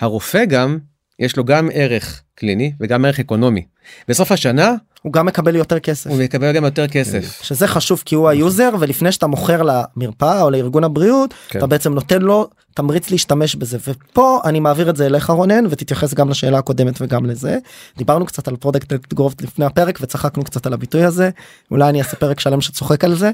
הרופא 0.00 0.44
גם 0.44 0.78
יש 1.18 1.36
לו 1.36 1.44
גם 1.44 1.68
ערך 1.72 2.22
קליני 2.34 2.72
וגם 2.80 3.04
ערך 3.04 3.20
אקונומי. 3.20 3.64
בסוף 4.08 4.32
השנה 4.32 4.74
הוא 5.02 5.12
גם 5.12 5.26
מקבל 5.26 5.56
יותר 5.56 5.78
כסף. 5.78 6.10
הוא 6.10 6.22
מקבל 6.22 6.52
גם 6.52 6.64
יותר 6.64 6.88
כסף. 6.88 7.42
שזה 7.42 7.66
חשוב 7.66 8.02
כי 8.04 8.14
הוא 8.14 8.28
ה 8.28 8.36
user 8.36 8.70
ולפני 8.80 9.12
שאתה 9.12 9.26
מוכר 9.26 9.62
למרפאה 9.62 10.42
או 10.42 10.50
לארגון 10.50 10.84
הבריאות 10.84 11.34
כן. 11.48 11.58
אתה 11.58 11.66
בעצם 11.66 11.94
נותן 11.94 12.22
לו 12.22 12.48
תמריץ 12.74 13.10
להשתמש 13.10 13.56
בזה 13.56 13.78
ופה 13.88 14.40
אני 14.44 14.60
מעביר 14.60 14.90
את 14.90 14.96
זה 14.96 15.06
אליך 15.06 15.30
רונן 15.30 15.64
ותתייחס 15.70 16.14
גם 16.14 16.28
לשאלה 16.28 16.58
הקודמת 16.58 16.94
וגם 17.00 17.26
לזה 17.26 17.58
דיברנו 17.96 18.26
קצת 18.26 18.48
על 18.48 18.56
product 18.56 19.14
growth 19.14 19.42
לפני 19.42 19.64
הפרק 19.64 19.98
וצחקנו 20.00 20.44
קצת 20.44 20.66
על 20.66 20.72
הביטוי 20.72 21.04
הזה 21.04 21.30
אולי 21.70 21.88
אני 21.88 21.98
אעשה 21.98 22.16
פרק 22.16 22.40
שלם 22.40 22.60
שצוחק 22.60 23.04
על 23.04 23.14
זה. 23.14 23.30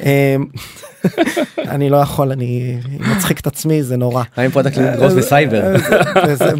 אמ, 0.00 0.06
אני 1.74 1.90
לא 1.90 1.96
יכול 1.96 2.32
אני 2.32 2.78
מצחיק 3.16 3.40
את 3.40 3.46
עצמי 3.46 3.82
זה 3.82 3.96
נורא. 3.96 4.22
האם 4.36 4.50
product 4.50 4.78
growth 4.78 5.16
בסייבר. 5.16 5.62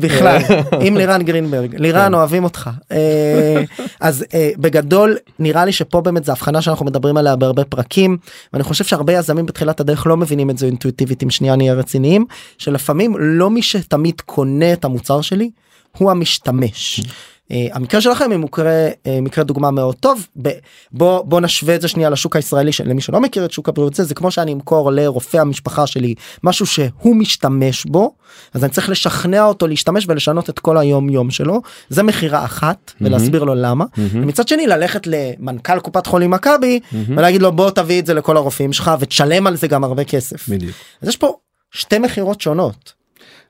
בכלל 0.00 0.42
עם 0.86 0.96
לירן 0.96 1.22
גרינברג 1.22 1.74
לירן 1.76 2.08
כן. 2.08 2.14
אוהבים 2.14 2.44
אותך 2.44 2.70
אה, 2.92 3.62
אז 4.00 4.24
אה, 4.34 4.50
בגדול 4.58 5.16
נראה 5.38 5.64
לי 5.64 5.72
שפה 5.72 6.00
באמת 6.00 6.24
זה 6.24 6.32
הבחנה 6.32 6.62
שאנחנו 6.62 6.86
מדברים 6.86 7.16
עליה 7.16 7.36
בהרבה 7.36 7.64
פרקים 7.64 8.16
ואני 8.52 8.64
חושב 8.64 8.84
שהרבה 8.84 9.12
יזמים 9.12 9.46
בתחילת 9.46 9.80
הדרך 9.80 10.06
לא 10.06 10.16
מבינים 10.16 10.50
את 10.50 10.58
זה 10.58 10.66
אינטואיטיבית 10.66 11.22
אם 11.22 11.30
שנייה 11.30 11.56
נהיה 11.56 11.74
רציניים 11.74 12.13
שלפעמים 12.58 13.16
לא 13.18 13.50
מי 13.50 13.62
שתמיד 13.62 14.20
קונה 14.20 14.72
את 14.72 14.84
המוצר 14.84 15.20
שלי 15.20 15.50
הוא 15.98 16.10
המשתמש. 16.10 17.00
Uh, 17.52 17.54
המקרה 17.72 18.00
שלכם 18.00 18.32
הוא 18.32 18.40
מקרה 18.40 18.88
uh, 18.88 19.08
מקרה 19.22 19.44
דוגמה 19.44 19.70
מאוד 19.70 19.94
טוב 19.94 20.26
ב, 20.42 20.48
בוא 20.92 21.22
בוא 21.22 21.40
נשווה 21.40 21.74
את 21.74 21.80
זה 21.80 21.88
שנייה 21.88 22.10
לשוק 22.10 22.36
הישראלי 22.36 22.70
למי 22.84 23.00
שלא 23.00 23.20
מכיר 23.20 23.44
את 23.44 23.52
שוק 23.52 23.68
הבריאות 23.68 23.94
זה 23.94 24.04
זה 24.04 24.14
כמו 24.14 24.30
שאני 24.30 24.52
אמכור 24.52 24.92
לרופא 24.92 25.36
המשפחה 25.36 25.86
שלי 25.86 26.14
משהו 26.44 26.66
שהוא 26.66 27.16
משתמש 27.16 27.84
בו 27.84 28.14
אז 28.54 28.64
אני 28.64 28.72
צריך 28.72 28.88
לשכנע 28.88 29.44
אותו 29.44 29.66
להשתמש 29.66 30.04
ולשנות 30.08 30.50
את 30.50 30.58
כל 30.58 30.78
היום 30.78 31.10
יום 31.10 31.30
שלו. 31.30 31.62
זה 31.88 32.02
מכירה 32.02 32.44
אחת 32.44 32.92
ולהסביר 33.00 33.44
לו 33.44 33.54
למה. 33.54 33.84
ומצד 33.98 34.48
שני 34.48 34.66
ללכת 34.66 35.06
למנכ"ל 35.06 35.80
קופת 35.80 36.06
חולים 36.06 36.30
מכבי 36.30 36.80
ולהגיד 36.92 37.42
לו 37.42 37.52
בוא 37.52 37.70
תביא 37.70 38.00
את 38.00 38.06
זה 38.06 38.14
לכל 38.14 38.36
הרופאים 38.36 38.72
שלך 38.72 38.90
ותשלם 39.00 39.46
על 39.46 39.56
זה 39.56 39.68
גם 39.68 39.84
הרבה 39.84 40.04
כסף. 40.04 40.48
בדיוק. 40.48 40.72
אז 41.02 41.08
יש 41.08 41.16
פה 41.16 41.36
שתי 41.74 41.98
מכירות 41.98 42.40
שונות 42.40 42.92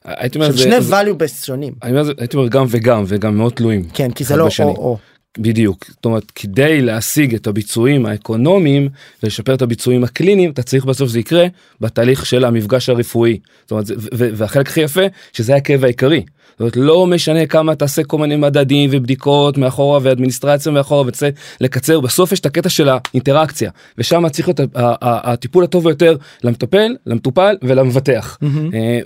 הייתי 0.05 0.39
אומר, 0.39 0.57
שני 0.57 0.79
value 0.79 1.15
based 1.19 1.45
שונים 1.47 1.73
הייתי 2.19 2.37
אומר 2.37 2.49
גם 2.49 2.67
וגם 2.69 3.05
וגם 3.07 3.37
מאוד 3.37 3.53
תלויים. 3.53 3.89
כן 3.95 4.11
כי 4.11 4.25
זה 4.25 4.37
לא. 4.37 4.49
או 4.61 4.69
או. 4.69 4.99
בדיוק 5.39 5.85
זאת 5.91 6.05
אומרת 6.05 6.31
כדי 6.35 6.81
להשיג 6.81 7.35
את 7.35 7.47
הביצועים 7.47 8.07
האקונומיים 8.07 8.89
ולשפר 9.23 9.55
את 9.55 9.63
הביצועים 9.63 10.05
הקליניים 10.05 10.51
אתה 10.51 10.63
צריך 10.63 10.85
בסוף 10.85 11.11
זה 11.11 11.19
יקרה 11.19 11.47
בתהליך 11.81 12.27
של 12.27 12.45
המפגש 12.45 12.89
הרפואי 12.89 13.39
זאת 13.63 13.71
אומרת, 13.71 13.87
והחלק 14.13 14.69
הכי 14.69 14.81
יפה 14.81 15.01
שזה 15.33 15.57
הכאב 15.57 15.85
העיקרי. 15.85 16.25
זאת 16.55 16.61
אומרת 16.61 16.77
לא 16.77 17.07
משנה 17.07 17.47
כמה 17.47 17.75
תעשה 17.75 18.05
כל 18.05 18.19
מיני 18.19 18.37
מדדים 18.37 18.91
ובדיקות 18.93 19.59
מאחורה 19.59 19.99
ואדמיניסטרציה 20.03 20.73
מאחורה 20.73 21.07
ותעשה 21.07 21.29
לקצר 21.61 22.01
בסוף 22.01 22.33
יש 22.33 22.41
את 22.41 22.47
הקטע 22.47 22.69
של 22.69 22.89
האינטראקציה 22.89 23.71
ושם 23.99 24.29
צריך 24.29 24.49
להיות 24.49 24.61
הטיפול 25.03 25.65
הטוב 25.65 25.85
ביותר 25.85 26.17
למטפל 26.45 26.93
למטופל 27.07 27.57
ולמבטח. 27.63 28.39
אה, 28.43 28.49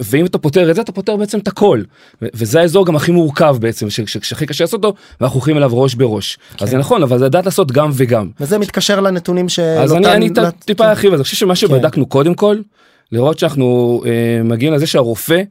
ואם 0.01 0.27
אתה 0.27 0.39
פותר 0.39 0.71
את 0.71 0.75
זה 0.77 0.83
אתה 0.83 0.93
פותר 0.93 1.17
בעצם 1.17 1.39
את 1.39 1.49
הכל. 1.49 1.83
וזה 2.23 2.61
האזור 2.61 2.87
גם 2.87 2.97
הכי 2.97 3.13
מורכב 3.13 3.57
בעצם 3.61 3.91
שהכי 3.91 4.47
קשה 4.47 4.65
לעשות 4.65 4.85
אותו 4.85 4.97
ואנחנו 5.21 5.37
הולכים 5.39 5.57
אליו 5.57 5.71
ראש 5.83 5.95
בראש. 5.95 6.39
אז 6.61 6.71
זה 6.71 6.79
נכון 6.79 7.03
אבל 7.03 7.19
זה 7.19 7.25
לדעת 7.25 7.45
לעשות 7.45 7.73
גם 7.73 7.91
וגם. 7.95 8.29
וזה 8.41 8.59
מתקשר 8.59 9.01
לנתונים 9.01 9.49
של 9.49 9.63
אז 9.63 9.93
אני, 9.93 10.29
אותן- 10.29 10.43
אני 10.45 10.51
טיפה 10.65 10.89
ארחיב 10.91 11.11
על 11.11 11.17
זה, 11.17 11.21
אני 11.21 11.25
חושב 11.25 11.37
שמה 11.37 11.57
שבדקנו 11.57 12.07
קודם 12.07 12.35
כל, 12.35 12.57
לראות 13.13 13.39
שאנחנו 13.39 14.03
אה, 14.07 14.43
מגיעים 14.45 14.73
לזה 14.75 14.87
שהרופא, 14.87 15.43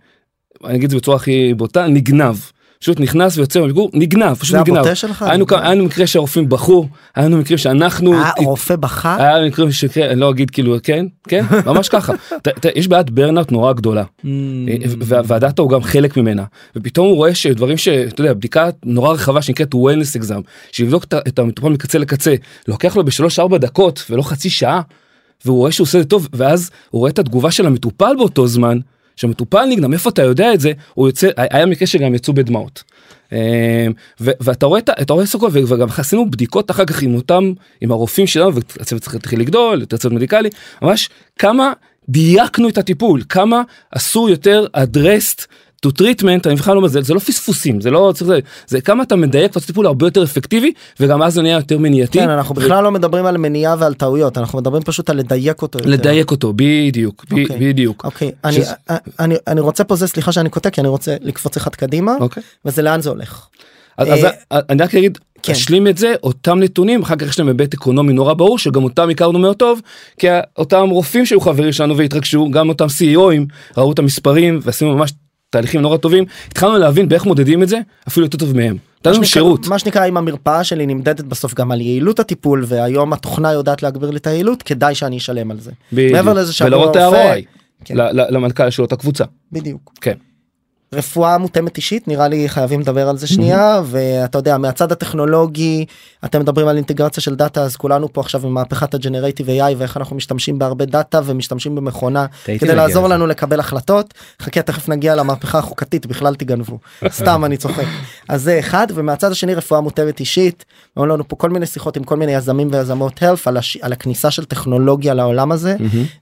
אני 0.66 0.76
אגיד 0.76 0.84
את 0.84 0.90
זה 0.90 0.98
בצורה 0.98 1.18
הכי 1.18 1.54
בוטה, 1.54 1.88
נגנב. 1.88 2.36
פשוט 2.80 3.00
נכנס 3.00 3.38
ויוצא 3.38 3.60
מהביקור, 3.60 3.90
נגנב, 3.94 4.34
פשוט 4.34 4.52
זה 4.52 4.62
נגנב. 4.62 4.78
הבוטה 4.78 4.96
שלך? 4.96 5.22
היה 5.22 5.34
לנו 5.34 5.48
כמה- 5.48 5.76
מקרה 5.76 6.08
שהרופאים 6.08 6.50
בכו, 6.50 6.88
היה 7.16 7.26
לנו 7.26 7.38
מקרים 7.38 7.58
שאנחנו, 7.58 8.14
אה, 8.14 8.32
רופא 8.38 8.76
בכה? 8.76 9.16
היה 9.20 9.38
לנו 9.38 9.48
מקרים 9.48 9.72
שכן, 9.72 10.10
אני 10.10 10.20
לא 10.20 10.30
אגיד 10.30 10.50
כאילו 10.50 10.76
כן, 10.84 11.06
כן, 11.28 11.46
ממש 11.66 11.90
ככה. 11.90 12.14
ת- 12.44 12.48
ת- 12.48 12.72
יש 12.76 12.88
בעיית 12.88 13.10
ברנאוט 13.10 13.52
נורא 13.52 13.74
גדולה. 13.74 14.04
Mm. 14.04 14.26
וה- 15.00 15.22
והדאטה 15.26 15.62
הוא 15.62 15.70
גם 15.70 15.84
חלק 15.84 16.18
ממנה 16.18 16.44
ופתאום 16.76 17.08
הוא 17.08 17.16
רואה 17.16 17.36
שדברים 17.36 17.78
שאתה 17.78 18.22
יודע 18.22 18.34
בדיקה 18.34 18.70
נורא 18.86 19.14
רחבה 19.14 19.42
שנקראת 19.42 19.76
wellness 19.76 20.22
exam 20.22 20.42
שיבדוק 20.72 21.06
את 21.28 21.40
המטופל 21.40 21.70
מקצה 21.70 21.98
לקצה 22.00 22.36
לוקח 22.68 22.96
לו 22.96 23.04
בשלוש 23.06 23.40
ארבע 23.40 23.58
דקות 23.58 24.04
ולא 24.10 24.22
חצי 24.22 24.50
שעה 24.50 24.82
והוא 25.46 25.58
רואה 25.58 25.72
שהוא 25.72 25.86
עושה 25.86 25.98
את 25.98 26.04
זה 26.04 26.10
טוב 26.10 26.28
ואז 26.34 26.70
הוא 26.90 27.00
רואה 27.00 27.12
את 27.12 27.20
התגובה 27.20 27.52
של 27.52 27.66
המטופל 27.66 28.14
באותו 28.18 28.48
זמן 28.48 28.78
שהמטופל 29.18 29.66
נגנב 29.66 29.94
איפה 29.94 30.10
אתה 30.10 30.22
יודע 30.22 30.54
את 30.54 30.60
זה 30.60 30.72
הוא 30.94 31.08
יוצא 31.08 31.28
היה 31.38 31.66
מקרה 31.66 31.88
שגם 31.88 32.16
יצאו 32.16 32.34
בדמעות. 32.34 32.84
אה, 33.34 33.88
ו- 34.22 34.32
ואתה 34.40 34.66
רואה 34.66 34.80
את 34.80 35.10
רואה 35.10 35.26
סוכר 35.26 35.48
ו- 35.52 35.68
וגם 35.68 35.88
עשינו 35.98 36.32
בדיקות 36.32 36.72
אחר 36.72 36.86
כך 36.86 37.02
עם 37.02 37.16
אותם 37.16 37.54
עם 37.82 37.92
הרופאים 37.92 38.28
שלנו 38.28 38.54
והצוות 38.54 39.02
צריך 39.02 39.14
להתחיל 39.14 39.40
לגדול 39.40 39.80
יותר 39.80 39.98
צוות 39.98 40.14
מדיקלי 40.14 40.50
ממש 40.82 41.10
כמה 41.40 41.74
דייקנו 42.10 42.70
את 42.70 42.78
הטיפול 42.78 43.22
כמה 43.30 43.62
עשו 43.92 44.30
יותר 44.30 44.66
addressed 44.78 45.46
to 45.86 45.90
treatment 46.02 46.42
אני 46.46 46.56
בכלל 46.56 46.74
לא 46.74 46.78
אומר 46.80 46.88
זה 46.88 47.02
זה 47.02 47.14
לא 47.14 47.20
פספוסים 47.20 47.82
זה 47.82 47.92
לא 47.92 48.12
צריך 48.16 48.28
זה, 48.28 48.40
זה 48.68 48.82
כמה 48.82 49.04
אתה 49.04 49.16
מדייק 49.16 49.52
את 49.52 49.56
הטיפול 49.58 49.86
הרבה 49.86 50.08
יותר 50.08 50.24
אפקטיבי 50.24 50.72
וגם 51.00 51.22
אז 51.24 51.34
זה 51.34 51.42
נהיה 51.42 51.56
יותר 51.56 51.78
מניעתי. 51.78 52.20
כן 52.20 52.30
אנחנו 52.30 52.56
בכלל 52.56 52.84
לא 52.84 52.92
מדברים 52.92 53.26
על 53.26 53.38
מניעה 53.38 53.76
ועל 53.80 53.94
טעויות 53.94 54.38
אנחנו 54.38 54.60
מדברים 54.60 54.84
פשוט 54.84 55.10
על 55.10 55.18
לדייק 55.18 55.62
אותו. 55.62 55.80
יותר. 55.80 55.90
לדייק 55.90 56.32
אותו 56.32 56.54
בדיוק 56.56 57.26
ב- 57.30 57.34
אוקיי. 57.40 57.58
בדיוק. 57.60 58.06
אוקיי 58.06 58.32
אני 58.44 58.54
שזה- 58.54 58.72
אני 59.20 59.36
אני 59.48 59.62
רוצה 59.62 59.84
פה 59.84 59.96
זה 59.96 60.08
סליחה 60.08 60.32
שאני 60.32 60.50
קוטע 60.50 60.70
כי 60.70 60.82
אני 60.82 60.88
רוצה 60.88 61.16
לקפוץ 61.22 61.58
אחד 61.58 61.76
קדימה 61.76 62.16
אוקיי. 62.20 62.44
וזה 62.66 62.82
לאן 62.82 63.02
זה 63.02 63.10
הולך. 63.10 63.48
אז, 63.98 64.08
אה, 64.08 64.30
אז 64.52 64.64
אני 64.70 64.84
רק 64.84 64.96
אגיד, 64.96 65.18
כן. 65.44 65.52
אשלים 65.54 65.88
את 65.88 65.98
זה, 65.98 66.14
אותם 66.24 66.60
נתונים, 66.60 67.02
אחר 67.02 67.16
כך 67.16 67.28
יש 67.30 67.40
להם 67.40 67.48
היבט 67.48 67.74
אקונומי 67.74 68.14
נורא 68.14 68.34
ברור, 68.34 68.60
שגם 68.60 68.84
אותם 68.84 69.10
הכרנו 69.10 69.40
מאוד 69.40 69.56
טוב, 69.56 69.82
כי 70.20 70.28
אותם 70.58 70.90
רופאים 70.90 71.26
שהיו 71.26 71.42
חברים 71.42 71.72
שלנו 71.72 71.98
והתרגשו, 71.98 72.50
גם 72.52 72.70
אותם 72.70 72.86
CEOים, 72.86 73.46
ראו 73.78 73.92
את 73.92 74.00
המספרים 74.00 74.60
ועשינו 74.64 74.96
ממש 74.96 75.14
תהליכים 75.50 75.82
נורא 75.82 75.98
טובים, 75.98 76.26
התחלנו 76.48 76.78
להבין 76.78 77.10
באיך 77.10 77.26
מודדים 77.26 77.64
את 77.64 77.70
זה, 77.70 77.80
אפילו 78.08 78.26
יותר 78.26 78.38
טוב 78.38 78.56
מהם. 78.56 78.78
נתנו 79.00 79.20
מה 79.20 79.26
שירות. 79.26 79.68
מה 79.68 79.80
שנקרא 79.80 80.08
אם 80.08 80.18
המרפאה 80.18 80.64
שלי 80.64 80.86
נמדדת 80.86 81.26
בסוף 81.26 81.54
גם 81.54 81.72
על 81.72 81.82
יעילות 81.82 82.20
הטיפול 82.20 82.64
והיום 82.68 83.14
התוכנה 83.14 83.52
יודעת 83.52 83.84
להגביר 83.84 84.12
לי 84.12 84.18
את 84.18 84.28
היעילות 84.28 84.64
כדאי 84.64 84.96
שאני 84.96 85.18
אשלם 85.18 85.52
על 85.52 85.60
זה. 85.60 85.72
בדיוק. 85.94 86.14
מעבר 86.14 86.34
לזה 86.34 86.54
שעבור 86.54 86.80
ולראות 86.80 86.98
את 86.98 87.02
ה-ROI 87.02 87.42
כן. 87.86 87.96
למנכ"ל 88.14 88.70
של 88.70 88.82
אותה 88.82 88.96
קבוצה. 88.96 89.24
בדיוק. 89.52 89.94
כן. 90.02 90.14
רפואה 90.94 91.38
מותאמת 91.38 91.78
אישית 91.78 92.08
נראה 92.08 92.28
לי 92.28 92.50
חייבים 92.50 92.80
לדבר 92.80 93.10
על 93.10 93.18
זה 93.18 93.28
שנייה 93.28 93.82
ואתה 93.86 94.38
יודע 94.38 94.58
מהצד 94.58 94.92
הטכנולוגי 94.92 95.86
אתם 96.26 96.40
מדברים 96.40 96.68
על 96.68 96.76
אינטגרציה 96.78 97.24
של 97.24 97.36
דאטה 97.36 97.64
אז 97.64 97.76
כולנו 97.76 98.14
פה 98.14 98.22
עכשיו 98.22 98.46
עם 98.46 98.54
מהפכת 98.54 98.94
הג'נרטיב 98.94 99.50
AI 99.50 99.76
ואיך 99.78 99.98
אנחנו 99.98 100.16
משתמשים 100.16 100.60
בהרבה 100.60 100.86
דאטה 100.86 101.22
ומשתמשים 101.26 101.76
במכונה 101.76 102.26
כדי 102.46 102.76
לעזור. 102.76 103.08
לנו 103.08 103.28
לקבל 103.28 103.60
החלטות. 103.60 104.14
חכה 104.42 104.62
תכף 104.62 104.90
נגיע 104.90 105.16
למהפכה 105.16 105.60
החוקתית 105.60 106.06
בכלל 106.06 106.36
תגנבו. 106.36 106.80
סתם 107.08 107.46
אני 107.46 107.58
צוחק. 107.58 107.86
אז 108.30 108.44
זה 108.44 108.60
אחד 108.60 108.88
ומהצד 108.96 109.32
השני 109.32 109.56
רפואה 109.56 109.82
מותאמת 109.82 110.20
אישית. 110.20 110.66
היו 110.96 111.06
לנו 111.06 111.28
פה 111.28 111.36
כל 111.36 111.50
מיני 111.50 111.66
שיחות 111.66 111.98
עם 111.98 112.04
כל 112.04 112.16
מיני 112.16 112.36
יזמים 112.36 112.70
ויזמות 112.72 113.24
health 113.24 113.42
על, 113.46 113.58
הש... 113.58 113.78
על 113.78 113.94
הכניסה 113.94 114.32
של 114.32 114.46
טכנולוגיה 114.46 115.14
לעולם 115.14 115.52
הזה 115.52 115.76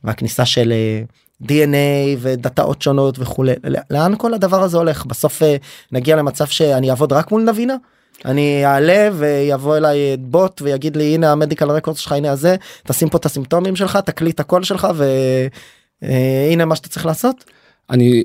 והכניסה 0.04 0.46
של 0.46 0.72
אה, 0.72 1.02
DNA 1.44 1.76
ודאטאות 2.20 2.82
שונות 2.82 3.20
וכולי 3.20 3.54
ל- 3.64 3.76
לאן 3.92 4.14
כל 4.18 4.34
הדבר 4.34 4.64
הזה 4.64 4.78
הולך 4.78 5.06
בסוף 5.06 5.44
אה, 5.44 5.56
נגיע 5.92 6.16
למצב 6.16 6.46
שאני 6.46 6.90
אעבוד 6.90 7.14
רק 7.14 7.32
מול 7.32 7.44
נבינה. 7.44 7.76
אני 8.26 8.66
אעלה 8.66 9.10
ויבוא 9.14 9.78
אליי 9.78 9.98
אה, 9.98 10.16
בוט 10.20 10.62
ויגיד 10.62 10.96
לי 10.96 11.04
הנה 11.16 11.32
המדיקל 11.32 11.72
רקורד 11.72 11.98
שלך 11.98 12.12
הנה 12.12 12.32
הזה 12.32 12.56
תשים 12.88 13.10
פה 13.10 13.18
את 13.18 13.26
הסימפטומים 13.26 13.76
שלך 13.76 13.98
תקליט 13.98 14.40
הקול 14.40 14.64
שלך 14.64 14.88
והנה 16.02 16.66
מה 16.66 16.76
שאתה 16.76 16.90
צריך 16.90 17.06
לעשות. 17.06 17.44
אני 17.90 18.24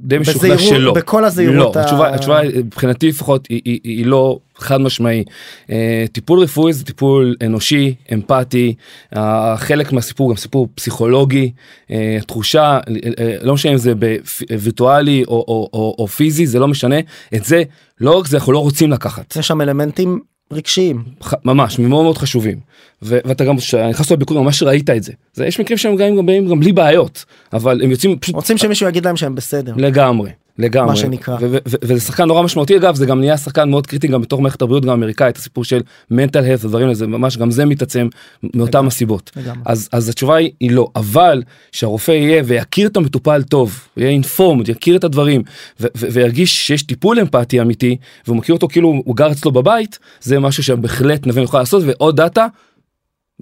די 0.00 0.18
משוכנע 0.18 0.54
בזהירות- 0.54 0.60
שלא. 0.74 0.92
בכל 0.94 1.24
הזהירות 1.24 1.76
לא, 1.76 1.80
ה- 1.80 1.82
התשובה, 1.84 2.14
התשובה 2.14 2.40
מבחינתי 2.64 3.08
לפחות 3.08 3.46
היא, 3.50 3.60
היא, 3.64 3.80
היא 3.84 4.06
לא 4.06 4.38
חד 4.56 4.80
משמעי. 4.80 5.24
אה, 5.70 6.04
טיפול 6.12 6.38
רפואי 6.40 6.72
זה 6.72 6.84
טיפול 6.84 7.36
אנושי, 7.42 7.94
אמפתי, 8.12 8.74
אה, 9.16 9.54
חלק 9.56 9.92
מהסיפור 9.92 10.30
גם 10.30 10.36
סיפור 10.36 10.68
פסיכולוגי, 10.74 11.52
אה, 11.90 12.18
תחושה, 12.26 12.78
אה, 13.18 13.36
לא 13.42 13.54
משנה 13.54 13.72
אם 13.72 13.78
זה 13.78 13.92
בווירטואלי 13.94 15.24
או, 15.28 15.32
או, 15.48 15.68
או, 15.72 15.94
או 15.98 16.06
פיזי, 16.06 16.46
זה 16.46 16.58
לא 16.58 16.68
משנה, 16.68 16.96
את 17.34 17.44
זה 17.44 17.62
לא 18.00 18.18
רק 18.18 18.26
זה 18.26 18.36
אנחנו 18.36 18.52
לא 18.52 18.58
רוצים 18.58 18.90
לקחת. 18.90 19.36
יש 19.36 19.46
שם 19.48 19.60
אלמנטים 19.60 20.20
רגשיים. 20.52 21.04
ממש 21.44 21.78
מאוד 21.78 22.02
מאוד 22.02 22.18
חשובים 22.18 22.58
ו- 23.02 23.18
ואתה 23.24 23.44
גם 23.44 23.56
כשנכנסת 23.56 24.10
לביקור 24.10 24.42
ממש 24.42 24.62
ראית 24.62 24.90
את 24.90 25.02
זה. 25.02 25.12
זה 25.34 25.46
יש 25.46 25.60
מקרים 25.60 25.78
שהם 25.78 25.96
גם, 25.96 26.16
גם 26.16 26.26
באים 26.26 26.48
גם 26.48 26.60
בלי 26.60 26.72
בעיות 26.72 27.24
אבל 27.52 27.82
הם 27.82 27.90
יוצאים 27.90 28.18
פשוט 28.18 28.34
רוצים 28.34 28.58
שמישהו 28.58 28.88
יגיד 28.88 29.04
להם 29.04 29.16
שהם 29.16 29.34
בסדר. 29.34 29.74
לגמרי 29.76 30.30
לגמרי 30.58 30.90
מה 30.90 30.96
שנקרא. 30.96 31.36
וזה 31.66 32.00
שחקן 32.00 32.24
נורא 32.24 32.42
משמעותי 32.42 32.76
אגב 32.76 32.94
זה 32.94 33.06
גם 33.06 33.20
נהיה 33.20 33.36
שחקן 33.36 33.70
מאוד 33.70 33.86
קריטי 33.86 34.08
גם 34.08 34.22
בתוך 34.22 34.40
מערכת 34.40 34.62
הבריאות 34.62 34.84
גם 34.84 34.90
האמריקאית 34.90 35.36
הסיפור 35.36 35.64
של 35.64 35.80
mental 36.12 36.34
health 36.34 36.64
הדברים 36.64 36.84
האלה 36.84 36.94
זה 36.94 37.06
ממש 37.06 37.36
גם 37.36 37.50
זה 37.50 37.64
מתעצם 37.64 38.08
מאותם 38.54 38.86
הסיבות 38.86 39.30
לגמרי. 39.36 39.62
אז 39.64 39.88
אז 39.92 40.08
התשובה 40.08 40.36
היא, 40.36 40.50
היא 40.60 40.70
לא 40.70 40.88
אבל 40.96 41.42
שהרופא 41.72 42.10
יהיה 42.10 42.42
ויכיר 42.46 42.88
את 42.88 42.96
המטופל 42.96 43.42
טוב 43.42 43.88
יהיה 43.96 44.10
informed 44.10 44.68
יכיר 44.68 44.96
את 44.96 45.04
הדברים 45.04 45.42
וירגיש 45.80 46.66
שיש 46.66 46.82
טיפול 46.82 47.20
אמפתי 47.20 47.60
אמיתי 47.60 47.96
והוא 48.26 48.36
מכיר 48.36 48.54
אותו 48.54 48.68
כאילו 48.68 48.88
הוא 49.04 49.16
גר 49.16 49.32
אצלו 49.32 49.52
בבית 49.52 49.98
זה 50.20 50.40
משהו 50.40 50.62
שבהחלט 50.62 51.26
נבינה 51.26 51.44
יכול 51.44 51.60
לעשות 51.60 51.82
ועוד 51.86 52.16
דאטה 52.16 52.46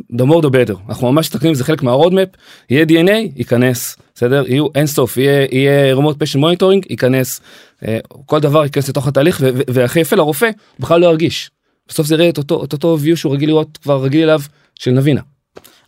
the 0.01 0.25
more 0.25 0.43
the 0.43 0.51
better 0.51 0.75
אנחנו 0.89 1.13
ממש 1.13 1.27
מסתכלים 1.27 1.55
זה 1.55 1.65
חלק 1.65 1.83
מה 1.83 1.93
roadmap 1.93 2.29
יהיה 2.71 2.85
DNA 2.85 3.37
ייכנס 3.37 3.97
בסדר 4.15 4.45
יהיו 4.47 4.67
אינסוף 4.75 5.17
יהיה 5.17 5.47
יהיה 5.53 5.95
remote 5.95 6.19
patient 6.19 6.39
monitoring 6.39 6.87
ייכנס 6.91 7.41
אה, 7.87 7.99
כל 8.27 8.41
דבר 8.41 8.65
ייכנס 8.65 8.89
לתוך 8.89 9.09
התהליך 9.09 9.41
והכי 9.45 10.01
יפה 10.01 10.17
לרופא 10.17 10.51
בכלל 10.81 11.01
לא 11.01 11.07
ירגיש. 11.07 11.51
בסוף 11.89 12.07
זה 12.07 12.15
יראה 12.15 12.29
את 12.29 12.39
אותו 12.39 12.65
את 12.65 12.73
אותו 12.73 12.99
view 13.05 13.17
שהוא 13.17 13.33
רגיל 13.33 13.49
לראות 13.49 13.79
כבר 13.83 14.03
רגיל 14.03 14.23
אליו 14.23 14.41
של 14.79 14.91
נבינה. 14.91 15.21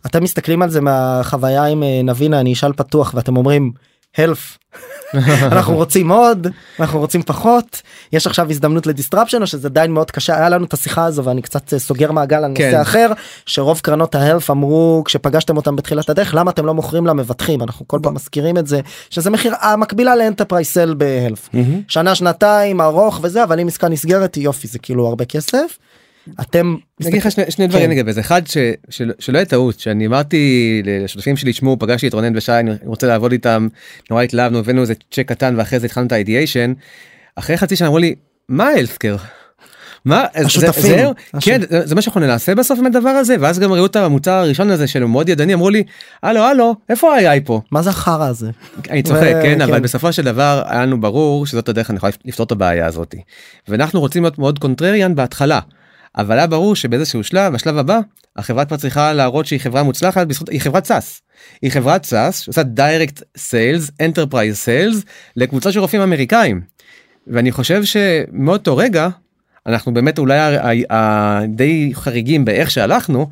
אתם 0.05 0.23
מסתכלים 0.23 0.61
על 0.61 0.69
זה 0.69 0.81
מהחוויה 0.81 1.65
עם 1.65 1.83
אה, 1.83 2.01
נבינה 2.03 2.39
אני 2.39 2.53
אשאל 2.53 2.73
פתוח 2.73 3.13
ואתם 3.15 3.37
אומרים 3.37 3.71
health. 4.15 4.65
אנחנו 5.51 5.75
רוצים 5.75 6.11
עוד 6.11 6.47
אנחנו 6.79 6.99
רוצים 6.99 7.23
פחות. 7.23 7.81
יש 8.13 8.27
עכשיו 8.27 8.49
הזדמנות 8.49 8.87
לדיסטרפשן 8.87 9.41
או 9.41 9.47
שזה 9.47 9.67
עדיין 9.67 9.91
מאוד 9.91 10.11
קשה? 10.11 10.35
היה 10.35 10.49
לנו 10.49 10.65
את 10.65 10.73
השיחה 10.73 11.05
הזו 11.05 11.23
ואני 11.23 11.41
קצת 11.41 11.73
אה, 11.73 11.79
סוגר 11.79 12.11
מעגל 12.11 12.43
על 12.43 12.47
נושא 12.47 12.71
כן. 12.71 12.81
אחר 12.81 13.11
שרוב 13.45 13.79
קרנות 13.79 14.15
ההלף 14.15 14.49
אמרו 14.51 15.01
כשפגשתם 15.05 15.57
אותם 15.57 15.75
בתחילת 15.75 16.09
הדרך 16.09 16.35
למה 16.35 16.51
אתם 16.51 16.65
לא 16.65 16.73
מוכרים 16.73 17.07
למבטחים? 17.07 17.61
אנחנו 17.61 17.87
כל 17.87 17.99
פעם 18.03 18.13
מזכירים 18.13 18.57
את 18.57 18.67
זה 18.67 18.79
שזה 19.09 19.29
מחיר 19.29 19.53
המקבילה 19.61 20.15
ל 20.15 20.20
enterprise 20.20 20.73
sale 20.73 20.93
ב 20.93 21.01
health 21.01 21.49
שנה 21.87 22.15
שנתיים 22.15 22.81
ארוך 22.81 23.19
וזה 23.23 23.43
אבל 23.43 23.59
אם 23.59 23.67
עסקה 23.67 23.89
נסגרת 23.89 24.37
יופי 24.37 24.67
זה 24.67 24.79
כאילו 24.79 25.07
הרבה 25.07 25.25
כסף. 25.25 25.77
אתם 26.41 26.75
אני 27.01 27.09
אגיד 27.09 27.21
לך 27.21 27.31
שני, 27.31 27.43
שני 27.49 27.67
דברים 27.67 27.85
כן. 27.85 27.91
לגבי 27.91 28.13
זה 28.13 28.19
אחד 28.21 28.47
ש, 28.47 28.57
של, 28.89 29.11
שלא 29.19 29.37
יהיה 29.37 29.45
טעות 29.45 29.79
שאני 29.79 30.07
אמרתי 30.07 30.81
לשותפים 30.85 31.37
שלי 31.37 31.51
תשמעו 31.51 31.79
פגשתי 31.79 32.07
את 32.07 32.13
רונן 32.13 32.37
ושי 32.37 32.51
אני 32.51 32.71
רוצה 32.85 33.07
לעבוד 33.07 33.31
איתם 33.31 33.67
נורא 34.09 34.23
התלהבנו 34.23 34.59
הבאנו 34.59 34.81
איזה 34.81 34.93
צ'ק 35.11 35.27
קטן 35.27 35.53
ואחרי 35.57 35.79
זה 35.79 35.85
התחלנו 35.85 36.07
את 36.07 36.11
ה 36.11 36.18
ideation 36.18 36.73
אחרי 37.35 37.57
חצי 37.57 37.75
שנה 37.75 37.87
אמרו 37.87 37.99
לי 37.99 38.15
מה 38.49 38.73
אלסקר. 38.73 39.15
מה 40.05 40.25
השותפים. 40.35 40.81
זה, 40.81 40.89
זה, 40.89 41.07
הש- 41.33 41.45
כן 41.45 41.61
זה, 41.69 41.87
זה 41.87 41.95
מה 41.95 42.01
שאנחנו 42.01 42.21
נעשה 42.21 42.55
בסוף 42.55 42.79
עם 42.79 42.85
הדבר 42.85 43.09
הזה 43.09 43.35
ואז 43.39 43.59
גם 43.59 43.71
ראו 43.71 43.85
את 43.85 43.95
המוצר 43.95 44.31
הראשון 44.31 44.69
הזה 44.69 44.87
של 44.87 45.03
מאוד 45.05 45.29
ידני 45.29 45.53
אמרו 45.53 45.69
לי 45.69 45.83
הלו 46.23 46.41
הלו 46.43 46.75
איפה 46.89 47.15
ה-AI 47.15 47.41
פה 47.45 47.61
מה 47.71 47.81
זה 47.81 47.89
החרא 47.89 48.27
הזה 48.27 48.49
אני 48.89 49.03
צוחק 49.03 49.21
ו- 49.21 49.41
כן 49.43 49.55
כן. 49.55 49.61
אבל 49.61 49.79
בסופו 49.79 50.13
של 50.13 50.23
דבר 50.23 50.63
היה 50.65 50.81
לנו 50.81 51.01
ברור 51.01 51.45
שזאת 51.45 51.69
הדרך 51.69 51.89
הנכונה 51.89 52.11
לפתור 52.25 52.45
את 52.45 52.51
הבעיה 52.51 52.85
הזאת 52.85 53.15
ואנחנו 53.67 53.99
רוצים 53.99 54.23
להיות 54.23 54.39
מאוד 54.39 54.59
contrarian 54.59 55.15
בהתחלה. 55.15 55.59
אבל 56.17 56.37
היה 56.37 56.47
ברור 56.47 56.75
שבאיזשהו 56.75 57.23
שלב 57.23 57.55
השלב 57.55 57.77
הבא 57.77 57.99
החברה 58.35 58.65
כבר 58.65 58.77
צריכה 58.77 59.13
להראות 59.13 59.45
שהיא 59.45 59.59
חברה 59.59 59.83
מוצלחת 59.83 60.27
בזכות 60.27 60.49
היא 60.49 60.61
חברת 60.61 60.85
SaaS. 60.85 61.21
היא 61.61 61.71
חברת 61.71 62.05
SaaS 62.05 62.39
שעושה 62.39 62.63
direct 62.63 63.23
sales 63.37 63.91
enterprise 64.01 64.57
sales 64.57 65.03
לקבוצה 65.35 65.71
של 65.71 65.79
רופאים 65.79 66.01
אמריקאים. 66.01 66.61
ואני 67.27 67.51
חושב 67.51 67.81
שמאותו 67.83 68.77
רגע 68.77 69.07
אנחנו 69.65 69.93
באמת 69.93 70.19
אולי 70.19 70.37
ה- 70.37 70.69
ה- 70.69 70.93
ה- 70.95 71.45
די 71.47 71.91
חריגים 71.93 72.45
באיך 72.45 72.71
שהלכנו 72.71 73.29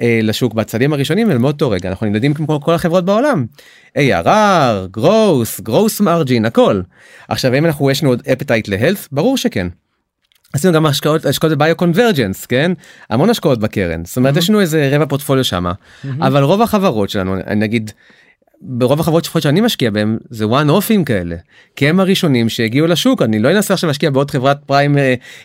אה, 0.00 0.20
לשוק 0.22 0.54
בצעדים 0.54 0.92
הראשונים 0.92 1.28
ומאותו 1.30 1.70
רגע 1.70 1.88
אנחנו 1.88 2.06
נמדדים 2.06 2.34
כמו 2.34 2.60
כל 2.60 2.74
החברות 2.74 3.04
בעולם. 3.04 3.46
ARR, 3.98 4.86
גרוס, 4.90 5.60
גרוס 5.60 6.00
מרג'ין, 6.00 6.44
הכל. 6.44 6.80
עכשיו 7.28 7.54
אם 7.54 7.66
אנחנו 7.66 7.90
יש 7.90 8.02
לנו 8.02 8.10
עוד 8.12 8.22
אפטייט 8.32 8.68
להלף 8.68 9.08
ברור 9.12 9.36
שכן. 9.36 9.66
עשינו 10.52 10.72
גם 10.72 10.86
השקעות 10.86 11.24
השקעות 11.24 11.52
בביו 11.52 11.76
קונברג'נס 11.76 12.46
כן? 12.46 12.72
המון 13.10 13.30
השקעות 13.30 13.58
בקרן. 13.58 14.04
זאת 14.04 14.16
אומרת 14.16 14.36
יש 14.36 14.50
לנו 14.50 14.60
איזה 14.60 14.90
רבע 14.92 15.06
פורטפוליו 15.06 15.44
שמה 15.44 15.72
אבל 16.20 16.42
רוב 16.42 16.62
החברות 16.62 17.10
שלנו 17.10 17.36
נגיד 17.56 17.90
ברוב 18.62 19.00
החברות 19.00 19.24
לפחות 19.26 19.42
שאני 19.42 19.60
משקיע 19.60 19.90
בהם 19.90 20.18
זה 20.30 20.44
one 20.44 20.48
offים 20.68 21.04
כאלה. 21.04 21.36
כי 21.76 21.88
הם 21.88 22.00
הראשונים 22.00 22.48
שהגיעו 22.48 22.86
לשוק. 22.86 23.22
אני 23.22 23.38
לא 23.38 23.50
אנסה 23.50 23.74
עכשיו 23.74 23.88
להשקיע 23.88 24.10
בעוד 24.10 24.30
חברת 24.30 24.58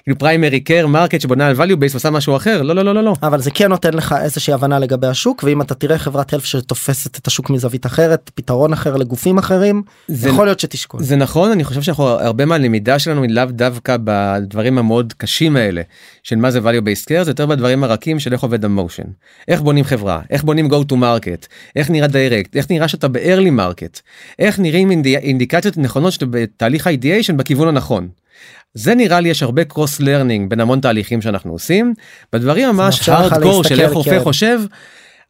כאילו 0.03 0.17
primary 0.17 0.59
care 0.59 0.87
market 0.87 1.21
שבונה 1.21 1.47
על 1.47 1.55
value 1.55 1.75
base 1.75 1.91
ועושה 1.91 2.09
משהו 2.09 2.35
אחר. 2.35 2.61
לא 2.61 2.75
לא 2.75 2.81
לא 2.85 2.95
לא 2.95 3.03
לא. 3.03 3.13
אבל 3.23 3.41
זה 3.41 3.51
כן 3.51 3.67
נותן 3.69 3.93
לך 3.93 4.15
איזושהי 4.21 4.53
הבנה 4.53 4.79
לגבי 4.79 5.07
השוק 5.07 5.43
ואם 5.43 5.61
אתה 5.61 5.75
תראה 5.75 5.97
חברת 5.97 6.33
health 6.33 6.45
שתופסת 6.45 7.17
את 7.19 7.27
השוק 7.27 7.49
מזווית 7.49 7.85
אחרת 7.85 8.31
פתרון 8.35 8.73
אחר 8.73 8.95
לגופים 8.97 9.37
אחרים 9.37 9.81
זה- 10.07 10.29
יכול 10.29 10.45
להיות 10.47 10.59
שתשקול. 10.59 11.03
זה 11.03 11.15
נכון 11.15 11.51
אני 11.51 11.63
חושב 11.63 11.81
שאנחנו 11.81 12.03
הרבה 12.07 12.45
מהלמידה 12.45 12.99
שלנו 12.99 13.23
היא 13.23 13.31
לאו 13.31 13.45
דווקא 13.45 13.95
בדברים 14.03 14.77
המאוד 14.77 15.13
קשים 15.17 15.55
האלה 15.55 15.81
של 16.23 16.35
מה 16.35 16.51
זה 16.51 16.59
value 16.59 16.81
based 16.81 17.05
care 17.05 17.23
זה 17.23 17.31
יותר 17.31 17.45
בדברים 17.45 17.83
הרכים 17.83 18.19
של 18.19 18.33
איך 18.33 18.41
עובד 18.43 18.65
ה 18.65 18.70
motion. 18.70 19.03
איך 19.47 19.61
בונים 19.61 19.83
חברה 19.83 20.19
איך 20.29 20.43
בונים 20.43 20.67
go 20.71 20.85
to 20.91 20.95
market 20.95 21.47
איך 21.75 21.89
נראה 21.89 22.07
direct 22.07 22.55
איך 22.55 22.71
נראה 22.71 22.87
שאתה 22.87 23.04
ב-early 23.07 23.59
market 23.59 24.01
איך 24.39 24.59
נראים 24.59 24.91
אינדי, 24.91 25.17
אינדיקציות 25.17 25.77
נכונות 25.77 26.13
שאתה 26.13 26.25
בתהליך 26.25 26.87
ה-ideation 26.87 27.33
בכיוון 27.33 27.67
הנכון. 27.67 28.07
זה 28.73 28.95
נראה 28.95 29.19
לי 29.19 29.29
יש 29.29 29.43
הרבה 29.43 29.61
cross 29.73 29.99
learning 30.01 30.47
בין 30.47 30.59
המון 30.59 30.79
תהליכים 30.79 31.21
שאנחנו 31.21 31.51
עושים 31.51 31.93
בדברים 32.33 32.69
ממש 32.69 33.09
הארדקור 33.09 33.63
של 33.63 33.81
איך 33.81 33.91
רופא 33.91 34.09
כן. 34.09 34.23
חושב. 34.23 34.59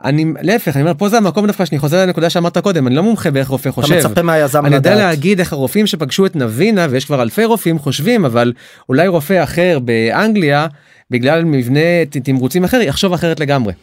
אני 0.04 0.26
להפך 0.42 0.76
אני 0.76 0.82
אומר 0.82 0.94
פה 0.98 1.10
זה 1.10 1.18
המקום 1.18 1.48
דווקא 1.48 1.66
שאני 1.66 1.80
חוזר 1.80 2.06
לנקודה 2.06 2.30
שאמרת 2.30 2.58
קודם 2.58 2.88
אני 2.88 2.96
לא 2.96 3.04
מומחה 3.04 3.32
באיך 3.32 3.48
רופא 3.48 3.70
אתה 3.70 3.82
חושב. 3.82 3.96
מצפה 3.96 4.22
מהיזם 4.22 4.66
אני 4.66 4.76
יודע. 4.76 4.96
להגיד 4.96 5.40
איך 5.40 5.54
הרופאים 5.54 5.88
שפגשו 5.88 6.26
את 6.26 6.36
נבינה 6.36 6.88
ויש 6.90 7.06
כבר 7.06 7.22
אלפי 7.22 7.46
רופאים 7.46 7.80
חושבים 7.80 8.26
אבל 8.26 8.54
אולי 8.90 9.08
רופא 9.08 9.44
אחר 9.44 9.80
באנגליה 9.80 10.68
בגלל 11.12 11.44
מבנה 11.44 12.06
תמרוצים 12.24 12.64
אחר 12.64 12.82
יחשוב 12.82 13.14
אחרת 13.14 13.40
לגמרי. 13.40 13.74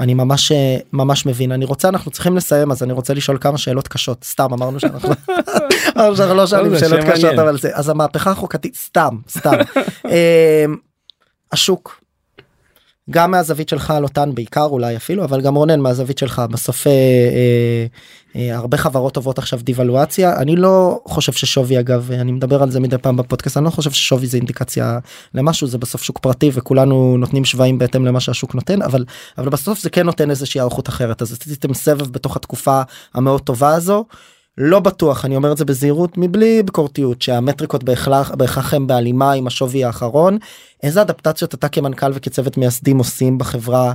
אני 0.00 0.14
ממש 0.14 0.52
אה, 0.52 0.76
ממש 0.92 1.26
מבין 1.26 1.52
אני 1.52 1.64
רוצה 1.64 1.88
אנחנו 1.88 2.10
צריכים 2.10 2.36
לסיים 2.36 2.70
אז 2.70 2.82
אני 2.82 2.92
רוצה 2.92 3.14
לשאול 3.14 3.38
כמה 3.40 3.58
שאלות 3.58 3.88
קשות 3.88 4.24
סתם 4.24 4.52
אמרנו 4.52 4.80
שאנחנו 4.80 5.08
שאנחנו 6.16 6.34
לא 6.34 6.46
שואלים 6.46 6.78
שאלות 6.78 7.00
קשות. 7.12 7.38
אבל 7.38 7.58
זה 7.58 7.70
אז 7.72 7.88
המהפכה 7.88 8.30
החוקתית 8.30 8.76
סתם 8.76 9.16
סתם 9.28 9.52
אה, 10.10 10.64
השוק. 11.52 12.01
גם 13.10 13.30
מהזווית 13.30 13.68
שלך 13.68 13.90
על 13.90 14.02
אותן 14.04 14.34
בעיקר 14.34 14.64
אולי 14.64 14.96
אפילו 14.96 15.24
אבל 15.24 15.40
גם 15.40 15.54
רונן 15.54 15.80
מהזווית 15.80 16.18
שלך 16.18 16.42
בסוף 16.50 16.86
אה, 16.86 16.92
אה, 16.92 17.86
אה, 18.36 18.56
הרבה 18.56 18.76
חברות 18.76 19.16
עוברות 19.16 19.38
עכשיו 19.38 19.60
דיוולואציה 19.62 20.36
אני 20.36 20.56
לא 20.56 21.00
חושב 21.08 21.32
ששווי 21.32 21.80
אגב 21.80 22.10
אני 22.12 22.32
מדבר 22.32 22.62
על 22.62 22.70
זה 22.70 22.80
מדי 22.80 22.98
פעם 22.98 23.16
בפודקאסט 23.16 23.56
אני 23.56 23.64
לא 23.64 23.70
חושב 23.70 23.90
ששווי 23.90 24.26
זה 24.26 24.36
אינדיקציה 24.36 24.98
למשהו 25.34 25.66
זה 25.66 25.78
בסוף 25.78 26.02
שוק 26.02 26.18
פרטי 26.18 26.50
וכולנו 26.54 27.16
נותנים 27.18 27.44
שווים 27.44 27.78
בהתאם 27.78 28.06
למה 28.06 28.20
שהשוק 28.20 28.54
נותן 28.54 28.82
אבל 28.82 29.04
אבל 29.38 29.48
בסוף 29.48 29.80
זה 29.80 29.90
כן 29.90 30.06
נותן 30.06 30.30
איזושהי 30.30 30.60
הערכות 30.60 30.88
אחרת 30.88 31.22
אז 31.22 31.32
עשיתם 31.32 31.74
סבב 31.74 32.12
בתוך 32.12 32.36
התקופה 32.36 32.82
המאוד 33.14 33.40
טובה 33.40 33.74
הזו. 33.74 34.04
לא 34.58 34.80
בטוח 34.80 35.24
אני 35.24 35.36
אומר 35.36 35.52
את 35.52 35.56
זה 35.56 35.64
בזהירות 35.64 36.18
מבלי 36.18 36.62
ביקורתיות 36.62 37.22
שהמטריקות 37.22 37.84
בהכרח 37.84 38.30
בהכרח 38.30 38.74
הם 38.74 38.86
בהלימה 38.86 39.32
עם 39.32 39.46
השווי 39.46 39.84
האחרון. 39.84 40.38
איזה 40.82 41.02
אדפטציות 41.02 41.54
אתה 41.54 41.68
כמנכ"ל 41.68 42.10
וכצוות 42.14 42.56
מייסדים 42.56 42.98
עושים 42.98 43.38
בחברה 43.38 43.92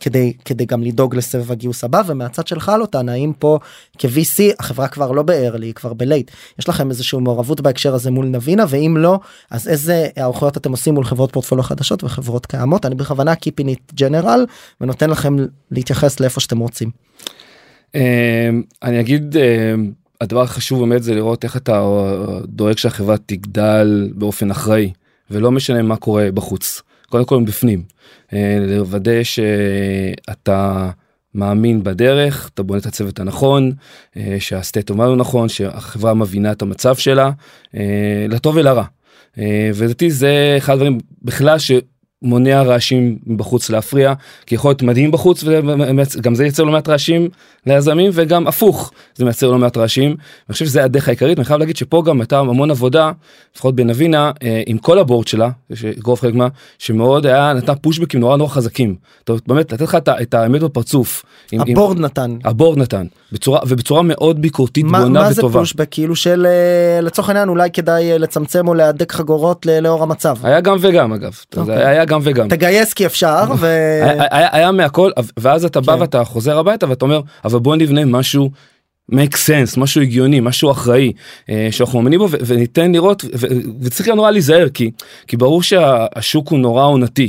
כדי 0.00 0.32
כדי 0.44 0.64
גם 0.64 0.82
לדאוג 0.82 1.14
לסבב 1.14 1.52
הגיוס 1.52 1.84
הבא? 1.84 2.02
ומהצד 2.06 2.46
שלך 2.46 2.68
על 2.68 2.80
אותן 2.80 3.08
האם 3.08 3.32
פה 3.38 3.58
כ-VC 3.98 4.54
החברה 4.58 4.88
כבר 4.88 5.12
לא 5.12 5.24
היא 5.62 5.74
כבר 5.74 5.92
בלייט 5.92 6.30
יש 6.58 6.68
לכם 6.68 6.90
איזושהי 6.90 7.18
מעורבות 7.18 7.60
בהקשר 7.60 7.94
הזה 7.94 8.10
מול 8.10 8.26
נבינה? 8.26 8.64
ואם 8.68 8.96
לא 8.98 9.20
אז 9.50 9.68
איזה 9.68 10.08
הערכות 10.16 10.56
אתם 10.56 10.70
עושים 10.70 10.94
מול 10.94 11.04
חברות 11.04 11.32
פורטפוליו 11.32 11.64
חדשות 11.64 12.04
וחברות 12.04 12.46
קיימות? 12.46 12.86
אני 12.86 12.94
בכוונה 12.94 13.32
keeping 13.32 13.66
it 13.66 14.00
general 14.00 14.38
ונותן 14.80 15.10
לכם 15.10 15.36
להתייחס 15.70 16.20
לאיפה 16.20 16.40
שאתם 16.40 16.58
רוצים. 16.58 16.90
אה, 17.94 18.50
אני 18.82 19.00
אגיד 19.00 19.36
אה, 19.36 19.74
הדבר 20.20 20.42
החשוב 20.42 20.80
באמת 20.80 21.02
זה 21.02 21.14
לראות 21.14 21.44
איך 21.44 21.56
אתה 21.56 21.78
אה, 21.78 22.40
דואג 22.44 22.76
שהחברה 22.76 23.16
תגדל 23.26 24.10
באופן 24.14 24.50
אחראי 24.50 24.92
ולא 25.30 25.50
משנה 25.50 25.82
מה 25.82 25.96
קורה 25.96 26.32
בחוץ 26.34 26.82
קודם 27.08 27.24
כל 27.24 27.42
בפנים 27.44 27.82
אה, 28.32 28.58
לוודא 28.68 29.22
שאתה 29.22 30.90
מאמין 31.34 31.82
בדרך 31.82 32.50
אתה 32.54 32.62
בונה 32.62 32.80
את 32.80 32.86
הצוות 32.86 33.20
הנכון 33.20 33.72
אה, 34.16 34.36
שהסטייט 34.40 34.90
הוא 34.90 35.16
נכון 35.16 35.48
שהחברה 35.48 36.14
מבינה 36.14 36.52
את 36.52 36.62
המצב 36.62 36.96
שלה 36.96 37.30
לטוב 38.28 38.56
ולרע. 38.56 38.84
ולדעתי 39.74 40.10
זה 40.10 40.54
אחד 40.58 40.72
הדברים 40.72 40.98
בכלל 41.22 41.58
ש... 41.58 41.72
מונע 42.22 42.62
רעשים 42.62 43.18
מבחוץ 43.26 43.70
להפריע 43.70 44.12
כי 44.46 44.54
יכול 44.54 44.68
להיות 44.70 44.82
מדהים 44.82 45.10
בחוץ 45.10 45.44
וגם 45.46 46.34
זה 46.34 46.44
ייצר 46.44 46.64
לא 46.64 46.72
מעט 46.72 46.88
רעשים 46.88 47.28
ליזמים 47.66 48.10
וגם 48.14 48.46
הפוך 48.46 48.92
זה 49.14 49.24
מייצר 49.24 49.50
לא 49.50 49.58
מעט 49.58 49.76
רעשים. 49.76 50.10
אני 50.10 50.52
חושב 50.52 50.64
שזה 50.64 50.84
הדרך 50.84 51.08
העיקרית 51.08 51.38
אני 51.38 51.44
חייב 51.44 51.58
להגיד 51.60 51.76
שפה 51.76 52.02
גם 52.06 52.20
הייתה 52.20 52.38
המון 52.38 52.70
עבודה 52.70 53.10
לפחות 53.56 53.76
בנבינה 53.76 54.30
אה, 54.42 54.62
עם 54.66 54.78
כל 54.78 54.98
הבורד 54.98 55.26
שלה 55.26 55.50
שגרוב 55.74 56.20
חלק 56.20 56.34
מה 56.34 56.48
שמאוד 56.78 57.26
היה 57.26 57.52
נתן 57.52 57.72
פושבקים 57.80 58.20
נורא 58.20 58.36
נורא 58.36 58.50
חזקים. 58.50 58.94
אומרת, 59.28 59.48
באמת 59.48 59.72
לתת 59.72 59.82
לך 59.82 59.94
את 59.94 60.08
את 60.08 60.34
האמת 60.34 60.60
בפרצוף. 60.62 61.24
עם- 61.52 61.60
עם- 61.66 61.72
הבורד 61.76 61.98
נתן. 62.00 62.36
הבורד 62.44 62.78
נתן 62.78 63.06
בצורה 63.32 63.60
ובצורה 63.68 64.02
מאוד 64.02 64.42
ביקורתית 64.42 64.84
מה, 64.84 65.00
בונה 65.02 65.20
מה 65.22 65.32
זה 65.32 65.40
וטובה. 65.40 65.60
פושבק 65.60 65.86
כאילו 65.90 66.16
של 66.16 66.46
אה, 66.46 67.00
לצורך 67.00 67.28
העניין 67.28 67.48
אולי 67.48 67.70
כדאי 67.70 68.12
אה, 68.12 68.18
לצמצם 68.18 68.68
או 68.68 68.74
להדק 68.74 69.12
חגורות 69.12 69.66
לאור 69.82 70.02
המצב. 70.02 70.36
היה 70.42 70.60
גם 70.60 70.76
וגם 70.80 71.12
אגב 71.12 71.36
זה 71.54 71.60
אוקיי. 71.60 72.07
גם 72.08 72.20
וגם. 72.22 72.48
תגייס 72.48 72.92
כי 72.94 73.06
אפשר 73.06 73.44
ו... 73.60 73.66
היה, 74.02 74.24
היה, 74.30 74.48
היה 74.52 74.72
מהכל 74.72 75.10
ואז 75.36 75.64
אתה 75.64 75.80
בא 75.80 75.94
כן. 75.94 76.00
ואתה 76.00 76.24
חוזר 76.24 76.58
הביתה 76.58 76.88
ואתה 76.88 77.04
אומר 77.04 77.20
אבל 77.44 77.58
בוא 77.58 77.76
נבנה 77.76 78.04
משהו. 78.04 78.50
make 79.12 79.34
sense 79.34 79.80
משהו 79.80 80.02
הגיוני 80.02 80.40
משהו 80.40 80.70
אחראי 80.70 81.12
אה, 81.50 81.68
שאנחנו 81.70 81.98
מאמינים 81.98 82.18
בו 82.20 82.28
וניתן 82.30 82.92
לראות 82.92 83.24
וצריך 83.80 84.08
נורא 84.08 84.30
להיזהר 84.30 84.68
כי 84.68 84.90
כי 85.26 85.36
ברור 85.36 85.62
שהשוק 85.62 86.48
הוא 86.48 86.58
נורא 86.58 86.84
עונתי. 86.84 87.28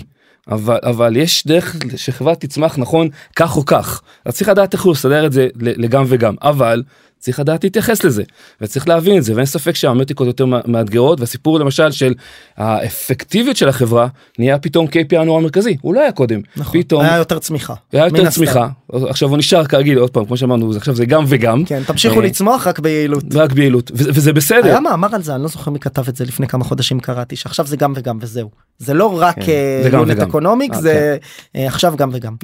אבל 0.52 0.80
אבל 0.84 1.18
יש 1.18 1.48
דרך 1.48 1.76
שחברה 1.96 2.36
תצמח 2.36 2.78
נכון 2.78 3.10
כך 3.36 3.58
או 3.58 3.66
כך 3.66 4.02
אז 4.26 4.36
צריך 4.36 4.50
לדעת 4.50 4.74
איך 4.74 4.84
הוא 4.84 4.92
לסדר 4.92 5.26
את 5.26 5.34
זה 5.34 5.48
לגם 5.56 6.04
וגם 6.08 6.36
אבל 6.42 6.84
צריך 7.20 7.40
לדעת 7.40 7.64
להתייחס 7.64 8.04
לזה 8.04 8.24
וצריך 8.62 8.88
להבין 8.88 9.18
את 9.18 9.24
זה 9.24 9.34
ואין 9.36 9.46
ספק 9.46 9.76
שהמטריקות 9.76 10.28
יותר 10.28 10.46
מא- 10.46 10.60
מאתגרות 10.66 11.20
והסיפור 11.20 11.60
למשל 11.60 11.92
של 11.92 12.14
האפקטיביות 12.58 13.58
של 13.58 13.70
החברה 13.70 14.08
נהיה 14.40 14.58
פתאום 14.60 14.88
KPI 14.88 15.24
נורא 15.26 15.42
מרכזי 15.42 15.78
הוא 15.82 15.94
לא 15.94 16.00
היה 16.02 16.12
קודם 16.12 16.42
נכון, 16.58 16.82
פתאום 16.82 17.02
היה 17.02 17.18
יותר 17.18 17.40
צמיחה. 17.40 17.74
היה 17.92 18.06
יותר 18.06 18.28
הסתם. 18.28 18.32
צמיחה 18.32 18.68
עכשיו 18.94 19.30
הוא 19.30 19.38
נשאר 19.38 19.66
כרגיל 19.66 19.98
עוד 19.98 20.10
פעם 20.10 20.26
כמו 20.26 20.38
שאמרנו 20.38 20.72
עכשיו 20.78 20.96
זה 20.96 21.06
גם 21.06 21.24
וגם 21.28 21.66
כן, 21.66 21.84
תמשיכו 21.84 22.20
אה, 22.20 22.26
לצמוח 22.26 22.68
רק 22.68 22.80
ביעילות. 22.80 23.24
רק 23.36 23.52
ביעילות 23.52 23.92
וזה 23.94 24.10
וזה 24.14 24.34
בסדר 24.34 24.66
היה 24.66 24.80
מאמר 24.80 25.16
על 25.16 25.22
זה, 25.24 25.36
אני 25.36 25.42
לא 25.42 25.48
זוכר 25.48 25.72
מי 25.72 25.80
כתב 25.80 26.08
את 26.10 26.16
זה 26.16 26.26
לפני 26.26 26.48
כמה 26.48 26.64
חודשים 26.64 27.00
קראתי, 27.00 27.36
שעכשיו 27.36 27.66
זה 27.68 27.78
גם 27.78 27.94
וגם 27.96 28.18
וזהו. 28.22 28.50
זה 28.80 28.94
לא 28.94 29.22
רק 29.22 29.36
כן, 29.36 29.90
יונט 29.92 30.12
וגם. 30.12 30.28
אקונומיק, 30.30 30.74
אה, 30.74 30.82
זה 30.82 31.18
אה, 31.56 31.68
עכשיו 31.68 31.94
גם 31.98 32.10
וגם. 32.14 32.36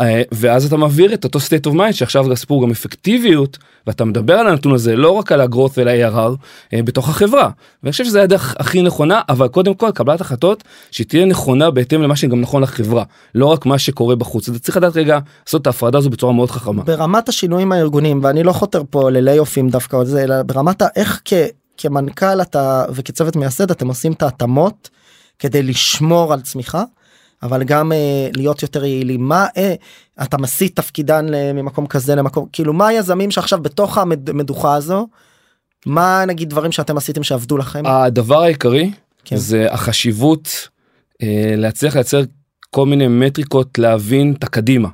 אה, 0.00 0.22
ואז 0.32 0.66
אתה 0.66 0.76
מעביר 0.76 1.14
את 1.14 1.24
אותו 1.24 1.38
state 1.38 1.70
of 1.70 1.74
mind 1.74 1.92
שעכשיו 1.92 2.32
הסיפור 2.32 2.62
גם 2.62 2.70
אפקטיביות 2.70 3.58
ואתה 3.86 4.04
מדבר 4.04 4.34
על 4.34 4.46
הנתון 4.46 4.74
הזה 4.74 4.96
לא 4.96 5.10
רק 5.10 5.32
על 5.32 5.40
ה-growth 5.40 5.72
ול-ARR 5.76 6.36
אה, 6.74 6.82
בתוך 6.82 7.08
החברה 7.08 7.50
ואני 7.82 7.92
חושב 7.92 8.04
שזה 8.04 8.22
הדרך 8.22 8.54
הכי 8.58 8.82
נכונה 8.82 9.20
אבל 9.28 9.48
קודם 9.48 9.74
כל 9.74 9.90
קבלת 9.90 10.20
החלטות 10.20 10.64
שתהיה 10.90 11.26
נכונה 11.26 11.70
בהתאם 11.70 12.02
למה 12.02 12.16
שגם 12.16 12.40
נכון 12.40 12.62
לחברה 12.62 13.04
לא 13.34 13.46
רק 13.46 13.66
מה 13.66 13.78
שקורה 13.78 14.16
בחוץ 14.16 14.48
אתה 14.48 14.58
צריך 14.58 14.76
לדעת 14.76 14.96
רגע 14.96 15.18
לעשות 15.46 15.62
את 15.62 15.66
ההפרדה 15.66 15.98
הזו 15.98 16.10
בצורה 16.10 16.32
מאוד 16.32 16.50
חכמה. 16.50 16.82
ברמת 16.82 17.28
השינויים 17.28 17.72
הארגוניים, 17.72 18.20
ואני 18.22 18.42
לא 18.42 18.52
חותר 18.52 18.82
פה 18.90 19.10
לליי-אופים 19.10 19.68
דווקא, 19.68 19.96
או 19.96 20.04
זה, 20.04 20.24
אלא 20.24 20.42
ברמת 20.42 20.82
האיך 20.82 21.20
כ, 21.24 21.32
כמנכ"ל 21.76 22.40
אתה 22.42 22.84
וכצוות 22.90 23.36
מייסד 23.36 23.70
אתם 23.70 23.88
עושים 23.88 24.12
את 24.12 24.22
ההתאמות 24.22 24.90
כדי 25.38 25.62
לשמור 25.62 26.32
על 26.32 26.40
צמיחה. 26.40 26.82
אבל 27.46 27.64
גם 27.64 27.92
אה, 27.92 28.28
להיות 28.36 28.62
יותר 28.62 28.84
יעילים 28.84 29.28
מה 29.28 29.46
אה, 29.56 29.74
אתה 30.22 30.38
מסיט 30.38 30.76
תפקידן 30.76 31.26
ל- 31.28 31.52
ממקום 31.52 31.86
כזה 31.86 32.14
למקום 32.14 32.46
כאילו 32.52 32.72
מה 32.72 32.86
היזמים 32.88 33.30
שעכשיו 33.30 33.62
בתוך 33.62 33.98
המדוכה 33.98 34.74
הזו 34.74 35.08
מה 35.86 36.24
נגיד 36.26 36.50
דברים 36.50 36.72
שאתם 36.72 36.96
עשיתם 36.96 37.22
שעבדו 37.22 37.56
לכם 37.56 37.86
הדבר 37.86 38.42
העיקרי 38.42 38.90
כן. 39.24 39.36
זה 39.36 39.72
החשיבות 39.72 40.68
אה, 41.22 41.54
להצליח 41.56 41.94
לייצר 41.94 42.22
כל 42.70 42.86
מיני 42.86 43.08
מטריקות 43.08 43.78
להבין 43.78 44.34
את 44.38 44.44
הקדימה. 44.44 44.88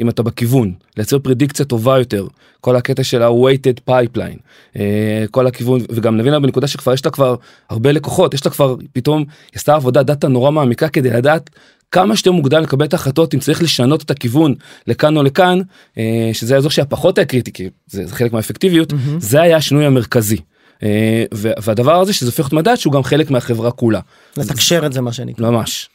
אם 0.00 0.08
אתה 0.08 0.22
בכיוון 0.22 0.72
לייצר 0.96 1.18
פרדיקציה 1.18 1.64
טובה 1.64 1.98
יותר 1.98 2.26
כל 2.60 2.76
הקטע 2.76 3.04
של 3.04 3.22
ה-weighted 3.22 3.90
pipeline 3.90 4.38
אה, 4.76 5.24
כל 5.30 5.46
הכיוון 5.46 5.80
וגם 5.90 6.16
נבין 6.16 6.42
בנקודה 6.42 6.66
שכבר 6.66 6.92
יש 6.92 7.04
לה 7.04 7.10
כבר 7.10 7.34
הרבה 7.70 7.92
לקוחות 7.92 8.34
יש 8.34 8.46
לה 8.46 8.52
כבר 8.52 8.76
פתאום 8.92 9.24
עשתה 9.54 9.74
עבודה 9.74 10.02
דאטה 10.02 10.28
נורא 10.28 10.50
מעמיקה 10.50 10.88
כדי 10.88 11.10
לדעת 11.10 11.50
כמה 11.90 12.16
שיותר 12.16 12.32
מוקדם 12.32 12.62
לקבל 12.62 12.84
את 12.86 12.92
ההחלטות 12.92 13.34
אם 13.34 13.40
צריך 13.40 13.62
לשנות 13.62 14.02
את 14.02 14.10
הכיוון 14.10 14.54
לכאן 14.86 15.16
או 15.16 15.22
לכאן 15.22 15.60
אה, 15.98 16.30
שזה 16.32 16.54
האזור 16.54 16.70
שהיה 16.70 16.86
פחות 16.86 17.18
היה 17.18 17.24
קריטי 17.24 17.52
כי 17.52 17.68
זה, 17.86 18.06
זה 18.06 18.14
חלק 18.14 18.32
מהאפקטיביות 18.32 18.92
מהמם. 18.92 19.20
זה 19.20 19.40
היה 19.40 19.56
השינוי 19.56 19.86
המרכזי. 19.86 20.36
אה, 20.82 21.24
והדבר 21.32 22.00
הזה 22.00 22.12
שזה 22.12 22.26
הופך 22.26 22.40
להיות 22.40 22.52
מדד 22.52 22.74
שהוא 22.74 22.92
גם 22.92 23.02
חלק 23.02 23.30
מהחברה 23.30 23.70
כולה 23.70 24.00
לתקשר 24.36 24.86
את 24.86 24.92
זה 24.92 25.00
מה 25.00 25.12
שנקרא 25.12 25.50
ממש. 25.50 25.88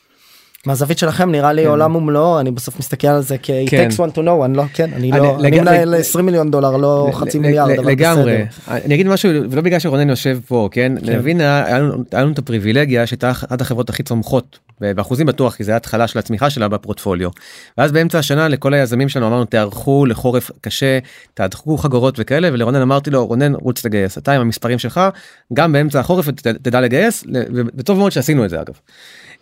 מהזווית 0.65 0.97
שלכם 0.97 1.31
נראה 1.31 1.53
לי 1.53 1.65
עולם 1.65 1.95
ומלואו 1.95 2.39
אני 2.39 2.51
בסוף 2.51 2.79
מסתכל 2.79 3.07
על 3.07 3.21
זה 3.21 3.35
כ- 3.43 3.49
it 3.49 3.69
כן. 3.69 3.87
takes 3.89 3.95
one 3.95 4.15
to 4.15 4.19
know 4.19 4.45
אני 4.45 4.57
לא 4.57 4.63
כן 4.73 4.89
אני 4.93 5.11
אני- 5.11 5.19
לא 5.19 5.37
אני 5.39 5.59
מנהל 5.59 5.89
לג- 5.89 5.99
20 5.99 6.25
מיליון 6.25 6.51
דולר 6.51 6.77
לא 6.77 7.09
חצי 7.13 7.37
ל- 7.37 7.41
מיליארד 7.41 7.69
ל- 7.69 7.79
אבל 7.79 7.91
לגמרי 7.91 8.37
בסדר. 8.59 8.75
אני 8.85 8.95
אגיד 8.95 9.07
משהו 9.07 9.31
ולא 9.49 9.61
בגלל 9.61 9.79
שרונן 9.79 10.09
יושב 10.09 10.39
פה 10.47 10.69
כן 10.71 10.91
היה 11.39 11.79
לנו 11.79 12.03
היה 12.11 12.21
לנו 12.23 12.31
את 12.33 12.39
הפריבילגיה 12.39 13.07
שהייתה 13.07 13.31
אחת 13.31 13.61
החברות 13.61 13.89
הכי 13.89 14.03
צומחות 14.03 14.59
באחוזים 14.81 15.25
בטוח 15.27 15.55
כי 15.55 15.63
זה 15.63 15.75
התחלה 15.75 16.07
של 16.07 16.19
הצמיחה 16.19 16.49
שלה 16.49 16.67
בפורטפוליו. 16.67 17.29
ואז 17.77 17.91
באמצע 17.91 18.19
השנה 18.19 18.47
לכל 18.47 18.73
היזמים 18.73 19.09
שלנו 19.09 19.27
אמרנו 19.27 19.45
תערכו 19.45 20.05
לחורף 20.05 20.51
קשה 20.61 20.99
תהדקו 21.33 21.77
חגורות 21.77 22.15
וכאלה 22.17 22.49
ולרונן 22.53 22.81
אמרתי 22.81 23.09
לו 23.09 23.25
רונן 23.25 23.53
רוץ 23.55 23.85
לגייס 23.85 24.17
אתה 24.17 24.31
עם 24.31 24.41
המספרים 24.41 24.79
שלך 24.79 25.01
גם 25.53 25.71
באמצע 25.73 25.99
החורף 25.99 26.29
תדע 26.61 26.81
לגייס 26.81 27.23
ל- 27.27 27.43
וטוב 27.77 27.97
מאוד 27.97 28.11
שעשינו 28.11 28.45
את 28.45 28.49
זה 28.49 28.61
אגב. 28.61 28.73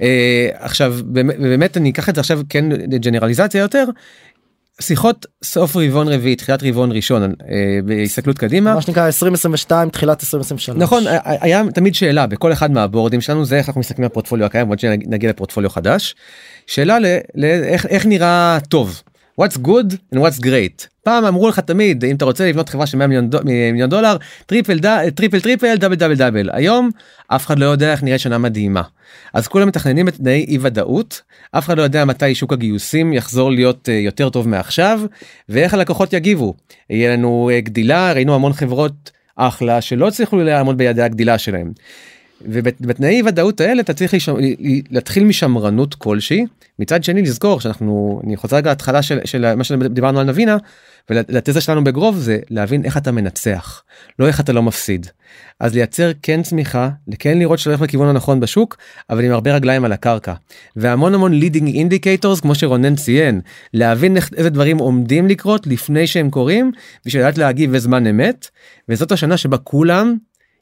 אה, 0.02 0.50
עכשיו 0.54 0.96
באמת- 1.06 1.40
באמת 1.40 1.78
אני 1.78 1.90
אקח 1.90 2.10
את 2.10 2.16
זה 2.16 2.22
עכשיו 2.22 2.42
כן 2.50 2.70
ג'נרליזציה 3.00 3.60
יותר. 3.62 3.86
שיחות 4.82 5.26
סוף 5.44 5.76
רבעון 5.76 6.08
רביעי 6.08 6.36
תחילת 6.36 6.64
רבעון 6.64 6.92
ראשון 6.92 7.24
אה, 7.24 7.30
בהסתכלות 7.86 8.38
קדימה 8.38 8.74
מה 8.74 8.82
שנקרא 8.82 9.06
2022 9.08 9.90
תחילת 9.90 10.22
2023 10.24 10.78
נכון 10.78 11.08
ה- 11.08 11.12
ה- 11.12 11.18
היה 11.46 11.62
תמיד 11.74 11.96
שאלה 11.96 12.28
בכל 12.28 12.54
אחד 12.54 12.72
מהבורדים 12.72 13.22
שלנו 13.22 13.46
זה 13.46 13.58
איך 13.58 13.68
אנחנו 13.70 13.80
מסתכלים 13.82 14.04
על 14.04 14.12
הפורטפוליו 14.12 14.46
הקיים 14.46 14.68
עוד 14.68 14.80
שנגיע 14.80 15.30
לפורטפוליו 15.30 15.70
חדש. 15.70 16.16
שאלה 16.68 17.00
ל- 17.00 17.06
ל- 17.36 17.46
איך 17.46 17.86
איך 17.86 18.06
נראה 18.06 18.58
טוב. 18.70 19.02
what's 19.42 19.58
good 19.58 19.94
and 20.16 20.18
what's 20.18 20.40
great. 20.42 20.88
פעם 21.04 21.26
אמרו 21.26 21.50
לך 21.50 21.60
תמיד 21.60 22.06
אם 22.06 22.16
אתה 22.16 22.26
רוצה 22.26 22.50
לבנות 22.50 22.70
חברה 22.70 22.86
של 22.86 22.98
100 22.98 23.08
מיליון, 23.08 23.30
דו- 23.30 23.40
מיליון 23.44 23.90
דולר 23.90 24.18
triple 24.46 24.80
ד- 24.80 25.10
triple 25.10 25.40
triple 25.40 25.76
double 25.76 25.96
double 25.96 26.16
double 26.16 26.50
היום 26.54 26.90
אף 27.28 27.46
אחד 27.46 27.60
לא 27.60 27.66
יודע 27.66 27.92
איך 27.92 28.04
נראית 28.04 28.20
שנה 28.22 28.38
מדהימה. 28.38 28.82
אז 29.34 29.48
כולם 29.48 29.68
מתכננים 29.68 30.06
בתנאי 30.06 30.46
אי 30.48 30.58
ודאות 30.62 31.22
אף 31.52 31.66
אחד 31.66 31.78
לא 31.78 31.84
יודע 31.84 32.06
מתי 32.06 32.36
שוק 32.36 32.54
הגיוסים 32.54 33.14
יחזור 33.14 33.52
להיות 33.52 33.90
אה, 33.90 33.94
יותר 33.94 34.30
טוב 34.30 34.48
מעכשיו 34.48 35.02
ואיך 35.50 35.74
הלקוחות 35.74 36.14
יגיבו. 36.14 36.54
יהיה 36.90 37.14
לנו 37.14 37.50
אה, 37.54 37.62
גדילה 37.62 38.14
ראינו 38.14 38.36
המון 38.36 38.54
חברות 38.54 39.12
אחלה 39.36 39.82
שלא 39.82 40.08
הצליחו 40.08 40.38
לעמוד 40.38 40.78
ביעדי 40.78 41.02
הגדילה 41.02 41.38
שלהם. 41.38 41.72
ובתנאי 42.46 43.22
ודאות 43.26 43.62
האלה 43.62 43.82
אתה 43.82 43.94
צריך 43.94 44.14
לשמ... 44.14 44.36
להתחיל 44.92 45.24
משמרנות 45.24 45.96
כלשהי. 45.96 46.46
מצד 46.80 47.04
שני 47.04 47.22
לזכור 47.22 47.62
שאנחנו 47.62 48.22
אני 48.24 48.38
חוזר 48.38 48.58
רגע 48.58 48.70
להתחלה 48.70 49.02
של, 49.02 49.20
של 49.26 49.56
מה 49.56 49.64
שדיברנו 49.64 50.20
על 50.20 50.26
נבינה 50.26 50.58
ולתזה 51.10 51.62
שלנו 51.62 51.84
בגרוב 51.84 52.18
זה 52.18 52.40
להבין 52.50 52.86
איך 52.86 52.98
אתה 52.98 53.12
מנצח 53.12 53.84
לא 54.20 54.28
איך 54.28 54.40
אתה 54.40 54.54
לא 54.54 54.64
מפסיד. 54.64 55.08
אז 55.60 55.74
לייצר 55.74 56.12
כן 56.22 56.44
צמיחה 56.44 56.90
כן 57.20 57.38
לראות 57.38 57.60
שאתה 57.60 57.70
הולך 57.70 57.82
בכיוון 57.82 58.08
הנכון 58.08 58.40
בשוק 58.40 58.78
אבל 59.10 59.24
עם 59.24 59.32
הרבה 59.32 59.56
רגליים 59.56 59.86
על 59.86 59.92
הקרקע. 59.92 60.34
והמון 60.76 61.14
המון 61.14 61.40
leading 61.40 61.68
indicators 61.68 62.42
כמו 62.42 62.56
שרונן 62.56 62.96
ציין 62.96 63.42
להבין 63.74 64.16
איך, 64.16 64.30
איזה 64.38 64.50
דברים 64.50 64.78
עומדים 64.78 65.28
לקרות 65.28 65.68
לפני 65.68 66.08
שהם 66.08 66.30
קורים 66.30 66.72
בשביל 67.06 67.22
לדעת 67.22 67.38
להגיב 67.38 67.72
בזמן 67.76 68.08
אמת. 68.08 68.48
וזאת 68.90 69.12
השנה 69.12 69.38
שבה 69.38 69.58
כולם 69.58 70.16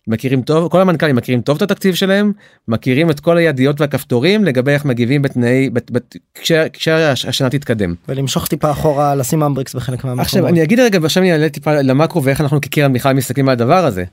מכירים 0.08 0.42
טוב 0.42 0.72
כל 0.72 0.82
המנכ"לים 0.82 1.16
מכירים 1.16 1.42
טוב 1.42 1.56
את 1.56 1.62
התקציב 1.62 1.96
שלהם 1.96 2.32
מכירים 2.68 3.10
את 3.10 3.20
כל 3.20 3.38
הידיות 3.38 3.82
והכפתורים 3.82 4.44
לגבי 4.46 4.72
איך 4.72 4.86
מגיבים 4.86 5.22
בתנאי 5.22 5.70
בת, 5.70 5.92
בת, 5.92 6.16
כשה- 6.42 6.70
כשהשנה 6.70 7.50
תתקדם. 7.50 7.96
ולמשוך 8.10 8.48
טיפה 8.48 8.72
אחורה 8.72 9.16
לשים 9.16 9.44
אמבריקס 9.44 9.74
בחלק 9.76 10.04
מהמקומות. 10.04 10.26
עכשיו 10.26 10.48
אני 10.48 10.64
אגיד 10.64 10.80
רגע 10.80 11.00
ועכשיו 11.02 11.24
אני 11.24 11.32
אעלה 11.34 11.50
טיפה 11.50 11.82
למקרו 11.82 12.24
ואיך 12.24 12.42
אנחנו 12.42 12.62
כקרן 12.62 12.94
בכלל 12.94 13.14
מסתכלים 13.14 13.50
על 13.50 13.54
הדבר 13.54 13.86
הזה. 13.86 14.04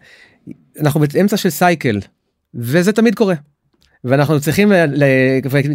אנחנו 0.80 1.00
באמצע 1.00 1.36
של 1.36 1.50
סייקל 1.50 2.00
וזה 2.54 2.92
תמיד 2.92 3.14
קורה. 3.14 3.34
ואנחנו 4.04 4.40
צריכים, 4.40 4.72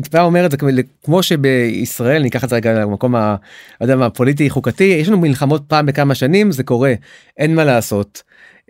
טיפה 0.04 0.22
אומר 0.22 0.46
את 0.46 0.52
זה 0.52 0.58
כמו- 1.04 1.24
שבישראל 1.24 2.22
ניקח 2.22 2.44
את 2.44 2.50
זה 2.50 2.56
רגע 2.56 2.74
למקום 2.74 3.16
ה- 3.16 3.36
לא 3.82 3.86
יודע 3.86 3.96
מה, 3.96 4.10
פוליטי 4.10 4.50
חוקתי 4.50 4.84
יש 4.84 5.08
לנו 5.08 5.18
מלחמות 5.18 5.64
פעם 5.68 5.86
בכמה 5.86 6.16
שנים 6.16 6.52
זה 6.52 6.64
קורה 6.64 6.94
אין 7.38 7.56
מה 7.56 7.64
לעשות. 7.64 8.24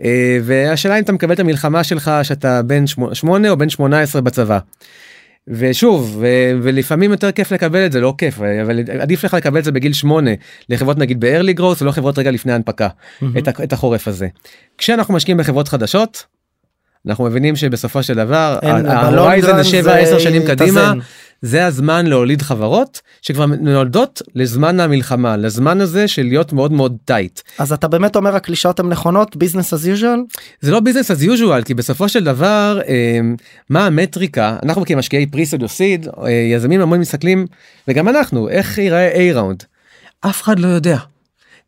אה, 0.03 0.37
והשאלה 0.43 0.97
אם 0.99 1.03
אתה 1.03 1.11
מקבל 1.11 1.33
את 1.33 1.39
המלחמה 1.39 1.83
שלך 1.83 2.11
שאתה 2.23 2.61
בן 2.61 2.87
שמונה- 2.87 3.15
שמונה 3.15 3.49
או 3.49 3.57
בן 3.57 3.69
18 3.69 4.21
בצבא. 4.21 4.59
ושוב 5.47 6.17
ו- 6.21 6.51
ולפעמים 6.63 7.11
יותר 7.11 7.31
כיף 7.31 7.51
לקבל 7.51 7.85
את 7.85 7.91
זה 7.91 8.01
לא 8.01 8.13
כיף 8.17 8.39
אבל 8.61 8.79
עדיף 8.99 9.23
לך 9.25 9.33
לקבל 9.33 9.59
את 9.59 9.63
זה 9.63 9.71
בגיל 9.71 9.93
8 9.93 10.31
לחברות 10.69 10.97
נגיד 10.97 11.19
ב-early 11.25 11.59
growth 11.59 11.81
ולא 11.81 11.91
חברות 11.91 12.17
רגע 12.19 12.31
לפני 12.31 12.53
הנפקה 12.53 12.87
מהמם. 13.21 13.37
את, 13.37 13.47
ה- 13.47 13.63
את 13.63 13.73
החורף 13.73 14.07
הזה. 14.07 14.27
כשאנחנו 14.77 15.13
משקיעים 15.13 15.37
בחברות 15.37 15.67
חדשות 15.67 16.25
אנחנו 17.07 17.23
מבינים 17.23 17.55
שבסופו 17.55 18.03
של 18.03 18.13
דבר 18.13 18.59
ה 18.63 18.76
horizon 18.76 19.63
זה 19.63 19.91
run 19.91 20.03
7-10 20.15 20.19
שנים. 20.19 20.41
קדימה 20.47 20.93
זה 21.45 21.65
הזמן 21.65 22.05
להוליד 22.05 22.41
חברות 22.41 23.01
שכבר 23.21 23.45
נולדות 23.45 24.21
לזמן 24.35 24.79
המלחמה 24.79 25.37
לזמן 25.37 25.81
הזה 25.81 26.07
של 26.07 26.23
להיות 26.23 26.53
מאוד 26.53 26.71
מאוד 26.71 26.97
tight. 27.05 27.41
אז 27.59 27.73
אתה 27.73 27.87
באמת 27.87 28.15
אומר 28.15 28.35
הקלישאות 28.35 28.79
הן 28.79 28.89
נכונות 28.89 29.35
business 29.35 29.73
as 29.73 29.77
usual 29.77 30.37
זה 30.61 30.71
לא 30.71 30.79
business 30.79 31.11
as 31.11 31.23
usual 31.23 31.63
כי 31.65 31.73
בסופו 31.73 32.09
של 32.09 32.23
דבר 32.23 32.79
אה, 32.87 33.19
מה 33.69 33.85
המטריקה 33.85 34.57
אנחנו 34.63 34.85
כמשקיעי 34.85 35.25
pre-seed 35.25 35.63
או 35.63 35.67
seed 35.67 36.07
אה, 36.07 36.31
יזמים 36.31 36.81
המון 36.81 36.99
מסתכלים 36.99 37.45
וגם 37.87 38.09
אנחנו 38.09 38.49
איך 38.49 38.77
ייראה 38.77 39.13
A 39.15 39.35
round. 39.35 39.63
אף 40.21 40.41
אחד 40.41 40.59
לא 40.59 40.67
יודע. 40.67 40.97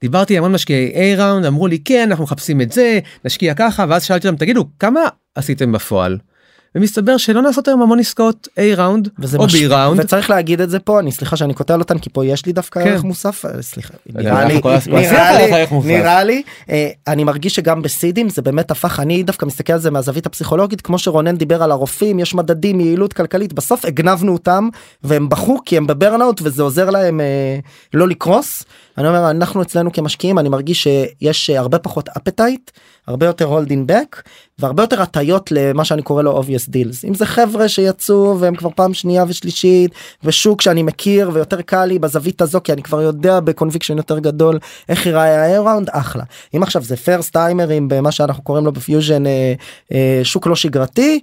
דיברתי 0.02 0.38
עם 0.38 0.44
המון 0.44 0.52
משקיעי 0.52 1.16
A 1.16 1.20
ראונד 1.20 1.46
אמרו 1.46 1.68
לי 1.68 1.80
כן 1.86 2.08
אנחנו 2.10 2.24
מחפשים 2.24 2.62
את 2.62 2.72
זה 2.72 3.00
נשקיע 3.26 3.54
ככה 3.54 3.86
ואז 3.90 4.04
שאלתי 4.04 4.28
אותם 4.28 4.38
תגידו 4.38 4.66
כמה 4.80 5.02
עשיתם 5.36 5.72
בפועל. 5.72 6.18
ומסתבר 6.76 7.18
שלא 7.18 7.42
נעשות 7.42 7.68
היום 7.68 7.82
המון 7.82 8.00
עסקאות 8.00 8.48
A 8.60 8.62
ראונד 8.78 9.10
או 9.38 9.46
מש- 9.46 9.56
B 9.56 9.58
ראונד. 9.70 10.00
וצריך 10.00 10.30
להגיד 10.30 10.62
את 10.62 10.70
זה 10.70 10.80
פה 10.80 11.00
אני 11.00 11.12
סליחה 11.12 11.38
שאני 11.38 11.54
קוטע 11.54 11.76
אותן 11.76 11.98
כי 12.00 12.10
פה 12.10 12.26
יש 12.26 12.46
לי 12.46 12.54
דווקא 12.54 12.84
כן. 12.84 12.90
ערך 12.90 13.04
מוסף 13.04 13.46
אה, 13.46 13.62
סליחה 13.62 13.94
נראה 14.16 14.46
לי 14.46 14.62
נראה. 14.88 15.20
נראה 15.86 16.24
אה, 16.70 16.90
אני 17.08 17.24
מרגיש 17.24 17.56
שגם 17.56 17.82
בסידים 17.82 18.30
זה 18.30 18.42
באמת 18.42 18.72
הפך 18.72 19.00
אני 19.00 19.24
דווקא 19.24 19.46
מסתכל 19.46 19.74
על 19.74 19.80
זה 19.80 19.92
מהזווית 19.92 20.26
הפסיכולוגית 20.26 20.82
כמו 20.82 20.98
שרונן 21.00 21.36
דיבר 21.38 21.64
על 21.64 21.72
הרופאים 21.72 22.20
יש 22.20 22.36
מדדים 22.36 22.80
יעילות 22.80 23.14
כלכלית 23.14 23.54
בסוף 23.54 23.86
הגנבנו 23.86 24.34
אותם 24.34 24.70
והם 25.04 25.30
בכו 25.30 25.60
כי 25.66 25.78
הם 25.78 25.88
ב 25.88 25.95
burnout 25.95 26.42
וזה 26.44 26.64
עוזר 26.64 26.90
להם 26.90 27.22
אה, 27.22 27.60
לא 27.94 28.08
לקרוס. 28.08 28.64
אני 28.98 29.08
אומר 29.08 29.32
אנחנו 29.32 29.62
אצלנו 29.62 29.92
כמשקיעים 29.92 30.40
אני 30.40 30.50
מרגיש 30.50 30.84
שיש 30.88 31.50
הרבה 31.50 31.80
פחות 31.80 32.10
appetite 32.10 32.72
הרבה 33.08 33.26
יותר 33.26 33.46
holding 33.46 33.88
back 33.88 34.22
והרבה 34.60 34.84
יותר 34.84 35.02
הטיות 35.02 35.52
למה 35.52 35.86
שאני 35.86 36.02
קורא 36.02 36.24
לו 36.24 36.42
obvious 36.42 36.70
deals 36.70 37.08
אם 37.08 37.14
זה 37.14 37.26
חבר'ה 37.26 37.68
שיצאו 37.68 38.40
והם 38.40 38.56
כבר 38.56 38.70
פעם 38.76 38.94
שנייה 38.94 39.26
ושלישית 39.28 39.92
ושוק 40.24 40.62
שאני 40.62 40.84
מכיר 40.84 41.32
ויותר 41.34 41.62
קל 41.62 41.86
לי 41.86 42.00
בזווית 42.00 42.42
הזו 42.42 42.60
כי 42.64 42.74
אני 42.74 42.84
כבר 42.84 43.02
יודע 43.02 43.40
ב 43.40 43.45
conviction 43.45 43.98
יותר 43.98 44.20
גדול 44.20 44.60
איך 44.90 45.06
ייראה 45.06 45.58
ה 45.58 45.63
round 45.63 45.88
אחלה 45.92 46.24
אם 46.56 46.64
עכשיו 46.64 46.82
זה 46.82 46.98
first 46.98 47.34
timerים 47.34 47.88
במה 47.88 48.12
שאנחנו 48.12 48.44
קוראים 48.44 48.66
לו 48.66 48.72
בפיוז'ן 48.72 49.26
אה, 49.28 49.54
אה, 49.92 50.20
שוק 50.24 50.48
לא 50.48 50.56
שגרתי. 50.56 51.20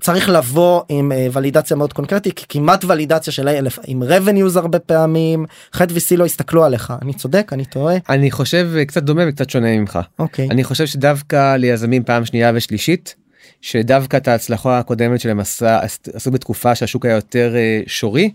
צריך 0.00 0.28
לבוא 0.28 0.82
עם 0.88 1.12
אה, 1.12 1.26
ולידציה 1.32 1.76
מאוד 1.76 1.92
קונקרטית 1.92 2.46
כמעט 2.48 2.84
ולידציה 2.84 3.32
של 3.32 3.48
אלף 3.48 3.78
עם 3.86 4.02
revenues 4.02 4.58
הרבה 4.58 4.78
פעמים. 4.78 5.46
חד 5.72 5.86
וסי 5.90 6.16
לא 6.16 6.24
הסתכלו 6.24 6.64
עליך. 6.64 6.92
אני 7.02 7.14
צודק? 7.14 7.50
אני 7.52 7.64
טועה? 7.64 7.96
אני 8.08 8.30
חושב 8.30 8.70
אה, 8.76 8.84
קצת 8.84 9.02
דומה 9.02 9.22
וקצת 9.28 9.50
שונה 9.50 9.78
ממך. 9.78 9.98
אוקיי. 10.18 10.48
אני 10.50 10.64
חושב 10.64 10.86
שדווקא 10.86 11.56
ליזמים 11.56 12.04
פעם 12.04 12.24
שנייה 12.24 12.52
ושלישית 12.54 13.14
שדווקא 13.60 14.16
את 14.16 14.28
ההצלחה 14.28 14.78
הקודמת 14.78 15.20
שלהם 15.20 15.40
עשה, 15.40 15.80
עשו 16.14 16.30
בתקופה 16.30 16.74
שהשוק 16.74 17.06
היה 17.06 17.14
יותר 17.14 17.52
אה, 17.56 17.80
שורי 17.86 18.30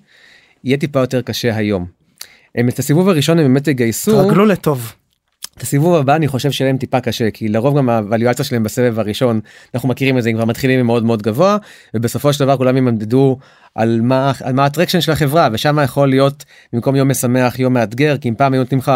יהיה 0.64 0.78
טיפה 0.78 1.00
יותר 1.00 1.22
קשה 1.22 1.56
היום. 1.56 1.86
הם 2.56 2.70
את 2.70 2.80
הסיבוב 2.80 3.10
הראשון 3.10 3.40
הם 3.40 3.46
באמת 3.46 3.68
יגייסו. 3.68 4.24
תרגלו 4.24 4.46
לטוב 4.46 4.94
את 5.58 5.62
הסיבוב 5.62 5.96
הבא 5.96 6.16
אני 6.16 6.28
חושב 6.28 6.52
שלהם 6.52 6.78
טיפה 6.78 7.00
קשה 7.00 7.32
כי 7.32 7.48
לרוב 7.48 7.78
גם 7.78 7.90
הוואליואציה 7.90 8.46
שלהם 8.46 8.64
בסבב 8.64 9.00
הראשון 9.00 9.40
אנחנו 9.74 9.90
מכירים 9.90 10.18
את 10.18 10.24
זה 10.24 10.30
הם 10.30 10.36
כבר 10.36 10.46
מתחילים 10.46 10.86
מאוד 10.86 11.06
מאוד 11.06 11.22
גבוה 11.22 11.58
ובסופו 11.94 12.34
של 12.34 12.40
דבר 12.40 12.58
כולם 12.58 12.78
ימדדו 12.78 13.38
על 13.76 14.02
מה 14.02 14.32
על 14.44 14.54
מה 14.54 14.66
ה 14.66 14.70
traction 14.70 15.02
של 15.02 15.12
החברה 15.12 15.50
ושם 15.52 15.80
יכול 15.84 16.10
להיות 16.10 16.46
במקום 16.74 16.96
יום 16.96 17.12
משמח 17.12 17.60
יום 17.60 17.74
מאתגר 17.74 18.18
כי 18.18 18.30
אם 18.30 18.36
פעם 18.36 18.54
היו 18.54 18.62
נותנים 18.62 18.80
לך 18.80 18.92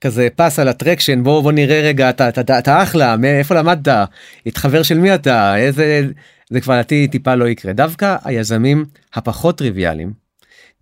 כזה 0.00 0.28
pass 0.36 0.58
על 0.58 0.68
ה 0.68 0.74
traction 0.74 1.22
בוא 1.22 1.42
בוא 1.42 1.52
נראה 1.52 1.80
רגע 1.80 2.10
אתה 2.10 2.28
אתה, 2.28 2.40
אתה, 2.40 2.58
אתה 2.58 2.82
אחלה 2.82 3.16
מאיפה 3.16 3.54
למדת 3.54 4.08
את 4.48 4.56
חבר 4.56 4.82
של 4.82 4.98
מי 4.98 5.14
אתה 5.14 5.56
איזה 5.56 6.06
זה 6.50 6.60
כבר 6.60 6.74
לדעתי 6.74 7.08
טיפה 7.08 7.34
לא 7.34 7.48
יקרה 7.48 7.72
דווקא 7.72 8.16
היזמים 8.24 8.84
הפחות 9.14 9.58
טריוויאליים. 9.58 10.12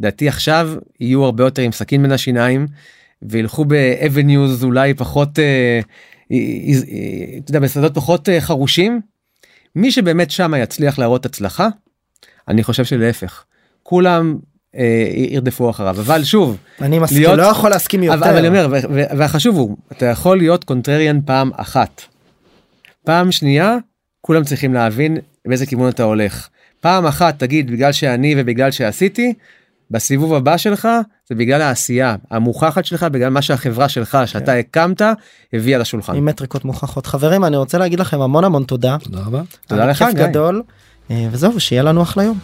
לדעתי 0.00 0.28
עכשיו 0.28 0.70
יהיו 1.00 1.24
הרבה 1.24 1.44
יותר 1.44 1.62
עם 1.62 1.72
סכין 1.72 2.02
בין 2.02 2.12
השיניים 2.12 2.66
וילכו 3.22 3.64
ב 3.64 3.77
avenues 3.77 4.64
אולי 4.64 4.94
פחות 4.94 5.38
אה, 5.38 5.80
אה, 6.32 6.36
אה, 6.36 7.38
אתה 7.38 7.50
יודע 7.50 7.60
בשדות 7.60 7.94
פחות 7.94 8.28
חרושים. 8.40 9.00
מי 9.76 9.90
שבאמת 9.92 10.30
שם 10.30 10.52
יצליח 10.58 10.98
להראות 10.98 11.26
הצלחה 11.26 11.68
אני 12.48 12.62
חושב 12.64 12.84
שלהפך 12.84 13.44
כולם 13.82 14.36
אה, 14.76 15.06
ירדפו 15.30 15.70
אחריו 15.70 16.00
אבל 16.00 16.24
שוב 16.24 16.56
אני 16.80 16.98
מסכים 16.98 17.18
להיות- 17.18 17.38
לא 17.38 17.42
יכול 17.42 17.70
להסכים 17.70 18.02
יותר 18.02 18.18
אבל, 18.18 18.28
אבל 18.28 18.38
אני 18.38 18.48
אומר 18.48 18.68
והחשוב 18.90 19.56
הוא 19.56 19.76
אתה 19.92 20.06
יכול 20.06 20.38
להיות 20.38 20.64
קונטריאן 20.64 21.20
פעם 21.24 21.50
אחת. 21.56 22.02
פעם 23.04 23.32
שנייה 23.32 23.76
כולם 24.20 24.44
צריכים 24.44 24.74
להבין 24.74 25.16
באיזה 25.46 25.66
כיוון 25.66 25.88
אתה 25.88 26.02
הולך. 26.02 26.48
פעם 26.80 27.06
אחת 27.06 27.38
תגיד 27.38 27.70
בגלל 27.70 27.92
שאני 27.92 28.34
ובגלל 28.38 28.70
שעשיתי 28.70 29.34
בסיבוב 29.90 30.34
הבא 30.34 30.56
שלך 30.56 30.88
זה 31.28 31.34
בגלל 31.34 31.62
העשייה 31.62 32.16
המוכחת 32.30 32.84
שלך 32.84 33.02
בגלל 33.02 33.28
מה 33.28 33.42
שהחברה 33.42 33.88
שלך 33.88 34.18
שאתה 34.26 34.52
הקמת 34.52 35.02
הביאה 35.52 35.78
לשולחן. 35.78 36.16
עם 36.16 36.24
מטריקות 36.24 36.64
מוכחות 36.64 37.06
חברים 37.06 37.44
אני 37.44 37.56
רוצה 37.56 37.78
להגיד 37.78 38.00
לכם 38.00 38.20
המון 38.20 38.44
המון 38.44 38.64
תודה. 38.64 38.96
תודה 39.02 39.18
רבה. 39.20 39.42
תודה 39.66 39.86
לך, 39.86 40.04
גיא. 40.14 40.26
גדול 40.26 40.62
אה, 41.10 41.28
וזהו 41.30 41.60
שיהיה 41.60 41.82
לנו 41.82 42.02
אחלה 42.02 42.22
יום. 42.24 42.38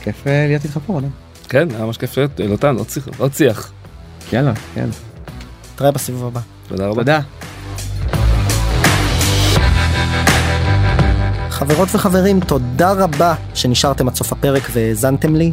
כיף 0.00 0.26
אה, 0.26 0.44
להיות 0.48 0.64
איתך 0.64 0.78
פה 0.86 0.92
רונן. 0.92 1.08
כן, 1.48 1.68
היה 1.74 1.84
ממש 1.86 1.96
כיף 1.98 2.16
להיות, 2.16 2.40
אלוטן, 2.40 2.76
עוד 2.76 2.86
שיח- 2.90 3.08
עוד 3.18 3.34
שיח. 3.34 3.72
יאללה 4.32 4.52
כן 4.74 4.88
נתראה 5.74 5.90
בסיבוב 5.90 6.24
הבא. 6.26 6.40
תודה 6.68 6.86
רבה. 6.86 6.94
תודה. 7.00 7.20
חברות 11.50 11.88
וחברים 11.94 12.40
תודה 12.40 12.92
רבה 12.92 13.34
שנשארתם 13.54 14.08
עד 14.08 14.14
סוף 14.14 14.32
הפרק 14.32 14.62
והאזנתם 14.72 15.36
לי. 15.36 15.52